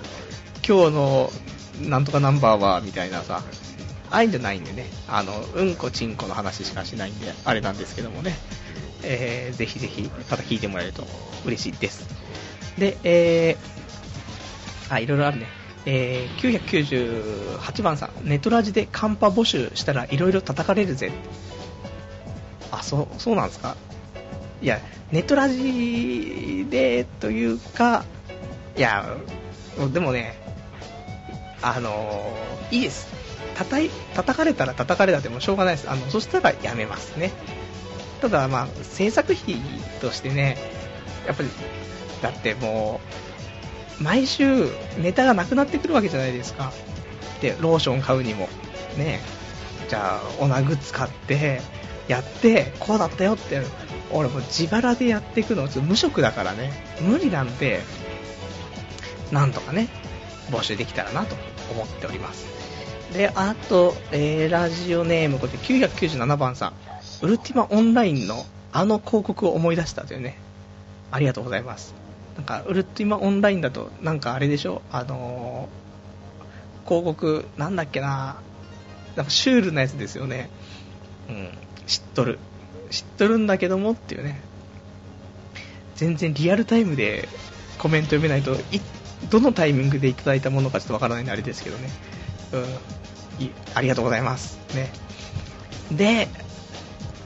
[0.66, 1.30] 今日の
[1.88, 3.42] なんとかナンバーはみたいなさ、
[4.10, 4.86] あいうんじゃないんでね。
[5.08, 8.34] あの、うんこちんこの話しかしないんで、あれなんですけどもね。
[9.02, 11.06] えー、ぜひぜひ、また聞いてもらえると
[11.46, 12.04] 嬉しいです。
[12.78, 15.46] で、えー、あ、いろいろあるね。
[15.86, 21.12] えー、998番さん、ネトラジでカンパ募集したらいろいろ叩かれるぜ。
[22.70, 23.76] あ、そう、そうなんですか？
[24.62, 24.80] いや、
[25.10, 28.04] ネトラジでというか、
[28.76, 29.16] いや、
[29.92, 30.36] でもね、
[31.62, 33.08] あのーいいです。
[33.60, 35.90] 叩い、叩かれたら叩かれたでもしょうがないです。
[35.90, 37.30] あの、そしたらやめますね。
[38.22, 39.56] ただまあ、制作費
[40.00, 40.56] としてね、
[41.26, 41.50] やっぱり、
[42.22, 43.02] だっても
[44.00, 44.66] う、毎週
[44.98, 46.72] ネタがなくなってくるわけじゃないですか。
[47.42, 48.48] で、ローション買うにも。
[48.96, 49.20] ね。
[49.90, 51.60] じゃあ、オナグ使って、
[52.08, 53.60] やって、こうだったよって、
[54.10, 56.72] 俺も自腹でやっていくの、ちょっと無職だからね。
[57.02, 57.82] 無理なんで、
[59.30, 59.88] なんとかね、
[60.50, 61.36] 募集できたらなと
[61.72, 62.59] 思っております。
[63.12, 66.72] で、あと、えー、ラジオネーム、これ997番さん。
[67.22, 70.38] ウルティマオンラインのあの広告を思い出したというね。
[71.10, 71.94] ありがとうございます。
[72.36, 74.80] なんか、ウルティマオンラインだと、なんかあれでしょ？
[74.92, 78.36] あのー、広告、なんだっけな？
[79.16, 80.48] なんかシュールなやつですよね。
[81.28, 81.50] うん、
[81.86, 82.38] 知っとる。
[82.90, 84.40] 知っとるんだけどもっていうね。
[85.96, 87.28] 全然リアルタイムで
[87.78, 88.56] コメント読めないと、
[89.28, 91.90] どのタイミングでいただいたものかちょっとわからないんであれですけどね。
[92.52, 92.64] うん。
[93.74, 94.58] ありがとうございます。
[94.74, 94.90] ね。
[95.90, 96.28] で、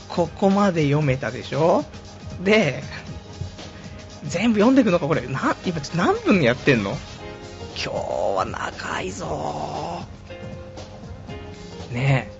[0.09, 1.85] ここまで読めたでしょ？
[2.43, 2.83] で、
[4.25, 5.23] 全部読んでいくのか、これ？
[5.23, 6.97] な、今、何分やってんの？
[7.77, 7.97] 今日
[8.37, 10.03] は長いぞ
[11.93, 12.31] ね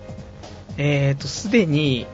[0.77, 1.09] え。
[1.09, 2.07] えーと、すでに、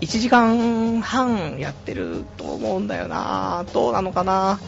[0.00, 4.60] 1時間半やってると思うんだよなどうなのかな？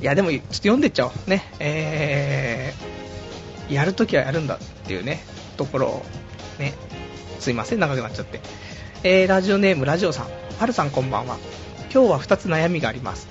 [0.00, 1.30] いや、でも、ちょっと読んでっちゃおう。
[1.30, 1.44] ね。
[1.58, 5.20] えー、やるときはやるんだっていうね、
[5.56, 6.04] ところを、
[6.60, 6.72] ね。
[7.40, 8.40] すいません、長くなっちゃって。
[9.02, 10.26] えー、ラジオネーム、ラジオさん。
[10.58, 11.38] はるさんこんばんは。
[11.92, 13.26] 今日は2つ悩みがあります。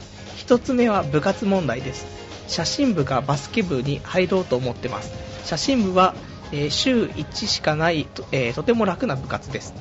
[0.45, 2.05] 1つ目は部活問題です。
[2.49, 5.13] 写真部かバスケ部に入ろうと思ってます。
[5.45, 6.13] 写真部は、
[6.51, 9.73] えー、週1しかないと,、えー、とても楽な部活です。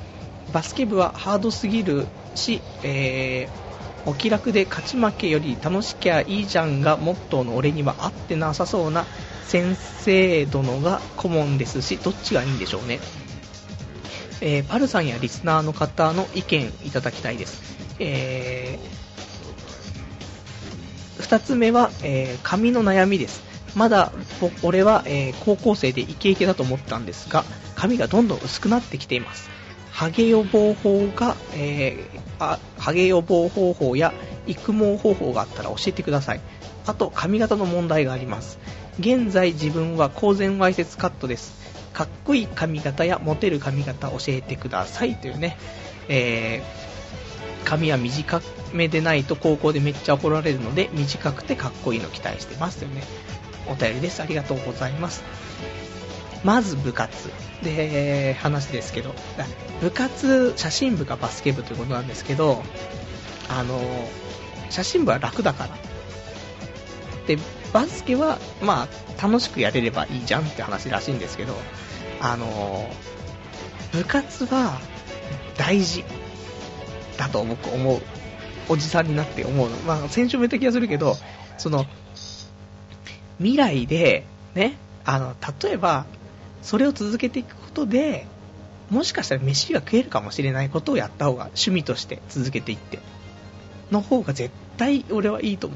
[0.53, 9.05] バスケ部はハードすぎるし、えー、お気楽で勝ち負けより楽しきゃいいじゃんがモットーの俺には合ってなさそうな
[9.47, 12.99] 先生殿が顧問ですし、どっちがいいんでしょうね。
[14.41, 17.61] えー、パルさんやリスナーの方の意見いただきたいです。
[17.99, 23.43] えー、2つ目は、えー、髪の悩みです。
[23.75, 24.11] まだ
[24.63, 27.45] 俺は、えー、高校生でイケイケだと思ったんですが、
[27.75, 29.49] 髪がどんどん薄くなってきています。
[29.91, 34.13] ハゲ予防法が、えー、あハゲ予防方法や
[34.47, 36.41] 育毛方法があったら教えてください。
[36.85, 38.59] あと、髪型の問題があります。
[38.99, 41.53] 現在自分は公然わいせつカットです。
[41.93, 45.57] かっこいい髪型やモテる髪型教えてくださいというね、
[46.09, 48.41] えー、髪は短
[48.73, 53.03] めでないと高校でめっちゃ怒られるので短くてかっこいいの期待してますというね、
[53.67, 54.21] お便りです。
[54.21, 55.23] ありがとうございます。
[56.43, 57.29] まず部活。
[57.63, 59.15] で、話ですけど、
[59.81, 62.61] 部活、写真部かバスケ部ということなんですけど、
[63.49, 63.81] あの、
[64.69, 65.69] 写真部は楽だから。
[67.27, 67.37] で、
[67.75, 71.53] バスケは、まあ、楽しくやれればいいじゃんって話らしいんですけど、
[72.21, 72.89] あの
[73.91, 74.79] 部活は
[75.57, 76.05] 大事
[77.17, 78.01] だと僕思う。
[78.69, 79.69] おじさんになって思う。
[79.85, 81.17] まあ、先週も言った気がするけど、
[81.57, 81.85] その、
[83.39, 86.05] 未来で、ね、あの、例えば、
[86.61, 88.25] それを続けていくことで、
[88.89, 92.99] もしかしたら飯が食えるかもしれないことをやった方が趣味として続けていって、
[93.91, 95.75] の方が絶対俺はいいと思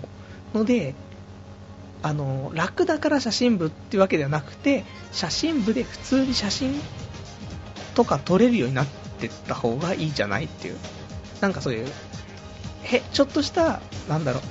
[0.53, 0.57] う。
[0.59, 0.95] ので、
[2.01, 6.73] あの楽だから写真部っていうわけではなくて写真部で普通に写真
[7.93, 8.87] とか撮れるようになっ
[9.19, 10.77] てった方がいいじゃないっていう。
[11.41, 11.87] なんかそういう
[12.83, 14.43] へちょっとしたなんだろう。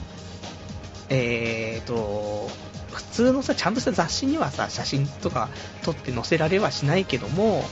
[1.11, 2.51] えーと
[2.93, 5.49] 普通のさちゃんとした雑誌にはさ写真とか
[5.83, 7.65] 撮って載せられはしないけども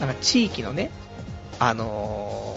[0.00, 0.90] なんか地域のね
[1.58, 2.56] あの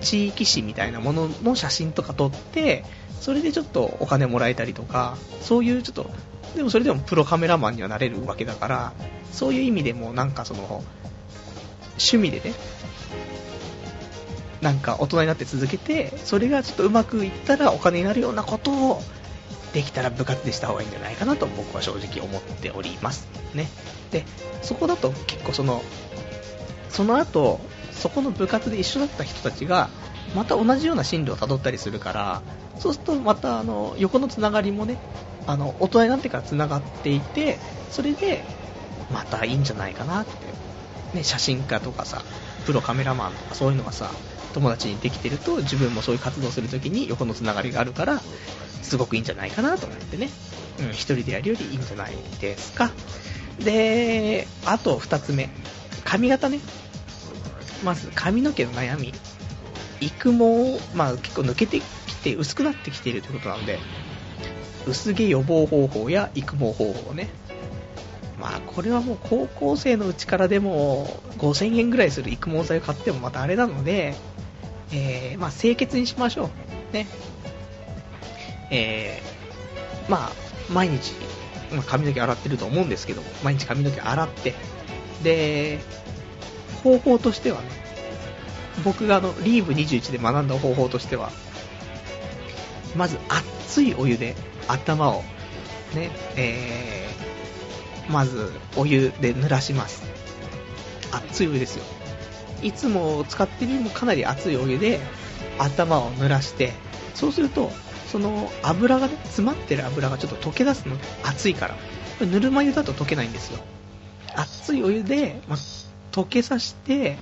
[0.00, 2.84] ー、地域誌みたいなものの写真とか撮って
[3.24, 6.10] それでちょっとお金もらえたりとか、そういうちょっと、
[6.54, 8.92] でもそれでもプロカメラマンにはなれるわけだから、
[9.32, 10.84] そういう意味でもなんかその、
[11.92, 12.52] 趣味でね、
[14.60, 19.02] なんか大人になって続けて、それがちょっとうまくいったらお金になるようなことを
[19.72, 23.26] できたら部活でした方がいいんじゃないかなと僕は正直思っております。
[23.54, 23.70] ね。
[24.10, 24.26] で、
[24.60, 25.82] そこだと結構その、
[26.90, 27.58] その後、
[27.90, 29.88] そこの部活で一緒だった人たちが、
[30.34, 32.42] また同じような進路をたどったりするから、
[32.78, 34.96] そうするとまたあの横のつながりもね、
[35.46, 37.58] あの大人になってからつながっていて、
[37.90, 38.44] それで
[39.12, 42.22] またいいんじゃないかなって、ね、写真家とかさ、
[42.66, 44.10] プロカメラマンとかそういうのがさ、
[44.54, 48.20] 友達にできてると自分もそういう活動するときに横のつながりがあるから、
[48.82, 50.28] すごくいいんじゃないかなと思ってね、
[50.80, 52.90] うん、一人でやるよりいいんじゃないですか。
[53.58, 55.48] で、あと2つ目、
[56.04, 56.60] 髪型ね。
[57.84, 59.12] まず髪の毛の悩み。
[60.06, 63.78] 育毛、まあ結構抜けてきて薄くなってきているということなので、
[64.86, 67.28] 薄毛予防方法や育毛方法ね。
[68.38, 71.06] まあこれはもう高校生のうちからでも
[71.38, 74.14] 5000円ぐらいする育毛剤を買ってもまたあれなので、
[74.92, 76.50] えー、まあ清潔にしましょ
[76.92, 76.94] う。
[76.94, 77.06] ね。
[78.70, 80.32] えー、まあ
[80.72, 81.12] 毎日、
[81.72, 84.54] まあ、髪の毛洗ってると思うんですけど、毎日髪の毛洗って、
[85.22, 85.78] で、
[86.82, 87.83] 方法としてはね、
[88.82, 91.30] 僕があの、リーブ21で学んだ方法としては、
[92.96, 94.34] まず熱いお湯で
[94.68, 95.22] 頭を
[95.94, 100.02] ね、えー、まずお湯で濡らします。
[101.12, 101.84] 熱いお湯ですよ。
[102.62, 105.00] いつも使ってるよりもかなり熱いお湯で
[105.58, 106.72] 頭を濡らして、
[107.14, 107.70] そうすると、
[108.10, 111.76] その油がね、詰まってる油がちょっと溶け出すので、熱いから。
[112.26, 113.58] ぬるま湯だと溶けないんですよ。
[114.36, 115.56] 熱いお湯で、ま
[116.12, 117.16] 溶けさして、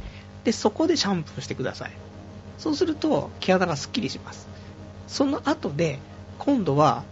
[0.45, 1.93] で、そこでシャンプーしてください。
[2.59, 4.49] そうすると、毛穴がスッキリします。
[5.07, 5.99] その後で、
[6.39, 7.05] 今度は、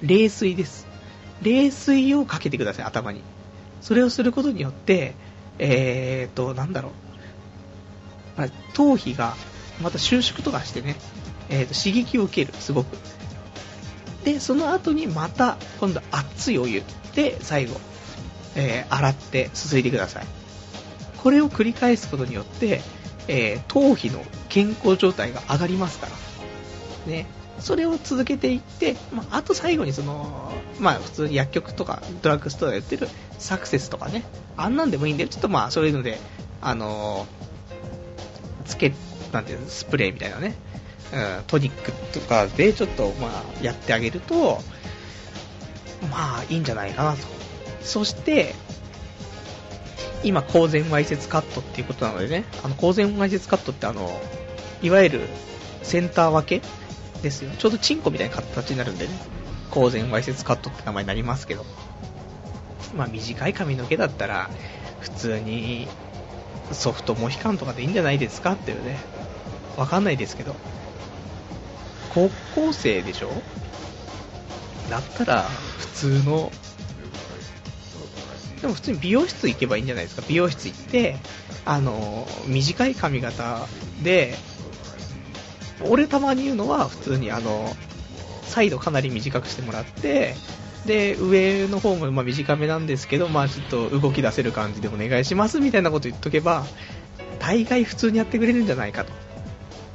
[0.00, 0.86] 冷水です。
[1.42, 3.22] 冷水をかけてください、頭に。
[3.80, 5.14] それをすることによって、
[5.58, 6.90] えーと、なんだろ
[8.38, 8.50] う。
[8.74, 9.36] 頭皮が、
[9.82, 10.96] また収縮とかしてね、
[11.48, 12.96] えーと、刺激を受ける、すごく。
[14.24, 16.82] で、その後にまた、今度熱いお湯
[17.14, 17.80] で最後、
[18.54, 20.37] えー、洗ってすすいでください。
[21.22, 22.80] これを繰り返すことによって、
[23.28, 26.12] えー、頭皮の健康状態が上がりますから。
[27.06, 27.26] ね。
[27.60, 33.08] それを続けていって、まあ、あと最後にその、まあ、普通に薬局とかドラッグストアで売ってる
[33.38, 34.24] サクセスとかね、
[34.56, 36.18] あんなんでもいいんで、ちょっとまあ、そういうので、
[36.60, 38.92] あのー、つけ、
[39.32, 40.54] なんていう、スプレーみたいなね、
[41.12, 44.60] うん、トニックとかでちょっとまあ、やってあげると、
[46.10, 47.18] まあ、いいんじゃないかなと。
[47.82, 48.54] そして、
[50.24, 54.20] 今、公然わいせつカットっていうことなのでね、あの、公然わいせつカットってあの、
[54.82, 55.20] いわゆる
[55.82, 56.66] センター分け
[57.22, 57.50] ですよ。
[57.58, 59.12] ちょうどチンコみたいな形になるんでね、
[59.70, 61.64] 公然わいせつカットって名前になりますけど。
[62.96, 64.50] まあ短い髪の毛だったら、
[65.00, 65.88] 普通に
[66.72, 68.98] ソフトモヒカンとかでいいんじゃないですかっていうね。
[69.76, 70.54] わかんないですけど。
[72.14, 73.30] 高校生でしょ？
[74.90, 76.50] だったら、普通の、
[78.60, 80.22] でも普通に美容室行けばいいんじゃないですか。
[80.28, 81.16] 美容室行って、
[81.64, 83.66] あの、短い髪型
[84.02, 84.36] で、
[85.88, 87.74] 俺たまに言うのは普通にあの、
[88.42, 90.34] サイドかなり短くしてもらって、
[90.86, 96.64] で、上の方もま短めなんですけど、まあちょっと動き出せる感じでお願いしますみたいなこと言っとけば、
[97.38, 99.12] 大概普通にやってくれるんじゃないかと。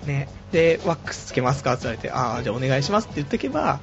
[0.06, 0.30] ね。
[0.52, 1.74] で、ワックスつけますか？
[1.74, 3.80] って言われて、ああ、じゃあお願いしますって言っとけば、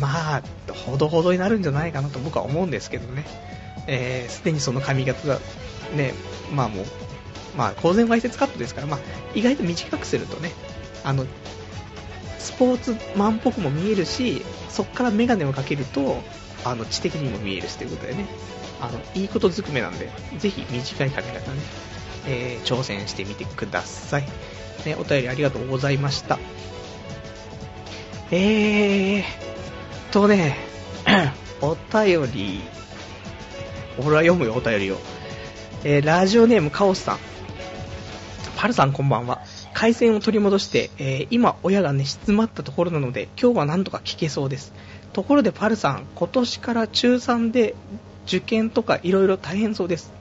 [0.00, 0.42] まあ、
[0.86, 3.26] ほどほどになるんじゃないかなと僕は思うんですけどね。
[3.86, 5.38] えー、すでにその髪型が、
[5.94, 6.14] ね、
[6.54, 6.86] まあもう、
[7.56, 9.00] まあ、公然わいせつカットですから、まあ、
[9.34, 10.52] 意外と短くするとね、
[11.04, 11.26] あの、
[12.38, 16.22] スポーツマンっぽくも見えるし、そこからメガネをかけると、
[16.64, 18.26] あの、知的にも見えるしということでね、
[18.80, 21.60] あの、いいことずくめなんで、ぜひ短い髪型ね、
[22.26, 24.22] えー、挑戦してみてください。
[24.86, 26.38] ね、お便りありがとうございました。
[28.30, 29.22] えー
[30.12, 30.56] とね、
[31.60, 32.60] お便り、
[33.98, 34.98] 俺は読むよ、お便りを。
[35.84, 37.18] えー、ラジオネームカオスさん。
[38.56, 39.40] パルさんこんばんは。
[39.74, 44.72] 回線を取り戻して、えー、今親が寝静まったところなので今日はなんとか聞けそうです
[45.12, 47.74] ところでパルさん今年から中3で
[48.26, 50.12] 受験とかいろいろ大変そうです、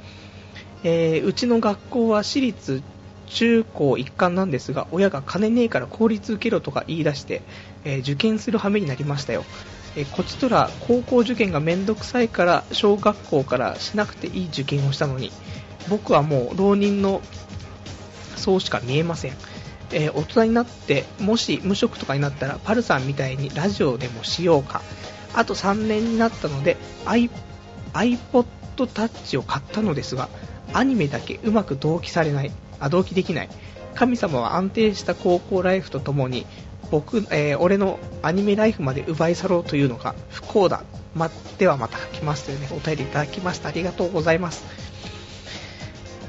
[0.84, 2.82] えー、うちの学校は私立
[3.28, 7.42] 中高一貫なんですが親が金ねえから公立受けろとか言い出して、
[7.86, 9.46] えー、受験する羽目になりましたよ、
[9.96, 15.32] えこちとら高校受験がめんどくさいから小学校からしなくていい受験をしたのに
[15.90, 17.22] 僕はもう浪人の
[18.38, 19.34] そうしか見えません。
[19.94, 24.82] えー、大人になってもし無職とかになったらパルさんみたいにラジオでもしようか。
[25.34, 28.46] あと3年になったので iPod
[28.76, 30.30] Touch を買ったのですが
[30.74, 32.52] アニメだけうまく同期されない。
[32.80, 33.50] あ同期できない。
[33.94, 36.46] 神様は安定した高校ライフとともに
[36.92, 40.84] 僕、えー、俺のアニメライフまで奪い去ろうというのが不幸だ、
[41.16, 43.70] ま、ではまた来ますというねお便りいただきました。
[43.70, 44.64] ありがとうございます。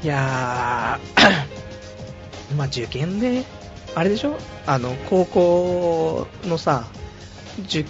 [0.02, 3.44] いやー まあ、受験で、
[3.94, 4.36] あれでしょ？
[4.66, 6.84] あの、高校のさ、
[7.66, 7.86] 授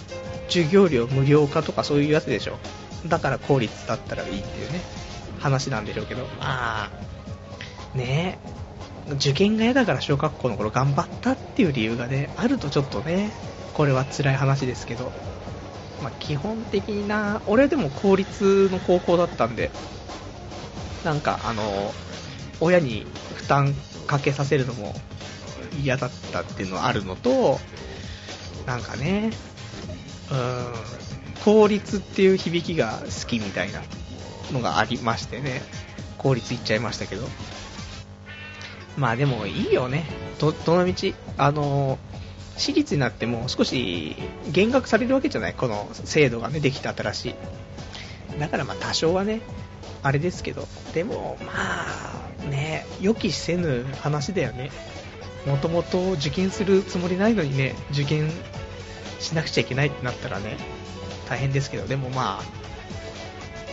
[0.71, 2.57] 業料無料化とかそういうやつでしょ？
[3.07, 4.79] だから公立だったらいいっていうね、
[5.39, 8.62] 話なんでしょうけど、まあ、ねえ。
[9.07, 13.31] 受験が嫌だから小学校の頃頑張ったっていう理由がね、あるとちょっとね、
[13.73, 15.11] これは辛い話ですけど、
[16.01, 19.71] まあ、基本的な、俺でも公立の高校だったんで、
[21.03, 21.93] なんかあの、
[22.61, 23.05] 親に
[23.35, 23.73] 負担
[24.07, 24.93] かけさせるのも
[25.81, 27.59] 嫌だったっていうのはあるのと、
[28.65, 29.31] なんかね、
[30.31, 30.73] うん、
[31.43, 33.81] 効率っていう響きが好きみたいな
[34.51, 35.61] のがありましてね、
[36.17, 37.27] 効率いっちゃいましたけど。
[38.97, 40.05] まあでもいいよね。
[40.39, 41.97] ど、どのみち、あの、
[42.55, 44.15] 私立になっても少し
[44.51, 45.53] 減額されるわけじゃない？
[45.55, 47.35] この制度がね、できた新しい。
[48.39, 49.41] だからまあ多少はね、
[50.03, 54.69] あれですけど、でもまあね、予期せぬ話だよね。
[55.47, 58.31] もともと受験するつもりないのにね、受験
[59.19, 60.57] しなくちゃいけないってなったらね、
[61.27, 62.43] 大変ですけど、でもまあ、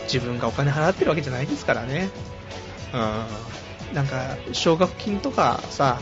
[0.03, 2.09] 自分がお金払ってるわけじゃないですからね。
[2.93, 3.25] うん。
[3.93, 5.99] なんか、奨学金とかさ、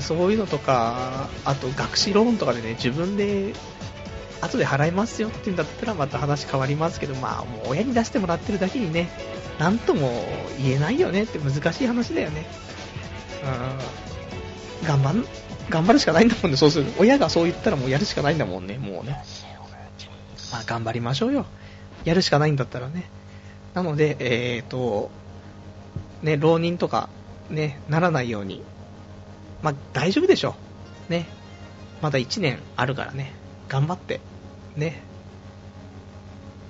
[0.00, 3.52] そういうのとか、あと学資ローンとかでね、自分で
[4.40, 9.08] 後で払いますよって言うんだったらまた話変わりますけど、まあもう親に出してもらってるだけにね、
[9.58, 10.24] なんとも
[10.58, 12.46] 言えないよねって難しい話だよね。
[14.82, 14.86] うん。
[14.86, 15.24] 頑張、
[15.70, 16.86] 頑張るしかないんだもんね、そうする。
[16.98, 19.22] 親がそう言ったらもうやるしかないんだもんね、もうね。
[20.52, 21.46] まあ頑張りましょうよ。
[22.04, 23.04] やるしかないんだったらね。
[23.72, 25.10] なので、えーと、
[26.24, 27.10] ね、浪人とか、
[27.50, 28.62] ね、ならないように。
[29.62, 30.56] まあ大丈夫でしょ。
[31.08, 31.26] ね。
[32.00, 33.32] まだ1年あるからね。
[33.68, 34.20] 頑張って、
[34.74, 35.02] ね。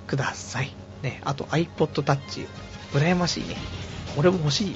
[0.07, 0.75] ください。
[1.01, 1.21] ね。
[1.23, 2.47] あと iPod Touch。
[2.91, 3.55] 羨ましいね。
[4.17, 4.75] 俺も欲しいん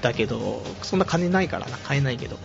[0.00, 1.76] だけど、そんな金ないからな。
[1.76, 2.38] 買えないけど。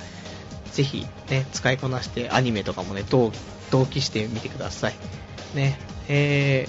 [0.73, 3.31] ぜひ、ね、使いこなしてアニメとかもね、同
[3.71, 4.95] 同期してみてください。
[5.55, 5.79] ね。
[6.09, 6.67] え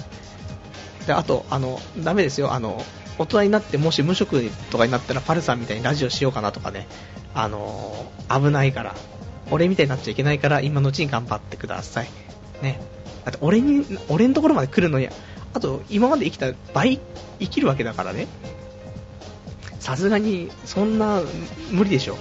[1.01, 2.53] ー、で、あと、あの、ダメですよ。
[2.53, 2.85] あの、
[3.19, 6.87] 大人になってもし無職とかになったらパルさんみたいにラジオしようかなとかね、
[7.35, 8.95] あの危ないから、
[9.51, 12.09] 俺みたいになっちゃいけないから今のうちに頑張ってください。
[12.63, 12.81] ね。
[13.25, 15.09] だって俺に、俺のところまで来るのに、
[15.53, 17.01] あと今まで生きた倍
[17.39, 18.27] 生きるわけだからね。
[19.79, 21.23] さすがにそんな
[21.71, 22.17] 無理でしょ。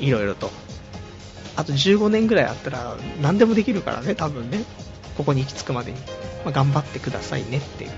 [0.00, 0.50] いろいろと。
[1.54, 4.64] あと15年ぐらいあったら何でもできるからね、多分ね。
[5.16, 5.98] ここに行き着くまでに。
[6.44, 7.90] まあ、頑張ってくださいねっていう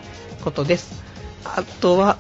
[0.43, 1.08] ことです。
[1.45, 2.19] あとは、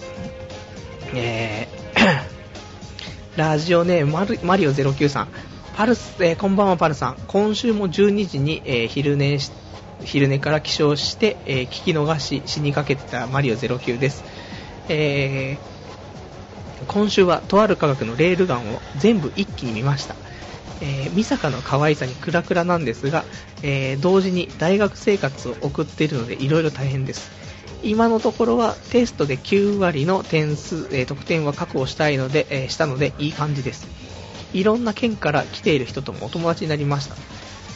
[1.15, 4.13] えー、 ラジオネーム
[4.45, 5.29] マリオ09さん。
[5.77, 7.17] パルス、えー、こんばんはパルさん。
[7.29, 9.53] 今週も12時に、えー、昼寝し、
[10.05, 14.25] 昼寝から起床して、えー、聞き逃し死にかけてたマリオ09です。
[14.89, 20.15] えー、今週はとある科学のレールガンを全部一気に見ました。
[20.81, 23.25] えー、美坂の可愛さにクラクラなんですが、
[23.63, 27.48] えー、同時に大学生活を送っているので色々大変です。
[27.83, 33.87] 今のところはテストで9割の点数、えー、得点は確保したいので、えしたのでいい感じです。
[34.53, 37.15] いろんな県から来ている人ともお友達になりました。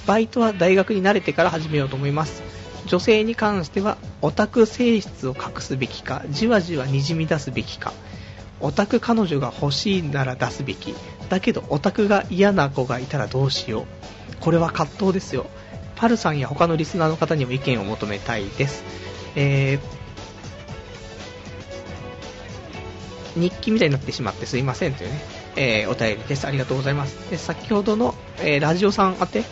[0.07, 2.43] バイトは大学に慣れてから始めようと思います。
[2.87, 7.93] 女性に関してはオタク性質を隠すべきか、じわじわにじみ出すべきか、
[8.61, 10.95] オタク彼女が欲しいなら出すべき、
[11.29, 13.87] だけどオタクが嫌な子がいたらどうしよう。
[14.41, 15.47] これは葛藤ですよ。
[15.95, 18.83] パルさんや他のリスナーの方にも意見を求めたいです。
[19.37, 25.21] えー、日記みたいになってしまってすいませんというね、
[25.57, 26.47] えー、お便りです。
[26.47, 27.31] ありがとうございます。
[27.31, 29.45] で先ほどの、えー、ラジオさん宛て、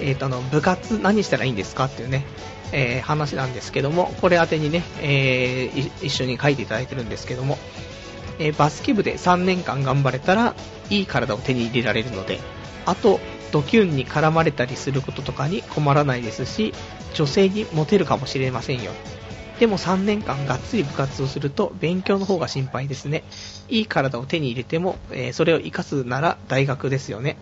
[0.00, 2.24] えーと、あの部活何したらいいんですかっていうね、
[2.72, 5.70] え、話なんですけども、これ宛てにね、え、
[6.02, 7.58] 一緒に書いていただいてるんですけども、
[8.38, 10.54] え、バスケ部で3年間頑張れたら、
[10.90, 12.40] いい体を手に入れられるので、
[12.86, 13.20] あと、
[13.52, 16.72] ドキュンに絡まれたりすることとかに困らないですし、
[17.14, 18.92] 女性にモテるかもしれませんよ。
[19.58, 23.22] でも3年間がっつり部活をすると勉強の方が心配ですね。
[23.68, 27.36] いい体を手に入れても、えー、それを活かすなら大学ですよね。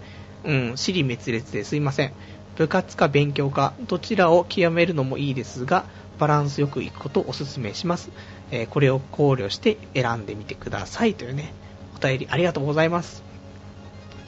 [0.44, 2.12] うん、尻滅裂ですいません。
[2.56, 5.86] 部活か勉強か、どちらを極めるのもいいですが、
[6.18, 8.10] バランスよくいくことをお勧めします。
[8.51, 11.55] えー、これを考慮して選んでみてくださいというね、
[11.97, 13.22] お便りありがとうございます。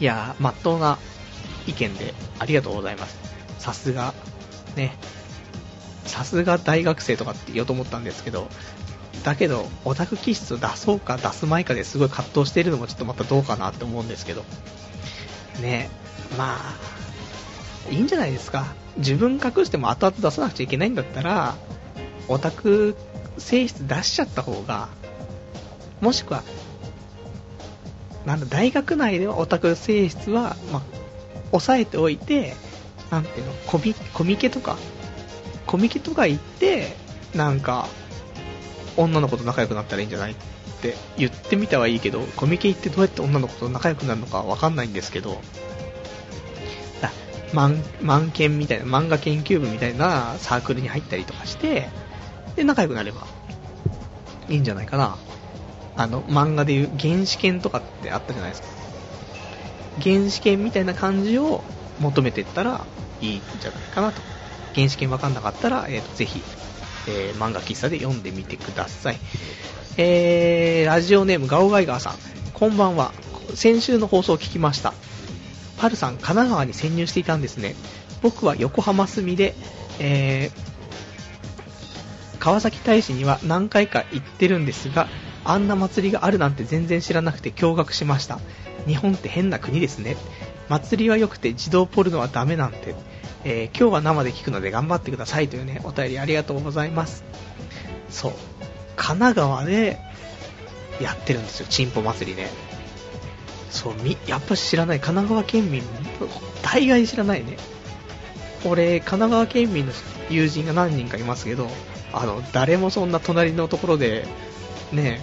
[0.01, 0.99] いやー、まっとうな
[1.67, 3.19] 意見でありがとうございます。
[3.59, 4.15] さすが、
[4.77, 4.97] ね、
[6.07, 8.49] さすが大学生とかって言おうと思ったんですけど、
[9.25, 14.45] だけど、オタク気質を出そうか出すまいかですごい葛藤しているのもちょっとまたどうかなって思うんですけど、
[15.61, 15.91] ね、
[16.37, 18.75] まあ、いいんじゃないですか。
[18.97, 21.55] 自分隠しても後々出さなくちゃいけないんだったら、
[22.29, 22.97] オタク
[23.39, 24.89] 性質出しちゃった方が、
[26.01, 26.43] もしくは、
[28.27, 30.83] なんだ、大学内ではオタク性質は、まあ、
[31.51, 32.55] 抑えておいて、
[33.11, 34.77] なんていうの、コミコミケとか、
[35.73, 36.95] コミケとか行って、
[37.35, 37.89] なんか、
[38.99, 40.35] 女の子と仲良くなったらいいんじゃないっ
[40.83, 45.41] て言ってみたはいいけど、コミケ行ってどうやって女の子と仲良くなるのかわかんないんですけど、
[47.55, 51.89] 漫研みたいな、漫画研究部みたいなサークルに入ったりとかして、
[52.55, 53.27] で、仲良くなれば
[54.51, 55.17] いいんじゃないかな。
[55.97, 58.69] あの、漫画でいう原始圏とかってあったじゃないですか。
[60.03, 61.65] 原始圏みたいな感じを
[61.99, 62.85] 求めていったら
[63.23, 64.21] いいんじゃないかなと。
[64.75, 66.43] 原始圏わかんなかったら、えーと、ぜひ、
[67.09, 69.19] えー、漫画喫茶で読んでみてください。
[69.97, 72.15] えー、ラジオネームガオガイガーさん。
[72.55, 73.13] こんばんは。
[73.55, 74.95] 先週の放送を聞きました。
[75.79, 77.75] パルさん、神奈川に潜入していたんですね。
[78.23, 79.55] 僕は横浜住みで、
[79.99, 85.09] えー、川崎大使には何回か行ってるんですが、
[85.45, 88.39] あんな祭りがあるなんて全然知らなくて驚愕しました。
[88.87, 90.17] 日本って変な国ですね。
[90.69, 92.95] 祭りは良くて自動ポルノはダメなんて。
[93.45, 97.25] えー、今日は生で聞くので頑張ってくださいというね、お便りありがとうございます。
[98.09, 98.33] そう。
[98.97, 99.99] 神奈川で
[101.01, 102.49] やってるんですよ、チンポ祭りね。
[103.71, 105.01] そう、み、やっぱ知らない。
[105.01, 105.83] 神奈川県民、
[106.63, 107.57] 大概知らないね。
[108.65, 109.93] 俺、神奈川県民の
[110.31, 111.69] 友人が何人かいますけど、
[112.13, 114.27] あの、誰もそんな隣のところで、
[114.93, 115.21] ね、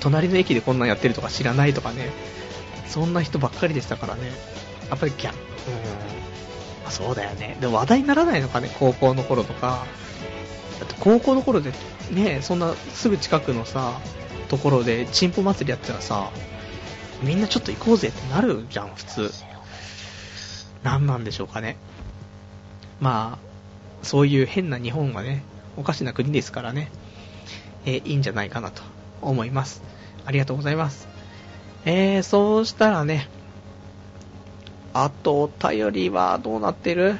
[0.00, 2.10] 隣の駅でこんなんやってるとか知らないとかね、
[2.88, 4.22] そんな人ばっかりでしたからね。
[4.88, 6.15] やっぱりギャ、うん、
[6.86, 7.56] まあ、そうだよね。
[7.60, 9.84] でも話題にならないのかね、高校の頃とか。
[10.78, 11.72] だって高校の頃で、
[12.12, 13.98] ね、そんなすぐ近くのさ、
[14.48, 16.30] ところでチンポ祭りやったらさ、
[17.24, 19.32] みんなちょっと行こうぜってなるじゃん、普通。
[20.84, 21.76] 何なんでしょうかね。
[23.00, 25.42] まあ、そういう変な日本はね、
[25.76, 26.88] おかしな国ですからね、
[27.84, 28.82] えー、いいんじゃないかなと
[29.22, 29.82] 思います。
[30.24, 31.08] ありがとうございます。
[31.84, 33.28] えー、そうしたらね、
[34.98, 37.18] あと、お便りはどうなってる？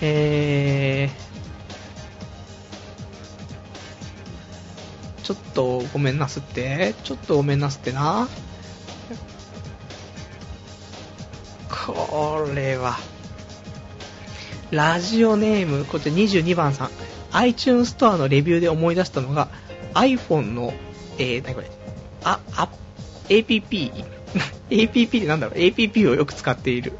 [0.00, 6.96] えー、ちょっとごめんなすって。
[7.04, 8.28] ちょっとごめんなすってな。
[11.68, 12.96] これは。
[14.72, 16.90] ラジオネーム、こちら22番さん。
[17.30, 19.48] iTunes ストアのレビューで思い出したのが、
[19.94, 20.74] iPhone の、
[21.18, 21.70] えー、なにこれ、
[22.24, 22.68] あ、あ、
[23.28, 24.17] APP、
[24.70, 26.92] APP ってなんだろう、APP をよく使っている。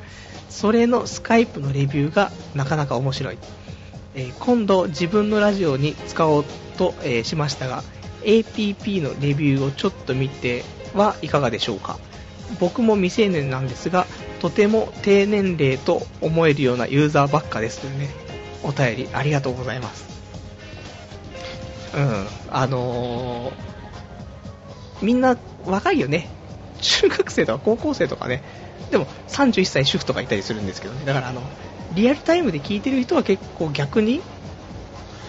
[0.48, 3.38] それのスカイプのレビューがなかなか面白い。
[4.14, 6.44] えー、今度自分のラジオに使おう
[6.76, 7.84] と、えー、しましたが、
[8.22, 10.64] APP のレビューをちょっと見て
[10.94, 11.98] はいかがでしょうか。
[12.58, 14.06] 僕も未成年なんですが、
[14.40, 18.08] とても低年齢と思えるようなユーザーばっかですというね、
[18.62, 20.06] お便りありがとうございます。
[21.94, 23.52] うん、あのー、
[25.02, 25.36] みんな
[25.66, 26.28] 若いよね。
[26.80, 28.42] 中学生とか高校生とかね、
[28.90, 31.42] でも31歳主婦とかいたりするんですけどね、だからあの、
[31.94, 34.20] リアルタイムで聞いてる人は結構逆に、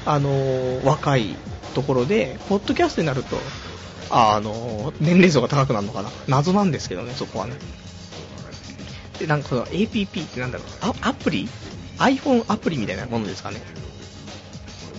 [0.06, 1.36] あのー、若い
[1.74, 3.38] ところで、ポッドキャストになると、
[4.10, 6.10] あのー、年齢層が高くなるのかな。
[6.28, 7.54] 謎なんですけどね、そこはね。
[9.20, 11.50] で、なんかその APP ってなんだろう、アプリ
[11.98, 13.62] ?iPhone アプリみたいなものですかね。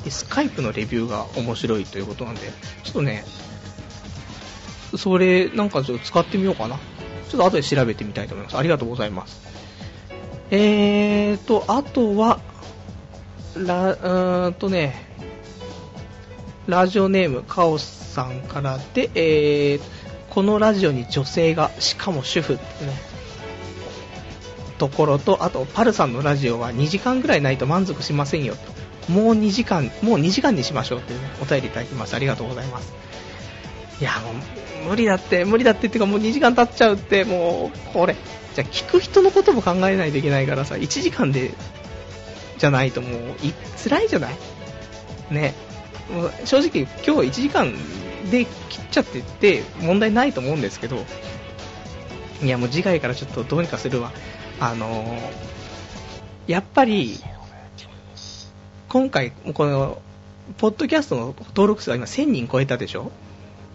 [0.05, 2.53] で、スカイプのレビューが面白いということなんで、
[2.85, 3.25] ちょっとね、
[4.97, 6.77] それ、なんかちょっと使ってみようかな。
[7.29, 8.57] ちょっと後で調べてみたいと思います。
[8.57, 9.41] ありがとうございます。
[10.51, 12.41] えーと、あとは、
[13.57, 15.07] ラ、うーんとね、
[16.67, 19.81] ラジオネーム、カオスさんからで、えー、
[20.31, 22.93] このラジオに女性が、しかも主婦ってね、
[24.79, 28.57] ところと、あと、パルさんのラジオは2時間ぐらいないと満足しませんよ。
[29.09, 32.17] もう2時間、もう2時間にしましょうっていうね、お便りいただきました。
[32.17, 32.93] ありがとうございます。
[34.01, 34.31] いや、も
[34.87, 38.17] う、無理だって、無理だってっていうかもう2時間経っちゃうって、もう、これ、
[38.55, 41.53] じゃ聞く人のことも考えないといけないからさ、1時間で、
[42.59, 43.53] じゃないともう、い、
[43.83, 44.35] 辛いじゃない？
[45.31, 45.55] ね。
[46.13, 47.73] もう正直、今日1時間
[48.31, 51.05] で切っちゃってって問題ないと思うんですけど、
[52.43, 54.13] いやもう次回からちょっとどうにかするわ。
[54.59, 57.21] あのー、やっぱり、
[58.89, 60.03] 今回、この、
[60.59, 63.13] ポッドキャストの登録数が今1000人超えたでしょ？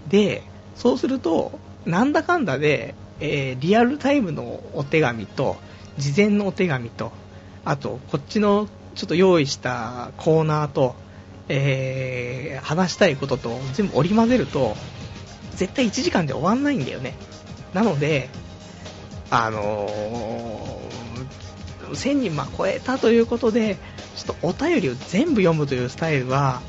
[0.08, 0.44] で、
[0.76, 5.58] そうすると、なんだかんだで、えー、リアルタイムのお手紙と、
[5.98, 7.12] 事前のお手紙と、
[7.64, 10.96] あと、こっちのちょっと用意したコーナーと、
[11.48, 14.76] えー、話したいことと全部織り交ぜると、
[15.56, 17.16] 絶対1時間で終わんないんだよね。
[17.74, 18.30] なので、
[19.30, 23.78] あのー、1000人ま超えたということで、
[24.16, 26.62] ちょっとお便りを全部読むというスタイルは、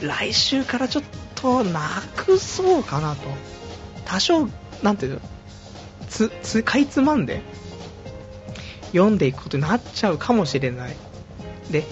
[0.00, 3.20] 来週からちょっととなくそうかなと。
[4.04, 4.48] 多少、
[4.82, 5.20] なんていうの、
[6.08, 7.42] つ、つ、かいつまんで、
[8.92, 10.96] 読んでいくことになっちゃうかもしれない。
[11.70, 11.84] で、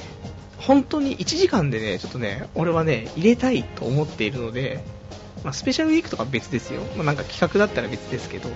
[0.59, 4.83] 本当に1時間でね、ちょっとね、俺はね、入れたいと思っているので、
[5.45, 6.81] まあ、スペシャルウィークとか別ですよ。
[6.97, 8.49] まあ、なんか企画だったら別ですけど、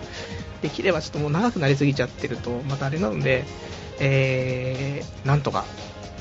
[0.63, 3.45] できればちょっともう長くなりすぎちゃってると、またあれなので、
[4.01, 5.65] えー、なんとか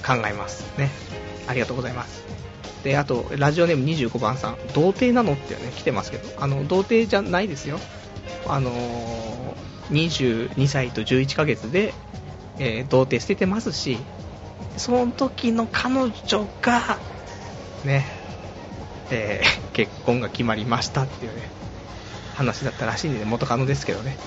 [0.06, 0.66] 考えます。
[0.78, 0.92] ね。
[1.48, 2.29] ありがとうございます。
[2.84, 7.80] で、あと、ラジオネーム25番さん、童貞なのってね、来てますけど、あの、童貞じゃないですよ。
[8.48, 11.94] あのー、22歳と11ヶ月で、
[12.58, 13.98] えー、童貞捨ててますし、
[14.78, 16.98] その時の彼女が、
[17.84, 18.06] ね、
[19.12, 21.42] えー、 結婚が決まりましたっていうね、
[22.36, 24.18] 話だったらしいんで、元カノですけどね。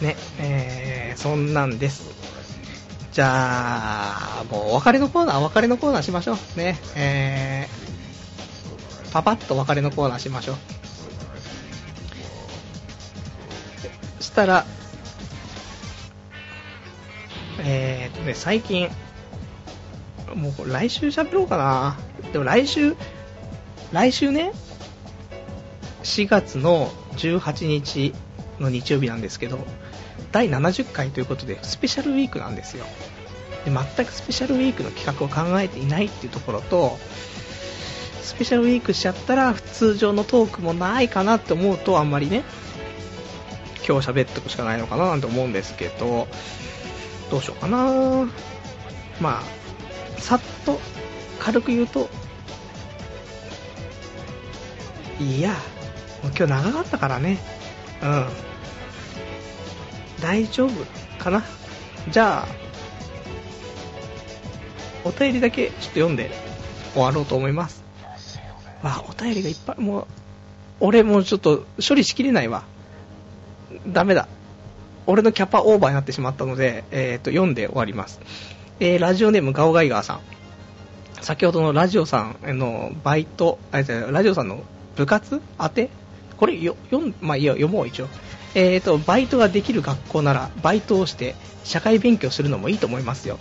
[0.00, 2.23] ね、えー、そんなんです。
[3.14, 6.58] じゃあ、もうお別れのコーナー、お別れのコーナーしましょう。
[6.58, 10.56] ね、えー、パパッとお別れのコーナーしましょう。
[14.20, 14.66] したら、
[17.60, 18.88] えーとね、最近、
[20.34, 21.96] もう来週喋ろうかな。
[22.32, 22.96] でも来週、
[23.92, 24.50] 来週ね、
[26.02, 28.12] 4月の18日
[28.58, 29.64] の日曜日なんですけど、
[30.34, 32.86] 第70回ということで、スペシャルウィークなんですよ。
[33.64, 36.98] で全くスペシャルウィークの企画を考えていないっていうところと、
[38.20, 42.42] スペシャルウィークしちゃったら普、通常のトークもないかなって思うと、あんまりね、
[43.86, 46.26] 今日喋っておくしかないのかななんて思うんですけど、
[47.30, 48.28] どうしようかな
[49.20, 50.80] まあ、さっと、
[51.38, 52.08] 軽く言うと、
[55.20, 55.54] いや、
[56.24, 57.38] 今日長かったからね。
[58.02, 58.53] うん。
[60.20, 60.70] 大丈夫
[61.18, 61.42] かな？
[62.10, 62.46] じゃあ、
[65.04, 66.30] お便りだけちょっと読んで
[66.92, 67.82] 終わろうと思います。
[68.82, 70.06] わあ、お便りがいっぱい、もう、
[70.80, 72.64] 俺もうちょっと処理しきれないわ。
[73.88, 74.28] ダメだ。
[75.06, 78.20] 俺のキャパオーバーになってしまったので、えっ、と、読んで終わります。
[78.80, 80.20] えー、ラジオネームガオガイガーさん。
[81.20, 84.62] 先ほどのラジオさんのバイト、あラジオさんの
[84.96, 85.40] 部活？
[85.58, 85.88] 当て？
[86.36, 88.08] これよ、読ん、まあいいよ、読もう一応。
[88.54, 93.38] えーと、バイトができる学校なら、バイトをして、社会勉強するのもいいと思いますよ。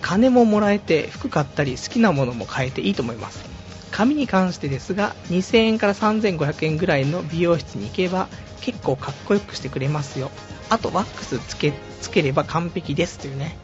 [0.00, 3.44] 金ももらえて、服買ったり、好きなものも買えていいと思います。
[3.90, 8.28] 髪に関してですが、2000円から3500円ぐらいの美容室に行けば、
[8.60, 10.30] 結構かっこよくしてくれますよ。
[10.70, 13.56] あと、ワックスつけ、つければ完璧ですというね、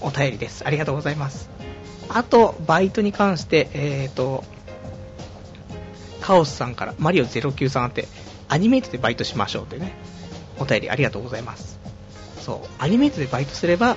[0.00, 0.66] お便りです。
[0.66, 1.50] ありがとうございます。
[2.08, 4.44] あと、バイトに関して、えーと、
[6.20, 8.08] カオスさんから、マリオ09さんあって、
[8.48, 9.94] アニメイトでバイトしましょうってね、
[10.58, 11.78] お便りありがとうございます。
[12.40, 13.96] そう、アニメイトでバイトすれば、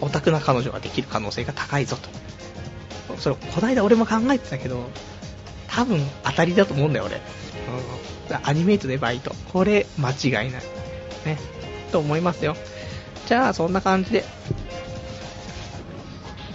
[0.00, 3.16] オタクな彼女ができる可能性が高いぞと。
[3.18, 4.88] それ、こないだ俺も考えてたけど、
[5.68, 7.16] 多分当たりだと思うんだよ、俺。
[7.16, 9.34] うん、アニメイトでバイト。
[9.52, 10.62] これ、間違いない。
[11.26, 11.38] ね。
[11.92, 12.56] と思いますよ。
[13.26, 14.24] じゃあ、そんな感じで、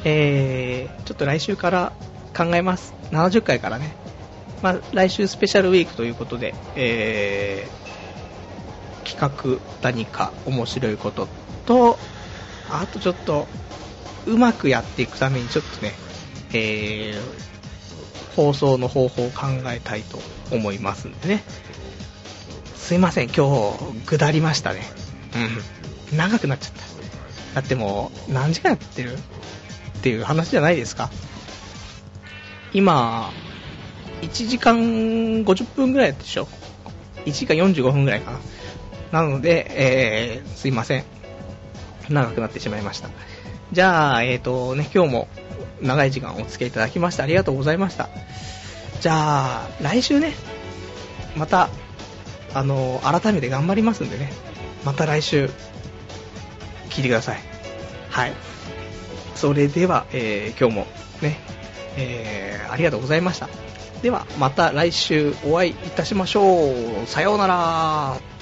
[0.04, 1.94] えー、ちょっと来週から
[2.36, 2.94] 考えます。
[3.12, 3.96] 70回からね。
[4.62, 7.85] まあ、来週スペシャルウィークということで、えー、
[9.06, 11.28] 企画何か面白いこと
[11.66, 11.98] と、
[12.70, 13.48] あとちょっと、
[14.26, 15.94] うまくやっていくためにちょっとね、
[16.54, 20.20] えー、放送の方法を考えたいと
[20.52, 21.44] 思いますんでね。
[22.76, 24.82] すいません、今日、ぐだりましたね。
[26.12, 26.18] うん。
[26.18, 27.62] 長くなっちゃった。
[27.62, 29.18] だってもう、何時間やってるっ
[30.02, 31.10] ていう話じゃないですか。
[32.74, 33.32] 今、
[34.22, 34.78] 1時間
[35.46, 36.48] 50分ぐらいでしょ
[37.26, 38.40] ?1 時間45分ぐらいかな。
[39.16, 41.06] なので、えー、すいません。
[42.10, 43.08] 長くなってしまいました。
[43.72, 45.30] じゃあ、えーとね、今日も
[45.82, 48.10] 長い時間お付き合いいただきましてありがとうございました。
[49.00, 50.34] じゃあ、来週ね、
[51.38, 51.70] また、
[52.54, 54.34] あの、改めて頑張りますんでね、
[54.84, 55.50] また来週、
[56.90, 57.40] 聞いてください。
[58.10, 58.34] はい。
[59.36, 60.88] それでは、えー、今日も
[61.22, 61.40] ね、
[61.96, 63.48] えー、ありがとうございました。
[64.02, 66.74] では、また来週お会いいたしましょ
[67.04, 67.08] う。
[67.08, 68.35] さようなら。